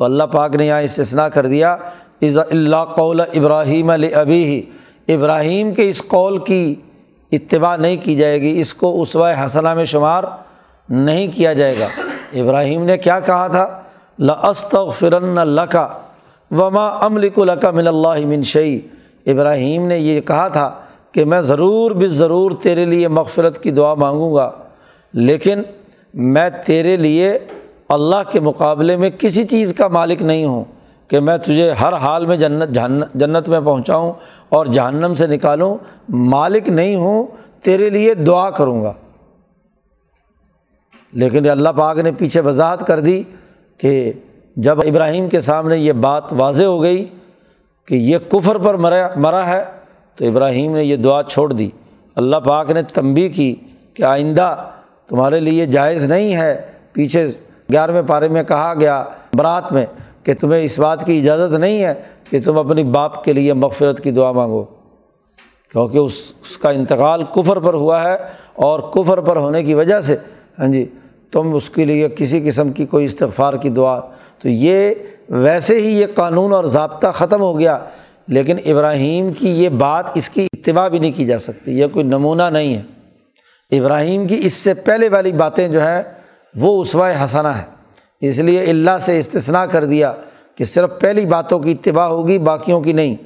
تو 0.00 0.04
اللہ 0.04 0.24
پاک 0.32 0.54
نے 0.56 0.66
یہاں 0.66 0.82
استثنا 0.82 1.28
کر 1.28 1.46
دیا 1.46 1.76
اللہ 2.20 2.84
قول 2.96 3.20
ابراہیم 3.20 3.90
علیہ 3.90 4.22
ہی 4.26 4.60
ابراہیم 5.14 5.72
کے 5.74 5.88
اس 5.88 6.00
قول 6.08 6.38
کی 6.44 6.74
اتباع 7.32 7.74
نہیں 7.76 7.96
کی 8.04 8.14
جائے 8.16 8.40
گی، 8.40 8.60
اس 8.60 8.72
کو 8.74 9.00
اسوہ 9.02 9.32
حسنہ 9.44 9.74
میں 9.74 9.84
شمار 9.92 10.24
نہیں 10.88 11.26
کیا 11.36 11.52
جائے 11.52 11.78
گا۔ 11.78 11.88
ابراہیم 12.40 12.84
نے 12.84 12.96
کیا 12.98 13.18
کہا 13.20 13.46
تھا؟ 13.46 13.66
لست 14.18 14.74
فرن 14.98 15.38
اللہ 15.38 15.76
وما 16.50 16.86
املک 17.06 17.38
القا 17.38 17.70
من 17.70 17.88
اللہ 17.88 18.26
من 18.28 18.42
شعی 18.52 18.78
ابراہیم 19.26 19.86
نے 19.88 19.98
یہ 19.98 20.20
کہا 20.20 20.48
تھا 20.48 20.70
کہ 21.12 21.24
میں 21.24 21.40
ضرور 21.52 21.90
بھی 21.90 22.06
ضرور 22.22 22.50
تیرے 22.62 22.84
لیے 22.84 23.08
مغفرت 23.20 23.62
کی 23.62 23.70
دعا 23.70 23.94
مانگوں 24.06 24.34
گا، 24.34 24.50
لیکن 25.14 25.62
میں 26.14 26.48
تیرے 26.66 26.96
لیے 26.96 27.38
اللہ 27.90 28.30
کے 28.32 28.40
مقابلے 28.40 28.96
میں 28.96 29.10
کسی 29.18 29.44
چیز 29.44 29.74
کا 29.74 29.88
مالک 29.88 30.22
نہیں 30.22 30.44
ہوں 30.44 30.64
کہ 31.08 31.20
میں 31.20 31.38
تجھے 31.38 31.72
ہر 31.72 31.92
حال 31.92 32.26
میں 32.26 32.36
جنت 32.36 32.78
جنت 33.14 33.48
میں 33.48 33.60
پہنچاؤں 33.60 34.12
اور 34.48 34.66
جہنم 34.66 35.14
سے 35.14 35.26
نکالوں، 35.26 35.76
مالک 36.08 36.68
نہیں 36.68 36.96
ہوں، 36.96 37.26
تیرے 37.62 37.90
لیے 37.90 38.14
دعا 38.14 38.50
کروں 38.50 38.82
گا۔ 38.82 38.92
لیکن 41.12 41.50
اللہ 41.50 41.68
پاک 41.68 41.98
نے 41.98 42.12
پیچھے 42.12 42.40
وضاحت 42.40 42.86
کر 42.86 43.00
دی 43.00 43.22
کہ 43.78 44.12
جب 44.56 44.80
ابراہیم 44.80 45.28
کے 45.28 45.40
سامنے 45.40 45.76
یہ 45.76 45.92
بات 45.92 46.32
واضح 46.32 46.64
ہو 46.64 46.82
گئی 46.82 47.04
کہ 47.86 47.94
یہ 47.94 48.18
کفر 48.18 48.58
پر 48.58 48.74
مرا 48.74 49.08
مرا 49.16 49.46
ہے، 49.46 49.64
تو 50.16 50.26
ابراہیم 50.26 50.74
نے 50.74 50.84
یہ 50.84 50.96
دعا 50.96 51.22
چھوڑ 51.22 51.52
دی۔ 51.52 51.70
اللہ 52.14 52.36
پاک 52.36 52.70
نے 52.70 52.82
تنبی 52.82 53.28
کی 53.28 53.54
کہ 53.94 54.02
آئندہ 54.02 54.56
تمہارے 55.08 55.40
لیے 55.40 55.66
جائز 55.66 56.06
نہیں 56.06 56.36
ہے، 56.36 56.60
پیچھے 56.92 57.26
گیارہویں 57.72 58.02
پارے 58.06 58.28
میں 58.28 58.42
کہا 58.42 58.72
گیا 58.80 59.02
برات 59.34 59.72
میں 59.72 59.84
کہ 60.24 60.34
تمہیں 60.34 60.62
اس 60.62 60.78
بات 60.78 61.04
کی 61.04 61.18
اجازت 61.18 61.54
نہیں 61.54 61.82
ہے 61.84 61.94
کہ 62.30 62.40
تم 62.44 62.58
اپنی 62.58 62.84
باپ 62.84 63.22
کے 63.24 63.32
لیے 63.32 63.52
مغفرت 63.54 64.02
کی 64.02 64.10
دعا 64.10 64.30
مانگو، 64.32 64.62
کیونکہ 65.74 65.98
اس 65.98 66.20
اس 66.42 66.56
کا 66.58 66.70
انتقال 66.70 67.22
کفر 67.34 67.58
پر 67.58 67.74
ہوا 67.74 68.02
ہے 68.04 68.16
اور 68.66 68.80
کفر 68.94 69.20
پر 69.20 69.36
ہونے 69.36 69.62
کی 69.62 69.74
وجہ 69.74 70.00
سے 70.00 70.16
ہاں 70.58 70.68
جی 70.68 70.84
تم 71.32 71.54
اس 71.54 71.70
کے 71.70 71.84
لیے 71.84 72.08
کسی 72.08 72.40
قسم 72.48 72.72
کی 72.72 72.86
کوئی 72.86 73.04
استغفار 73.04 73.54
کی 73.54 73.68
دعا۔ 73.70 73.98
تو 74.38 74.48
یہ 74.48 74.94
ویسے 75.28 75.80
ہی 75.80 75.88
یہ 75.90 76.06
قانون 76.14 76.52
اور 76.52 76.64
ضابطہ 76.64 77.06
ختم 77.14 77.40
ہو 77.40 77.58
گیا، 77.58 77.78
لیکن 78.28 78.56
ابراہیم 78.66 79.32
کی 79.32 79.48
یہ 79.62 79.68
بات 79.68 80.06
اس 80.14 80.30
کی 80.30 80.46
اتباع 80.52 80.86
بھی 80.88 80.98
نہیں 80.98 81.12
کی 81.16 81.24
جا 81.24 81.38
سکتی، 81.38 81.78
یہ 81.78 81.86
کوئی 81.86 82.04
نمونہ 82.04 82.48
نہیں 82.52 82.74
ہے۔ 82.74 83.78
ابراہیم 83.78 84.26
کی 84.26 84.40
اس 84.44 84.54
سے 84.54 84.74
پہلے 84.74 85.08
والی 85.08 85.32
باتیں 85.32 85.66
جو 85.68 85.82
ہے 85.82 86.02
وہ 86.54 86.80
اسوائے 86.80 87.16
حسنہ 87.24 87.48
ہے۔ 87.48 87.64
اس 88.20 88.38
لیے 88.38 88.62
اللہ 88.62 88.98
سے 89.00 89.18
استثنا 89.18 89.66
کر 89.66 89.84
دیا 89.84 90.12
کہ 90.54 90.64
صرف 90.64 90.90
پہلی 91.00 91.26
باتوں 91.26 91.58
کی 91.58 91.72
اتباع 91.72 92.06
ہوگی، 92.06 92.38
باقیوں 92.38 92.80
کی 92.80 92.92
نہیں۔ 92.92 93.16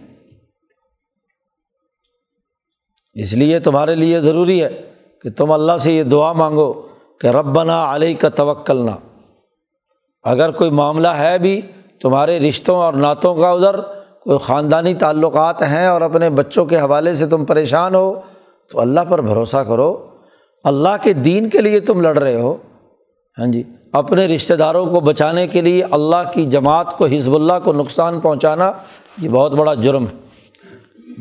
اس 3.14 3.32
لیے 3.32 3.58
تمہارے 3.58 3.94
لیے 3.94 4.20
ضروری 4.20 4.62
ہے 4.62 4.92
کہ 5.22 5.30
تم 5.30 5.50
اللہ 5.50 5.72
سے 5.80 5.92
یہ 5.92 6.02
دعا 6.02 6.32
مانگو 6.32 6.72
کہ 7.20 7.26
ربنا 7.26 7.94
علیہ 7.94 8.14
کا 8.20 8.28
توکلنا۔ 8.28 8.96
اگر 10.22 10.50
کوئی 10.50 10.70
معاملہ 10.70 11.08
ہے 11.08 11.38
بھی 11.38 11.60
تمہارے 12.02 12.40
رشتوں 12.40 12.76
اور 12.76 12.94
نعتوں 12.94 13.34
کا 13.34 13.50
ادھر، 13.50 13.80
کوئی 14.20 14.38
خاندانی 14.38 14.94
تعلقات 14.94 15.62
ہیں 15.62 15.86
اور 15.86 16.00
اپنے 16.00 16.30
بچوں 16.30 16.64
کے 16.64 16.76
حوالے 16.76 17.14
سے 17.14 17.26
تم 17.26 17.44
پریشان 17.44 17.94
ہو، 17.94 18.20
تو 18.70 18.80
اللہ 18.80 19.00
پر 19.08 19.20
بھروسہ 19.20 19.56
کرو۔ 19.56 20.08
اللہ 20.64 21.02
کے 21.02 21.12
دین 21.12 21.48
کے 21.48 21.58
لیے 21.58 21.80
تم 21.80 22.00
لڑ 22.00 22.18
رہے 22.18 22.40
ہو۔ 22.40 22.56
ہاں 23.38 23.46
جی 23.46 23.62
اپنے 23.92 24.26
رشتہ 24.26 24.54
داروں 24.54 24.86
کو 24.86 25.00
بچانے 25.00 25.46
کے 25.46 25.60
لیے 25.60 25.84
اللہ 25.90 26.30
کی 26.34 26.44
جماعت 26.44 26.98
کو 26.98 27.06
حزب 27.06 27.34
اللہ 27.34 27.52
کو 27.64 27.72
نقصان 27.72 28.20
پہنچانا 28.20 28.72
یہ 29.18 29.28
بہت 29.28 29.52
بڑا 29.52 29.74
جرم 29.74 30.04
ہے۔ 30.06 30.16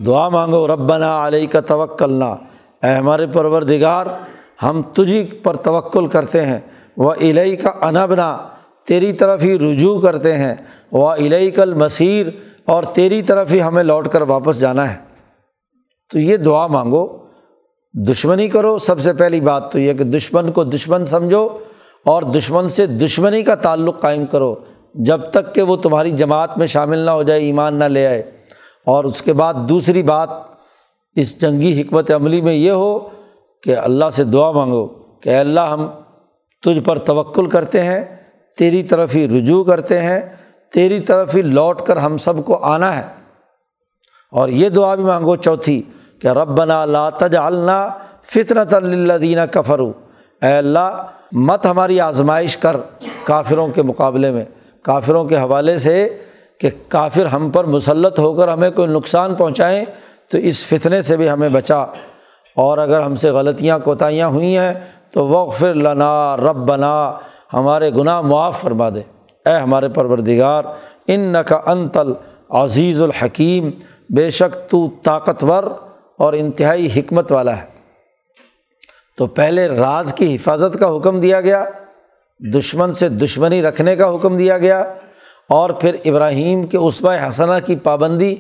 دعا 0.06 0.30
مانگو، 0.30 0.68
ربنا 0.68 1.28
علیہ 1.28 1.48
کا 1.48 1.62
توکلنا۔ 1.62 2.36
اے 2.84 2.88
ہمارے 2.88 3.28
پروردگار، 3.28 4.06
ہم 4.64 4.82
تجھی 4.94 5.24
پر 5.24 5.56
توکل 5.56 6.08
کرتے 6.08 6.46
ہیں۔ 6.46 6.60
وہ 6.98 7.14
الہی 7.14 7.56
کا 7.56 7.72
انبنا، 7.82 8.38
تیری 8.88 9.14
طرف 9.14 9.44
ہی 9.44 9.60
رجوع 9.60 10.02
کرتے 10.02 10.38
ہیں۔ 10.38 10.56
وہ 10.92 11.10
الہی 11.10 11.52
کل 11.52 11.74
مسیر 11.74 12.28
اور 12.66 12.84
تیری 12.84 13.22
طرف 13.22 13.52
ہی 13.52 13.62
ہمیں 13.62 13.84
لوٹ 13.84 14.08
کر 14.08 14.22
واپس 14.22 14.60
جانا 14.60 14.94
ہے۔ 14.94 15.00
تو 16.12 16.20
یہ 16.20 16.38
دعا 16.38 16.68
مانگو۔ 16.68 17.08
دشمنی 17.94 18.48
کرو، 18.48 18.80
سب 18.80 19.00
سے 19.00 19.14
پہلی 19.14 19.42
بات 19.42 19.72
تو 19.72 19.80
یہ 19.80 19.94
کہ 19.94 20.04
دشمن 20.04 20.52
کو 20.52 20.64
دشمن 20.64 21.06
سمجھو۔ 21.06 21.50
اور 22.06 22.24
دشمن 22.24 22.68
سے 22.68 22.86
دشمنی 22.86 23.44
کا 23.44 23.56
تعلق 23.56 24.02
قائم 24.02 24.26
کرو۔ 24.26 24.56
جب 24.94 25.22
تک 25.32 25.56
کہ 25.56 25.62
وہ 25.62 25.76
تمہاری 25.76 26.12
جماعت 26.12 26.58
میں 26.58 26.68
شامل 26.68 26.98
نہ 26.98 27.12
ہو 27.12 27.24
جائے، 27.24 27.40
ایمان 27.40 27.76
نہ 27.76 27.84
لے 27.84 28.08
آئے۔ 28.08 28.20
اور 28.86 29.04
اس 29.04 29.22
کے 29.22 29.34
بعد 29.34 29.54
دوسری 29.54 30.04
بات، 30.04 30.30
اس 31.16 31.42
جنگی 31.42 31.82
حکمت 31.82 32.12
عملی 32.12 32.42
میں 32.42 32.54
یہ 32.54 32.72
ہو 32.72 33.00
کہ 33.64 33.78
اللہ 33.78 34.06
سے 34.14 34.24
دعا 34.24 34.52
مانگو 34.52 34.88
کہ 35.22 35.38
اللہ، 35.38 35.60
ہم 35.60 35.88
تجھ 36.62 36.80
پر 36.80 36.98
توکل 36.98 37.50
کرتے 37.50 37.84
ہیں، 37.84 38.06
تیری 38.58 38.84
طرف 38.84 39.16
ہی 39.16 39.40
رجوع 39.40 39.64
کرتے 39.64 40.02
ہیں، 40.02 40.22
تیری 40.74 41.00
طرف 41.00 41.36
ہی 41.36 41.42
لوٹ 41.42 41.82
کر 41.82 41.98
ہم 41.98 42.18
سب 42.18 42.46
کو 42.46 42.64
آنا 42.64 42.98
ہے۔ 42.98 43.08
اور 44.32 44.50
یہ 44.50 44.70
دعا 44.70 44.96
بھی 44.96 45.04
مانگو۔ 45.04 45.36
چوتھی، 45.36 45.82
کہ 46.22 46.28
رب 46.28 46.64
لا 46.64 47.10
تجعلنا 47.10 47.90
فطرت 48.22 48.74
اللہ 48.74 49.14
دینہ 49.14 49.42
کفرو 49.52 49.92
اے 50.42 50.58
اللہ 50.58 51.06
مت 51.36 51.66
ہماری 51.66 52.00
آزمائش 52.00 52.58
کر 52.58 52.78
کافروں 53.24 53.68
کے 53.68 53.82
مقابلے 53.82 54.32
میں، 54.32 54.46
کافروں 54.82 55.26
کے 55.26 55.38
حوالے 55.38 55.78
سے 55.78 56.18
کہ 56.60 56.70
کافر 56.88 57.26
ہم 57.26 57.50
پر 57.50 57.64
مسلط 57.64 58.20
ہو 58.20 58.34
کر 58.34 58.48
ہمیں 58.48 58.72
کوئی 58.72 58.88
نقصان 58.88 59.36
پہنچائیں 59.36 59.86
تو 60.32 60.38
اس 60.38 60.66
فتنے 60.66 61.02
سے 61.02 61.18
بھی 61.18 61.30
ہمیں 61.30 61.50
بچا۔ 61.50 61.78
اور 62.56 62.78
اگر 62.78 63.02
ہم 63.02 63.16
سے 63.16 63.30
غلطیاں، 63.30 63.80
کوتاہیاں 63.80 64.28
ہوئی 64.28 64.58
ہیں 64.58 64.74
تو 65.12 65.28
وقف 65.28 65.64
لنا 65.64 66.38
رب 66.38 66.56
بنا 66.56 67.18
ہمارے 67.54 67.90
گناہ 67.90 68.22
معاف 68.22 68.62
فرما 68.62 68.90
دے۔ 68.90 69.02
اے 69.46 69.58
ہمارے 69.58 69.90
پروردگار 69.90 70.64
ان 71.08 71.20
نقا 71.20 71.72
انتل 71.72 72.12
عزیز 72.50 73.02
الحکیم، 73.02 73.70
بے 74.10 74.30
شک 74.30 74.70
تو 74.70 74.90
طاقتور 75.04 75.64
اور 76.18 76.34
انتہائی 76.34 76.90
حکمت 76.96 77.32
والا 77.32 77.58
ہے۔ 77.58 77.73
تو 79.18 79.28
پہلے 79.30 79.68
راز 79.68 80.14
کی 80.14 80.34
حفاظت 80.36 80.80
کا 80.80 80.96
حکم 80.96 81.20
دیا 81.20 81.42
گیا، 81.42 81.64
دشمن 82.40 82.92
سے 82.92 83.10
دشمنی 83.10 83.62
رکھنے 83.62 83.96
کا 83.96 84.14
حکم 84.16 84.38
دیا 84.38 84.58
گیا، 84.58 84.80
اور 85.50 85.70
پھر 85.82 85.96
ابراہیم 86.06 86.66
کے 86.68 86.78
عثبۂ 86.78 87.28
حسنہ 87.28 87.60
کی 87.66 87.76
پابندی 87.84 88.36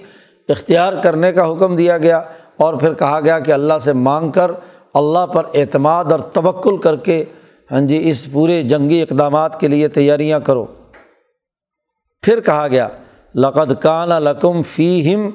اختیار 0.49 0.93
کرنے 1.03 1.31
کا 1.31 1.51
حکم 1.51 1.75
دیا 1.75 1.97
گیا، 1.97 2.21
اور 2.57 2.73
پھر 2.73 2.93
کہا 2.93 3.19
گیا 3.19 3.39
کہ 3.39 3.51
اللہ 3.51 3.77
سے 3.83 3.93
مانگ 3.93 4.31
کر 4.31 4.51
اللہ 4.93 5.25
پر 5.25 5.45
اعتماد 5.53 6.11
اور 6.11 6.19
توکل 6.33 6.77
کر 6.77 6.95
کے 7.05 7.23
ہاں 7.71 7.81
جی 7.81 7.99
اس 8.09 8.25
پورے 8.31 8.61
جنگی 8.63 9.01
اقدامات 9.01 9.59
کے 9.59 9.67
لیے 9.67 9.87
تیاریاں 9.87 10.39
کرو۔ 10.39 10.65
پھر 12.23 12.39
کہا 12.39 12.67
گیا، 12.67 12.87
لقد 13.35 13.71
کان 13.81 14.09
لقم 14.23 14.61
فی 14.65 14.89
ہم 15.05 15.29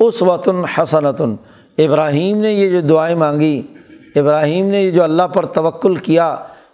اس 0.00 0.22
وطن 0.22 0.64
حسنتن 0.74 1.34
ابراہیم 1.78 2.40
نے 2.40 2.52
یہ 2.52 2.68
جو 2.70 2.80
دعائیں 2.88 3.14
مانگی 3.16 3.60
ابراہیم 4.16 4.66
نے 4.66 4.82
یہ 4.82 4.90
جو 4.90 5.02
اللہ 5.02 5.22
پر 5.22 5.46
توکل 5.46 5.96
کیا، 5.96 6.28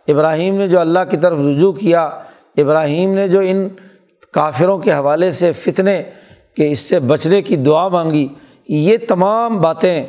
ابراہیم 0.08 0.54
نے 0.54 0.68
جو 0.68 0.80
اللہ 0.80 0.98
کی 1.10 1.16
طرف 1.16 1.38
رجوع 1.38 1.72
کیا، 1.72 2.04
ابراہیم 2.56 3.14
نے 3.14 3.28
جو 3.28 3.40
ان 3.44 3.68
کافروں 4.32 4.78
کے 4.78 4.92
حوالے 4.92 5.30
سے 5.30 5.52
فتنے 5.52 6.02
کہ 6.56 6.72
اس 6.72 6.78
سے 6.78 7.00
بچنے 7.00 7.42
کی 7.42 7.56
دعا 7.56 7.88
مانگی، 7.88 8.28
یہ 8.68 8.96
تمام 9.08 9.60
باتیں 9.60 10.06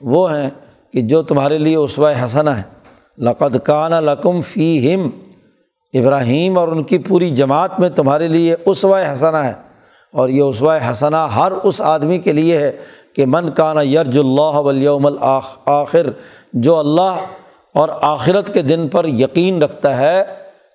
وہ 0.00 0.36
ہیں 0.36 0.50
کہ 0.92 1.00
جو 1.00 1.22
تمہارے 1.22 1.58
لیے 1.58 1.76
اسوائے 1.76 2.16
حسنا 2.24 2.58
ہے۔ 2.58 2.62
لقد 3.18 3.56
کان 3.64 3.90
لقم 3.90 4.40
فی 4.40 4.94
ہم 4.94 5.10
ابراہیم 5.94 6.58
اور 6.58 6.68
ان 6.68 6.82
کی 6.82 6.98
پوری 6.98 7.30
جماعت 7.30 7.80
میں 7.80 7.88
تمہارے 7.88 8.28
لیے 8.28 8.56
اسوائے 8.66 9.12
حسنا 9.12 9.46
ہے۔ 9.46 9.52
اور 10.12 10.28
یہ 10.28 10.42
اسوائے 10.42 10.80
حسنا 10.90 11.36
ہر 11.36 11.52
اس 11.52 11.80
آدمی 11.80 12.18
کے 12.18 12.32
لیے 12.32 12.58
ہے 12.58 12.72
کہ 13.16 13.26
من 13.26 13.50
کانا 13.50 13.82
یرج 13.82 14.18
اللہ 14.18 14.58
ولیوم 14.58 15.06
الآخر 15.06 16.10
جو 16.52 16.78
اللہ 16.78 17.16
اور 17.72 17.88
آخرت 18.02 18.54
کے 18.54 18.62
دن 18.62 18.88
پر 18.88 19.04
یقین 19.04 19.62
رکھتا 19.62 19.96
ہے 19.96 20.22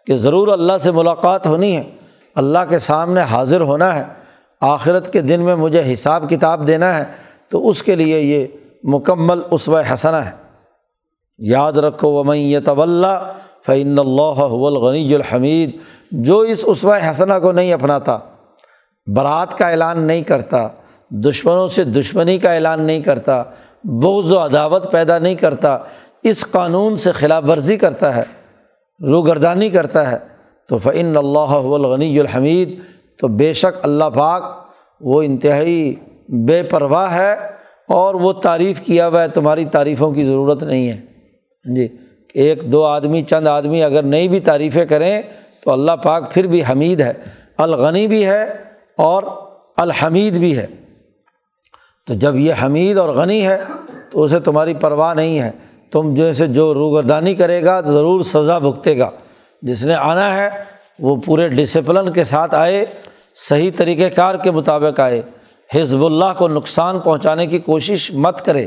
کہ 0.08 0.16
ضرور 0.16 0.48
اللہ 0.48 0.78
سے 0.78 0.92
ملاقات 0.92 1.48
ہونی 1.48 1.76
ہے، 1.78 1.84
اللہ 2.36 2.60
کے 2.70 2.78
سامنے 2.78 3.22
حاضر 3.22 3.62
ہونا 3.62 3.96
ہے، 3.96 4.04
آخرت 4.62 5.14
کے 5.14 5.22
دن 5.22 5.42
میں 5.42 5.56
مجھے 5.56 5.94
حساب 5.94 6.30
کتاب 6.30 6.68
دینا 6.68 6.98
ہے، 6.98 7.04
تو 7.50 7.70
اس 7.70 7.84
کے 7.84 7.96
لیے 7.96 8.20
یہ 8.20 8.48
مکمل 8.84 9.42
اسوہ 9.52 9.82
حسنہ 9.94 10.16
ہے۔ 10.16 10.32
یاد 11.38 11.74
رکھو، 11.74 12.12
ومن 12.12 12.38
یتول 12.38 13.06
فعن 13.66 14.00
اللہ 14.00 14.40
الغنی 14.40 15.16
الحمید 15.16 15.78
جو 16.12 16.40
اس 16.40 16.64
اسوہ 16.68 16.96
حسنہ 17.10 17.34
کو 17.42 17.52
نہیں 17.52 17.74
اپناتا، 17.74 18.18
برات 19.08 19.58
کا 19.58 19.70
اعلان 19.70 20.02
نہیں 20.02 20.22
کرتا، 20.22 20.68
دشمنوں 21.10 21.68
سے 21.68 21.84
دشمنی 21.84 22.38
کا 22.38 22.54
اعلان 22.54 22.82
نہیں 22.82 23.00
کرتا 23.00 23.44
بغض 23.86 24.32
و 24.32 24.46
عداوت 24.46 24.92
پیدا 24.92 25.20
نہیں 25.20 25.36
کرتا، 25.36 25.78
اس 26.24 26.52
قانون 26.52 26.96
سے 26.96 27.12
خلاف 27.12 27.44
ورزی 27.50 27.78
کرتا 27.78 28.16
ہے، 28.16 28.24
روگردانی 29.06 29.70
کرتا 29.70 30.12
ہے۔ 30.12 30.18
تو 30.70 30.78
فعن 30.78 31.18
اللہ 31.18 31.40
الغنی 31.40 32.20
الحمید 32.20 32.80
تو 33.20 33.28
بے 33.28 33.54
شک 33.54 33.80
اللہ 33.84 34.04
پاک 34.04 34.44
وہ 35.02 35.22
انتہائی 35.22 35.96
بے 36.30 36.64
پرواہ 36.64 37.14
ہے 37.14 37.34
اور 37.88 38.16
وہ 38.16 38.32
تعریف 38.32 38.82
کیا 38.82 39.08
ہوا 39.08 39.24
ہے، 39.24 39.28
تمہاری 39.28 39.66
تعریفوں 39.66 40.12
کی 40.12 40.24
ضرورت 40.24 40.64
نہیں 40.64 40.90
ہے۔ 40.90 41.02
جی 41.76 41.88
ایک 42.34 42.72
دو 42.72 42.84
آدمی، 42.84 43.22
چند 43.22 43.48
آدمی 43.48 43.84
اگر 43.84 44.04
نئی 44.04 44.28
بھی 44.28 44.40
تعریفیں 44.40 44.86
کریں 44.86 45.22
تو 45.64 45.72
اللہ 45.72 45.92
پاک 45.92 46.34
پھر 46.34 46.48
بھی 46.48 46.62
حمید 46.72 47.02
ہے۔ 47.02 47.14
الغنی 47.58 48.08
بھی 48.08 48.26
ہے 48.26 48.44
اور 48.98 49.24
الحمید 49.78 50.34
بھی 50.34 50.58
ہے۔ 50.58 50.68
تو 52.06 52.14
جب 52.14 52.36
یہ 52.36 52.54
حمید 52.64 52.98
اور 52.98 53.10
غنی 53.10 53.48
ہے، 53.48 53.58
تو 54.12 54.24
اسے 54.24 54.40
تمہاری 54.40 54.74
پرواہ 54.74 55.14
نہیں 55.14 55.40
ہے۔ 55.40 55.52
تم 55.92 56.16
جیسے 56.16 56.48
جو 56.48 56.74
روگردانی 56.74 57.34
کرے 57.34 57.64
گا، 57.64 57.82
ضرور 57.82 58.22
سزا 58.22 58.58
بھگتے 58.58 58.98
گا۔ 58.98 59.10
جس 59.62 59.86
نے 59.86 59.96
آنا 59.96 60.38
ہے، 60.38 60.50
وہ 61.00 61.16
پورے 61.16 61.48
ڈسپلن 61.48 62.14
کے 62.14 62.24
ساتھ 62.24 62.56
آئے، 62.56 62.86
صحیح 63.36 63.72
طریقۂ 63.76 64.16
کار 64.16 64.36
کے 64.36 64.52
مطابق 64.52 65.00
آئے۔ 65.00 65.22
حزب 65.76 66.06
اللہ 66.06 66.26
کو 66.38 66.48
نقصان 66.48 67.00
پہنچانے 67.00 67.48
کی 67.48 67.60
کوشش 67.60 68.12
مت 68.12 68.46
کرے۔ 68.46 68.66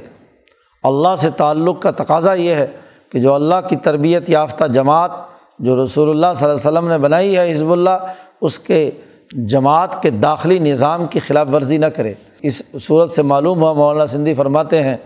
اللہ 0.82 1.16
سے 1.18 1.30
تعلق 1.30 1.82
کا 1.82 1.90
تقاضا 1.90 2.34
یہ 2.34 2.54
ہے 2.54 2.66
کہ 3.12 3.20
جو 3.20 3.34
اللہ 3.34 3.54
کی 3.68 3.76
تربیت 3.76 4.30
یافتہ 4.30 4.64
جماعت، 4.64 5.10
جو 5.58 5.84
رسول 5.84 6.10
اللہ 6.10 6.26
صلی 6.36 6.48
اللہ 6.48 6.68
علیہ 6.68 6.78
وسلم 6.78 6.88
نے 6.88 6.98
بنائی 6.98 7.36
ہے 7.36 7.52
حزب 7.52 7.72
اللہ، 7.72 8.12
اس 8.40 8.58
کے 8.58 8.90
جماعت 9.32 10.02
کے 10.02 10.10
داخلی 10.10 10.58
نظام 10.58 11.06
کی 11.06 11.18
خلاف 11.18 11.48
ورزی 11.52 11.76
نہ 11.76 11.86
کرے۔ 11.86 12.14
اس 12.42 12.62
صورت 12.80 13.10
سے 13.10 13.22
معلوم 13.22 13.62
ہوا، 13.62 13.72
مولانا 13.72 14.06
سندھی 14.06 14.34
فرماتے 14.34 14.82
ہیں 14.82 14.96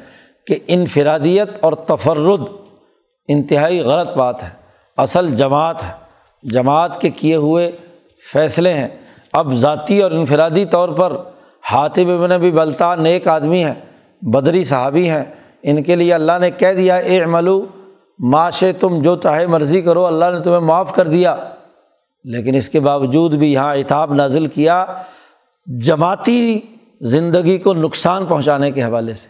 کہ 0.46 0.58
انفرادیت 0.66 1.48
اور 1.60 1.72
تفرد 1.72 2.40
انتہائی 3.28 3.80
غلط 3.80 4.16
بات 4.16 4.42
ہے، 4.42 4.48
اصل 4.96 5.30
جماعت 5.30 5.82
ہے۔ 5.82 6.02
جماعت 6.42 7.00
کے 7.00 7.10
کیے 7.10 7.36
ہوئے 7.36 7.72
فیصلے 8.32 8.74
ہیں۔ 8.74 8.88
اب 9.32 9.54
ذاتی 9.54 10.02
اور 10.02 10.10
انفرادی 10.10 10.64
طور 10.64 10.88
پر 10.88 11.16
ہاتھ 11.72 11.98
میں 11.98 12.38
بھی 12.38 12.50
بلتا 12.50 12.94
نیک 12.94 13.28
آدمی 13.28 13.64
ہے 13.64 13.74
بدری 14.22 14.64
صحابی 14.64 15.10
ہیں۔ 15.10 15.24
ان 15.62 15.82
کے 15.82 15.96
لیے 15.96 16.14
اللہ 16.14 16.38
نے 16.40 16.50
کہہ 16.50 16.72
دیا، 16.72 16.96
اے 16.96 17.26
ملو 17.26 17.66
معاشے 18.18 18.72
تم 18.72 19.02
جو 19.02 19.16
چاہے 19.16 19.46
مرضی 19.46 19.80
کرو، 19.80 20.06
اللہ 20.06 20.24
نے 20.32 20.40
تمہیں 20.40 20.60
معاف 20.60 20.94
کر 20.94 21.08
دیا۔ 21.08 21.36
لیکن 22.24 22.54
اس 22.54 22.68
کے 22.68 22.80
باوجود 22.80 23.34
بھی 23.34 23.52
یہاں 23.52 23.74
اتاب 23.74 24.14
نازل 24.14 24.46
کیا۔ 24.46 24.86
جماعتی 25.66 26.60
زندگی 27.02 27.58
کو 27.58 27.74
نقصان 27.74 28.26
پہنچانے 28.26 28.70
کے 28.70 28.82
حوالے 28.82 29.14
سے۔ 29.14 29.28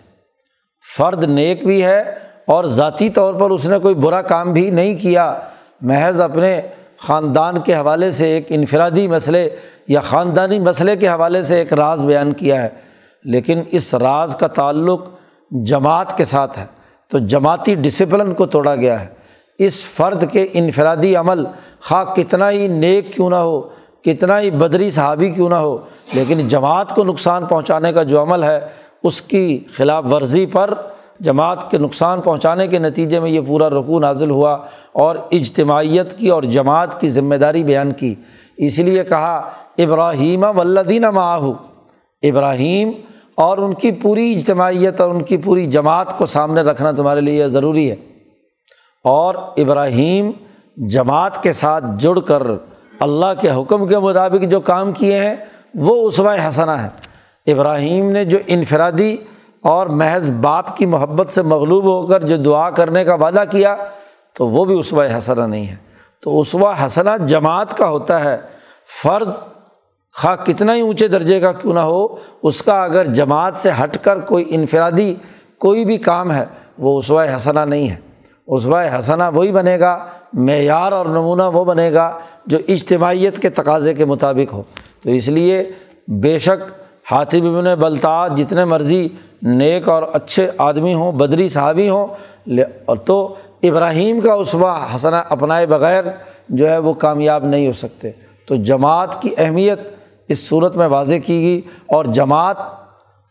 فرد 0.96 1.24
نیک 1.24 1.66
بھی 1.66 1.84
ہے 1.84 2.00
اور 2.46 2.64
ذاتی 2.64 3.10
طور 3.10 3.34
پر 3.34 3.50
اس 3.50 3.66
نے 3.66 3.78
کوئی 3.78 3.94
برا 3.94 4.22
کام 4.22 4.52
بھی 4.52 4.70
نہیں 4.70 4.96
کیا۔ 4.96 5.38
محض 5.80 6.20
اپنے 6.20 6.60
خاندان 6.98 7.60
کے 7.60 7.74
حوالے 7.74 8.10
سے 8.10 8.26
ایک 8.26 8.46
انفرادی 8.48 9.08
مسئلے 9.08 9.50
یا 9.88 10.00
خاندانی 10.00 10.60
مسئلے 10.60 10.96
کے 10.96 11.08
حوالے 11.08 11.42
سے 11.42 11.58
ایک 11.58 11.72
راز 11.72 12.04
بیان 12.04 12.32
کیا 12.32 12.62
ہے۔ 12.62 12.68
لیکن 13.24 13.62
اس 13.70 13.94
راز 13.94 14.36
کا 14.36 14.46
تعلق 14.46 15.08
جماعت 15.50 16.16
کے 16.16 16.24
ساتھ 16.24 16.58
ہے۔ 16.58 16.66
تو 17.10 17.18
جماعتی 17.18 17.74
ڈسپلن 17.74 18.34
کو 18.34 18.46
توڑا 18.46 18.74
گیا 18.74 19.00
ہے۔ 19.00 19.06
اس 19.58 19.84
فرد 19.84 20.24
کے 20.32 20.48
انفرادی 20.52 21.16
عمل 21.16 21.44
خواہ 21.84 22.04
کتنا 22.04 22.50
ہی 22.50 22.68
نیک 22.68 23.12
کیوں 23.12 23.30
نہ 23.30 23.34
ہو 23.34 23.68
کتنا 24.05 24.40
ہی 24.40 24.50
بدری 24.50 24.90
صحابی 24.90 25.30
کیوں 25.30 25.48
نہ 25.48 25.55
ہو، 25.55 25.78
لیکن 26.12 26.48
جماعت 26.48 26.94
کو 26.94 27.05
نقصان 27.05 27.46
پہنچانے 27.46 27.92
کا 27.92 28.03
جو 28.03 28.22
عمل 28.22 28.44
ہے، 28.44 28.61
اس 29.03 29.22
کی 29.22 29.64
خلاف 29.76 30.05
ورزی 30.11 30.46
پر 30.46 30.74
جماعت 31.20 31.70
کے 31.70 31.78
نقصان 31.78 32.20
پہنچانے 32.20 32.66
کے 32.66 32.78
نتیجے 32.78 33.20
میں 33.20 33.30
یہ 33.30 33.40
پورا 33.46 33.70
رکو 33.70 33.98
نازل 33.98 34.30
ہوا 34.30 34.59
اور 34.92 35.16
اجتماعیت 35.30 36.18
کی 36.18 36.28
اور 36.28 36.42
جماعت 36.42 37.00
کی 37.00 37.09
ذمہ 37.09 37.34
داری 37.34 37.64
بیان 37.64 37.92
کی۔ 37.92 38.14
اس 38.57 38.78
لیے 38.78 39.05
کہا، 39.05 39.50
ابراہیم 39.78 40.44
ولدین 40.57 41.03
معاہو 41.03 41.53
ابراہیم 42.22 42.90
اور 43.34 43.59
ان 43.59 43.74
کی 43.74 43.92
پوری 43.92 44.32
اجتماعیت 44.32 45.00
اور 45.00 45.11
ان 45.11 45.22
کی 45.22 45.36
پوری 45.36 45.66
جماعت 45.66 46.18
کو 46.18 46.26
سامنے 46.26 46.61
رکھنا 46.61 46.90
تمہارے 46.90 47.20
لیے 47.20 47.48
ضروری 47.48 47.90
ہے۔ 47.90 47.96
اور 49.05 49.34
ابراہیم 49.34 50.30
جماعت 50.76 51.42
کے 51.42 51.53
ساتھ 51.53 51.84
جڑ 51.98 52.18
کر 52.18 52.42
اللہ 53.03 53.40
کے 53.40 53.50
حکم 53.50 53.86
کے 53.86 53.98
مطابق 53.98 54.44
جو 54.44 54.61
کام 54.61 54.92
کیے 54.92 55.18
ہیں، 55.18 55.36
وہ 55.74 56.09
اسوائے 56.09 56.48
حسنا 56.48 56.86
ہے 56.86 56.88
ابراہیم 57.53 58.11
نے 58.11 58.24
جو 58.24 58.38
انفرادی 58.46 59.16
اور 59.62 59.86
محض 59.86 60.30
باپ 60.30 60.76
کی 60.76 60.86
محبت 60.86 61.30
سے 61.30 61.42
مغلوب 61.42 61.84
ہو 61.84 62.07
کر 62.07 62.20
جو 62.20 62.36
دعا 62.36 62.70
کرنے 62.70 63.05
کا 63.05 63.14
وعدہ 63.14 63.44
کیا، 63.50 63.76
تو 64.34 64.48
وہ 64.48 64.64
بھی 64.64 64.78
اسوا 64.78 65.07
حسنا 65.18 65.46
نہیں 65.46 65.66
ہے۔ 65.66 65.76
تو 66.22 66.40
اسوا 66.40 66.86
حسنا 66.86 67.16
جماعت 67.16 67.76
کا 67.76 67.88
ہوتا 67.88 68.24
ہے۔ 68.24 68.38
فرد 69.03 69.28
خواہ 70.12 70.36
کتنا 70.44 70.74
ہی 70.74 70.80
اونچے 70.80 71.09
درجے 71.09 71.40
کا 71.40 71.53
کیوں 71.53 71.74
نہ 71.74 71.80
ہو، 71.80 72.16
اس 72.42 72.62
کا 72.62 72.84
اگر 72.84 73.05
جماعت 73.05 73.57
سے 73.57 73.70
ہٹ 73.84 73.96
کر 74.03 74.20
کوئی 74.20 74.44
انفرادی 74.48 75.14
کوئی 75.59 75.84
بھی 75.84 75.98
کام 75.98 76.32
ہے، 76.32 76.44
وہ 76.78 76.98
اسوا 76.98 77.24
حسنا 77.36 77.64
نہیں 77.64 77.90
ہے۔ 77.90 77.96
اسوا 78.46 78.84
حسنا 78.98 79.28
وہی 79.28 79.53
بنے 79.53 79.80
گا 79.80 80.07
معیار 80.32 80.92
اور 80.92 81.06
نمونہ 81.06 81.42
وہ 81.42 81.64
بنے 81.64 81.92
گا 81.92 82.18
جو 82.46 82.58
اجتماعیت 82.68 83.38
کے 83.38 83.50
تقاضے 83.50 83.94
کے 83.94 84.04
مطابق 84.04 84.52
ہو۔ 84.52 84.62
تو 85.02 85.10
اس 85.10 85.28
لیے 85.28 85.70
بے 86.08 86.38
شک 86.38 86.70
ہاتھی 87.10 87.40
ببن 87.40 87.74
بلتا 87.74 88.26
جتنے 88.28 88.64
مرضی 88.64 89.08
نیک 89.42 89.88
اور 89.88 90.02
اچھے 90.12 90.50
آدمی 90.58 90.94
ہوں، 90.94 91.12
بدری 91.12 91.48
صحابی 91.48 91.88
ہوں 91.88 92.06
اور 92.84 92.96
تو 92.96 93.34
ابراہیم 93.62 94.20
کا 94.20 94.32
اسوا 94.32 94.86
حسنا 94.94 95.22
اپنائے 95.28 95.66
بغیر 95.66 96.04
جو 96.48 96.70
ہے 96.70 96.78
وہ 96.78 96.92
کامیاب 96.92 97.44
نہیں 97.44 97.66
ہو 97.66 97.72
سکتے۔ 97.72 98.10
تو 98.46 98.54
جماعت 98.54 99.22
کی 99.22 99.30
اہمیت 99.38 99.80
اس 100.28 100.48
صورت 100.48 100.76
میں 100.76 100.86
واضح 100.86 101.14
کی 101.26 101.42
گئی 101.42 101.60
اور 101.86 102.04
جماعت 102.04 102.56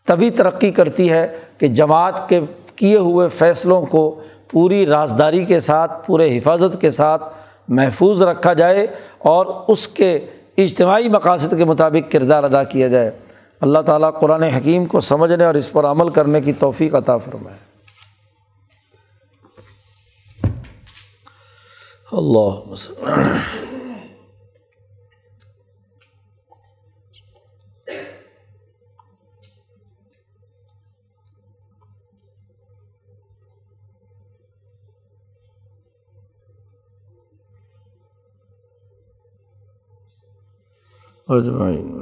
تبھی 0.06 0.30
ترقی 0.30 0.70
کرتی 0.70 1.10
ہے 1.10 1.38
کہ 1.58 1.66
جماعت 1.66 2.28
کے 2.28 2.40
کیے 2.76 2.96
ہوئے 2.96 3.28
فیصلوں 3.28 3.82
کو 3.82 4.20
پوری 4.52 4.86
رازداری 4.86 5.44
کے 5.44 5.60
ساتھ، 5.60 6.06
پورے 6.06 6.38
حفاظت 6.38 6.80
کے 6.80 6.90
ساتھ 6.90 7.22
محفوظ 7.68 8.22
رکھا 8.22 8.52
جائے 8.52 8.86
اور 9.18 9.46
اس 9.68 9.88
کے 9.88 10.26
اجتماعی 10.58 11.08
مقاصد 11.08 11.54
کے 11.58 11.64
مطابق 11.64 12.12
کردار 12.12 12.44
ادا 12.44 12.64
کیا 12.64 12.88
جائے۔ 12.88 13.10
اللہ 13.60 13.78
تعالیٰ 13.78 14.20
قرآن 14.20 14.42
حکیم 14.42 14.86
کو 14.86 15.00
سمجھنے 15.00 15.44
اور 15.44 15.54
اس 15.54 15.72
پر 15.72 15.84
عمل 15.84 16.08
کرنے 16.08 16.40
کی 16.40 16.52
توفیق 16.52 16.94
عطا 16.94 17.18
فرمائے۔ 17.18 17.56
اللہ 22.12 22.74
اجمعین 41.28 42.01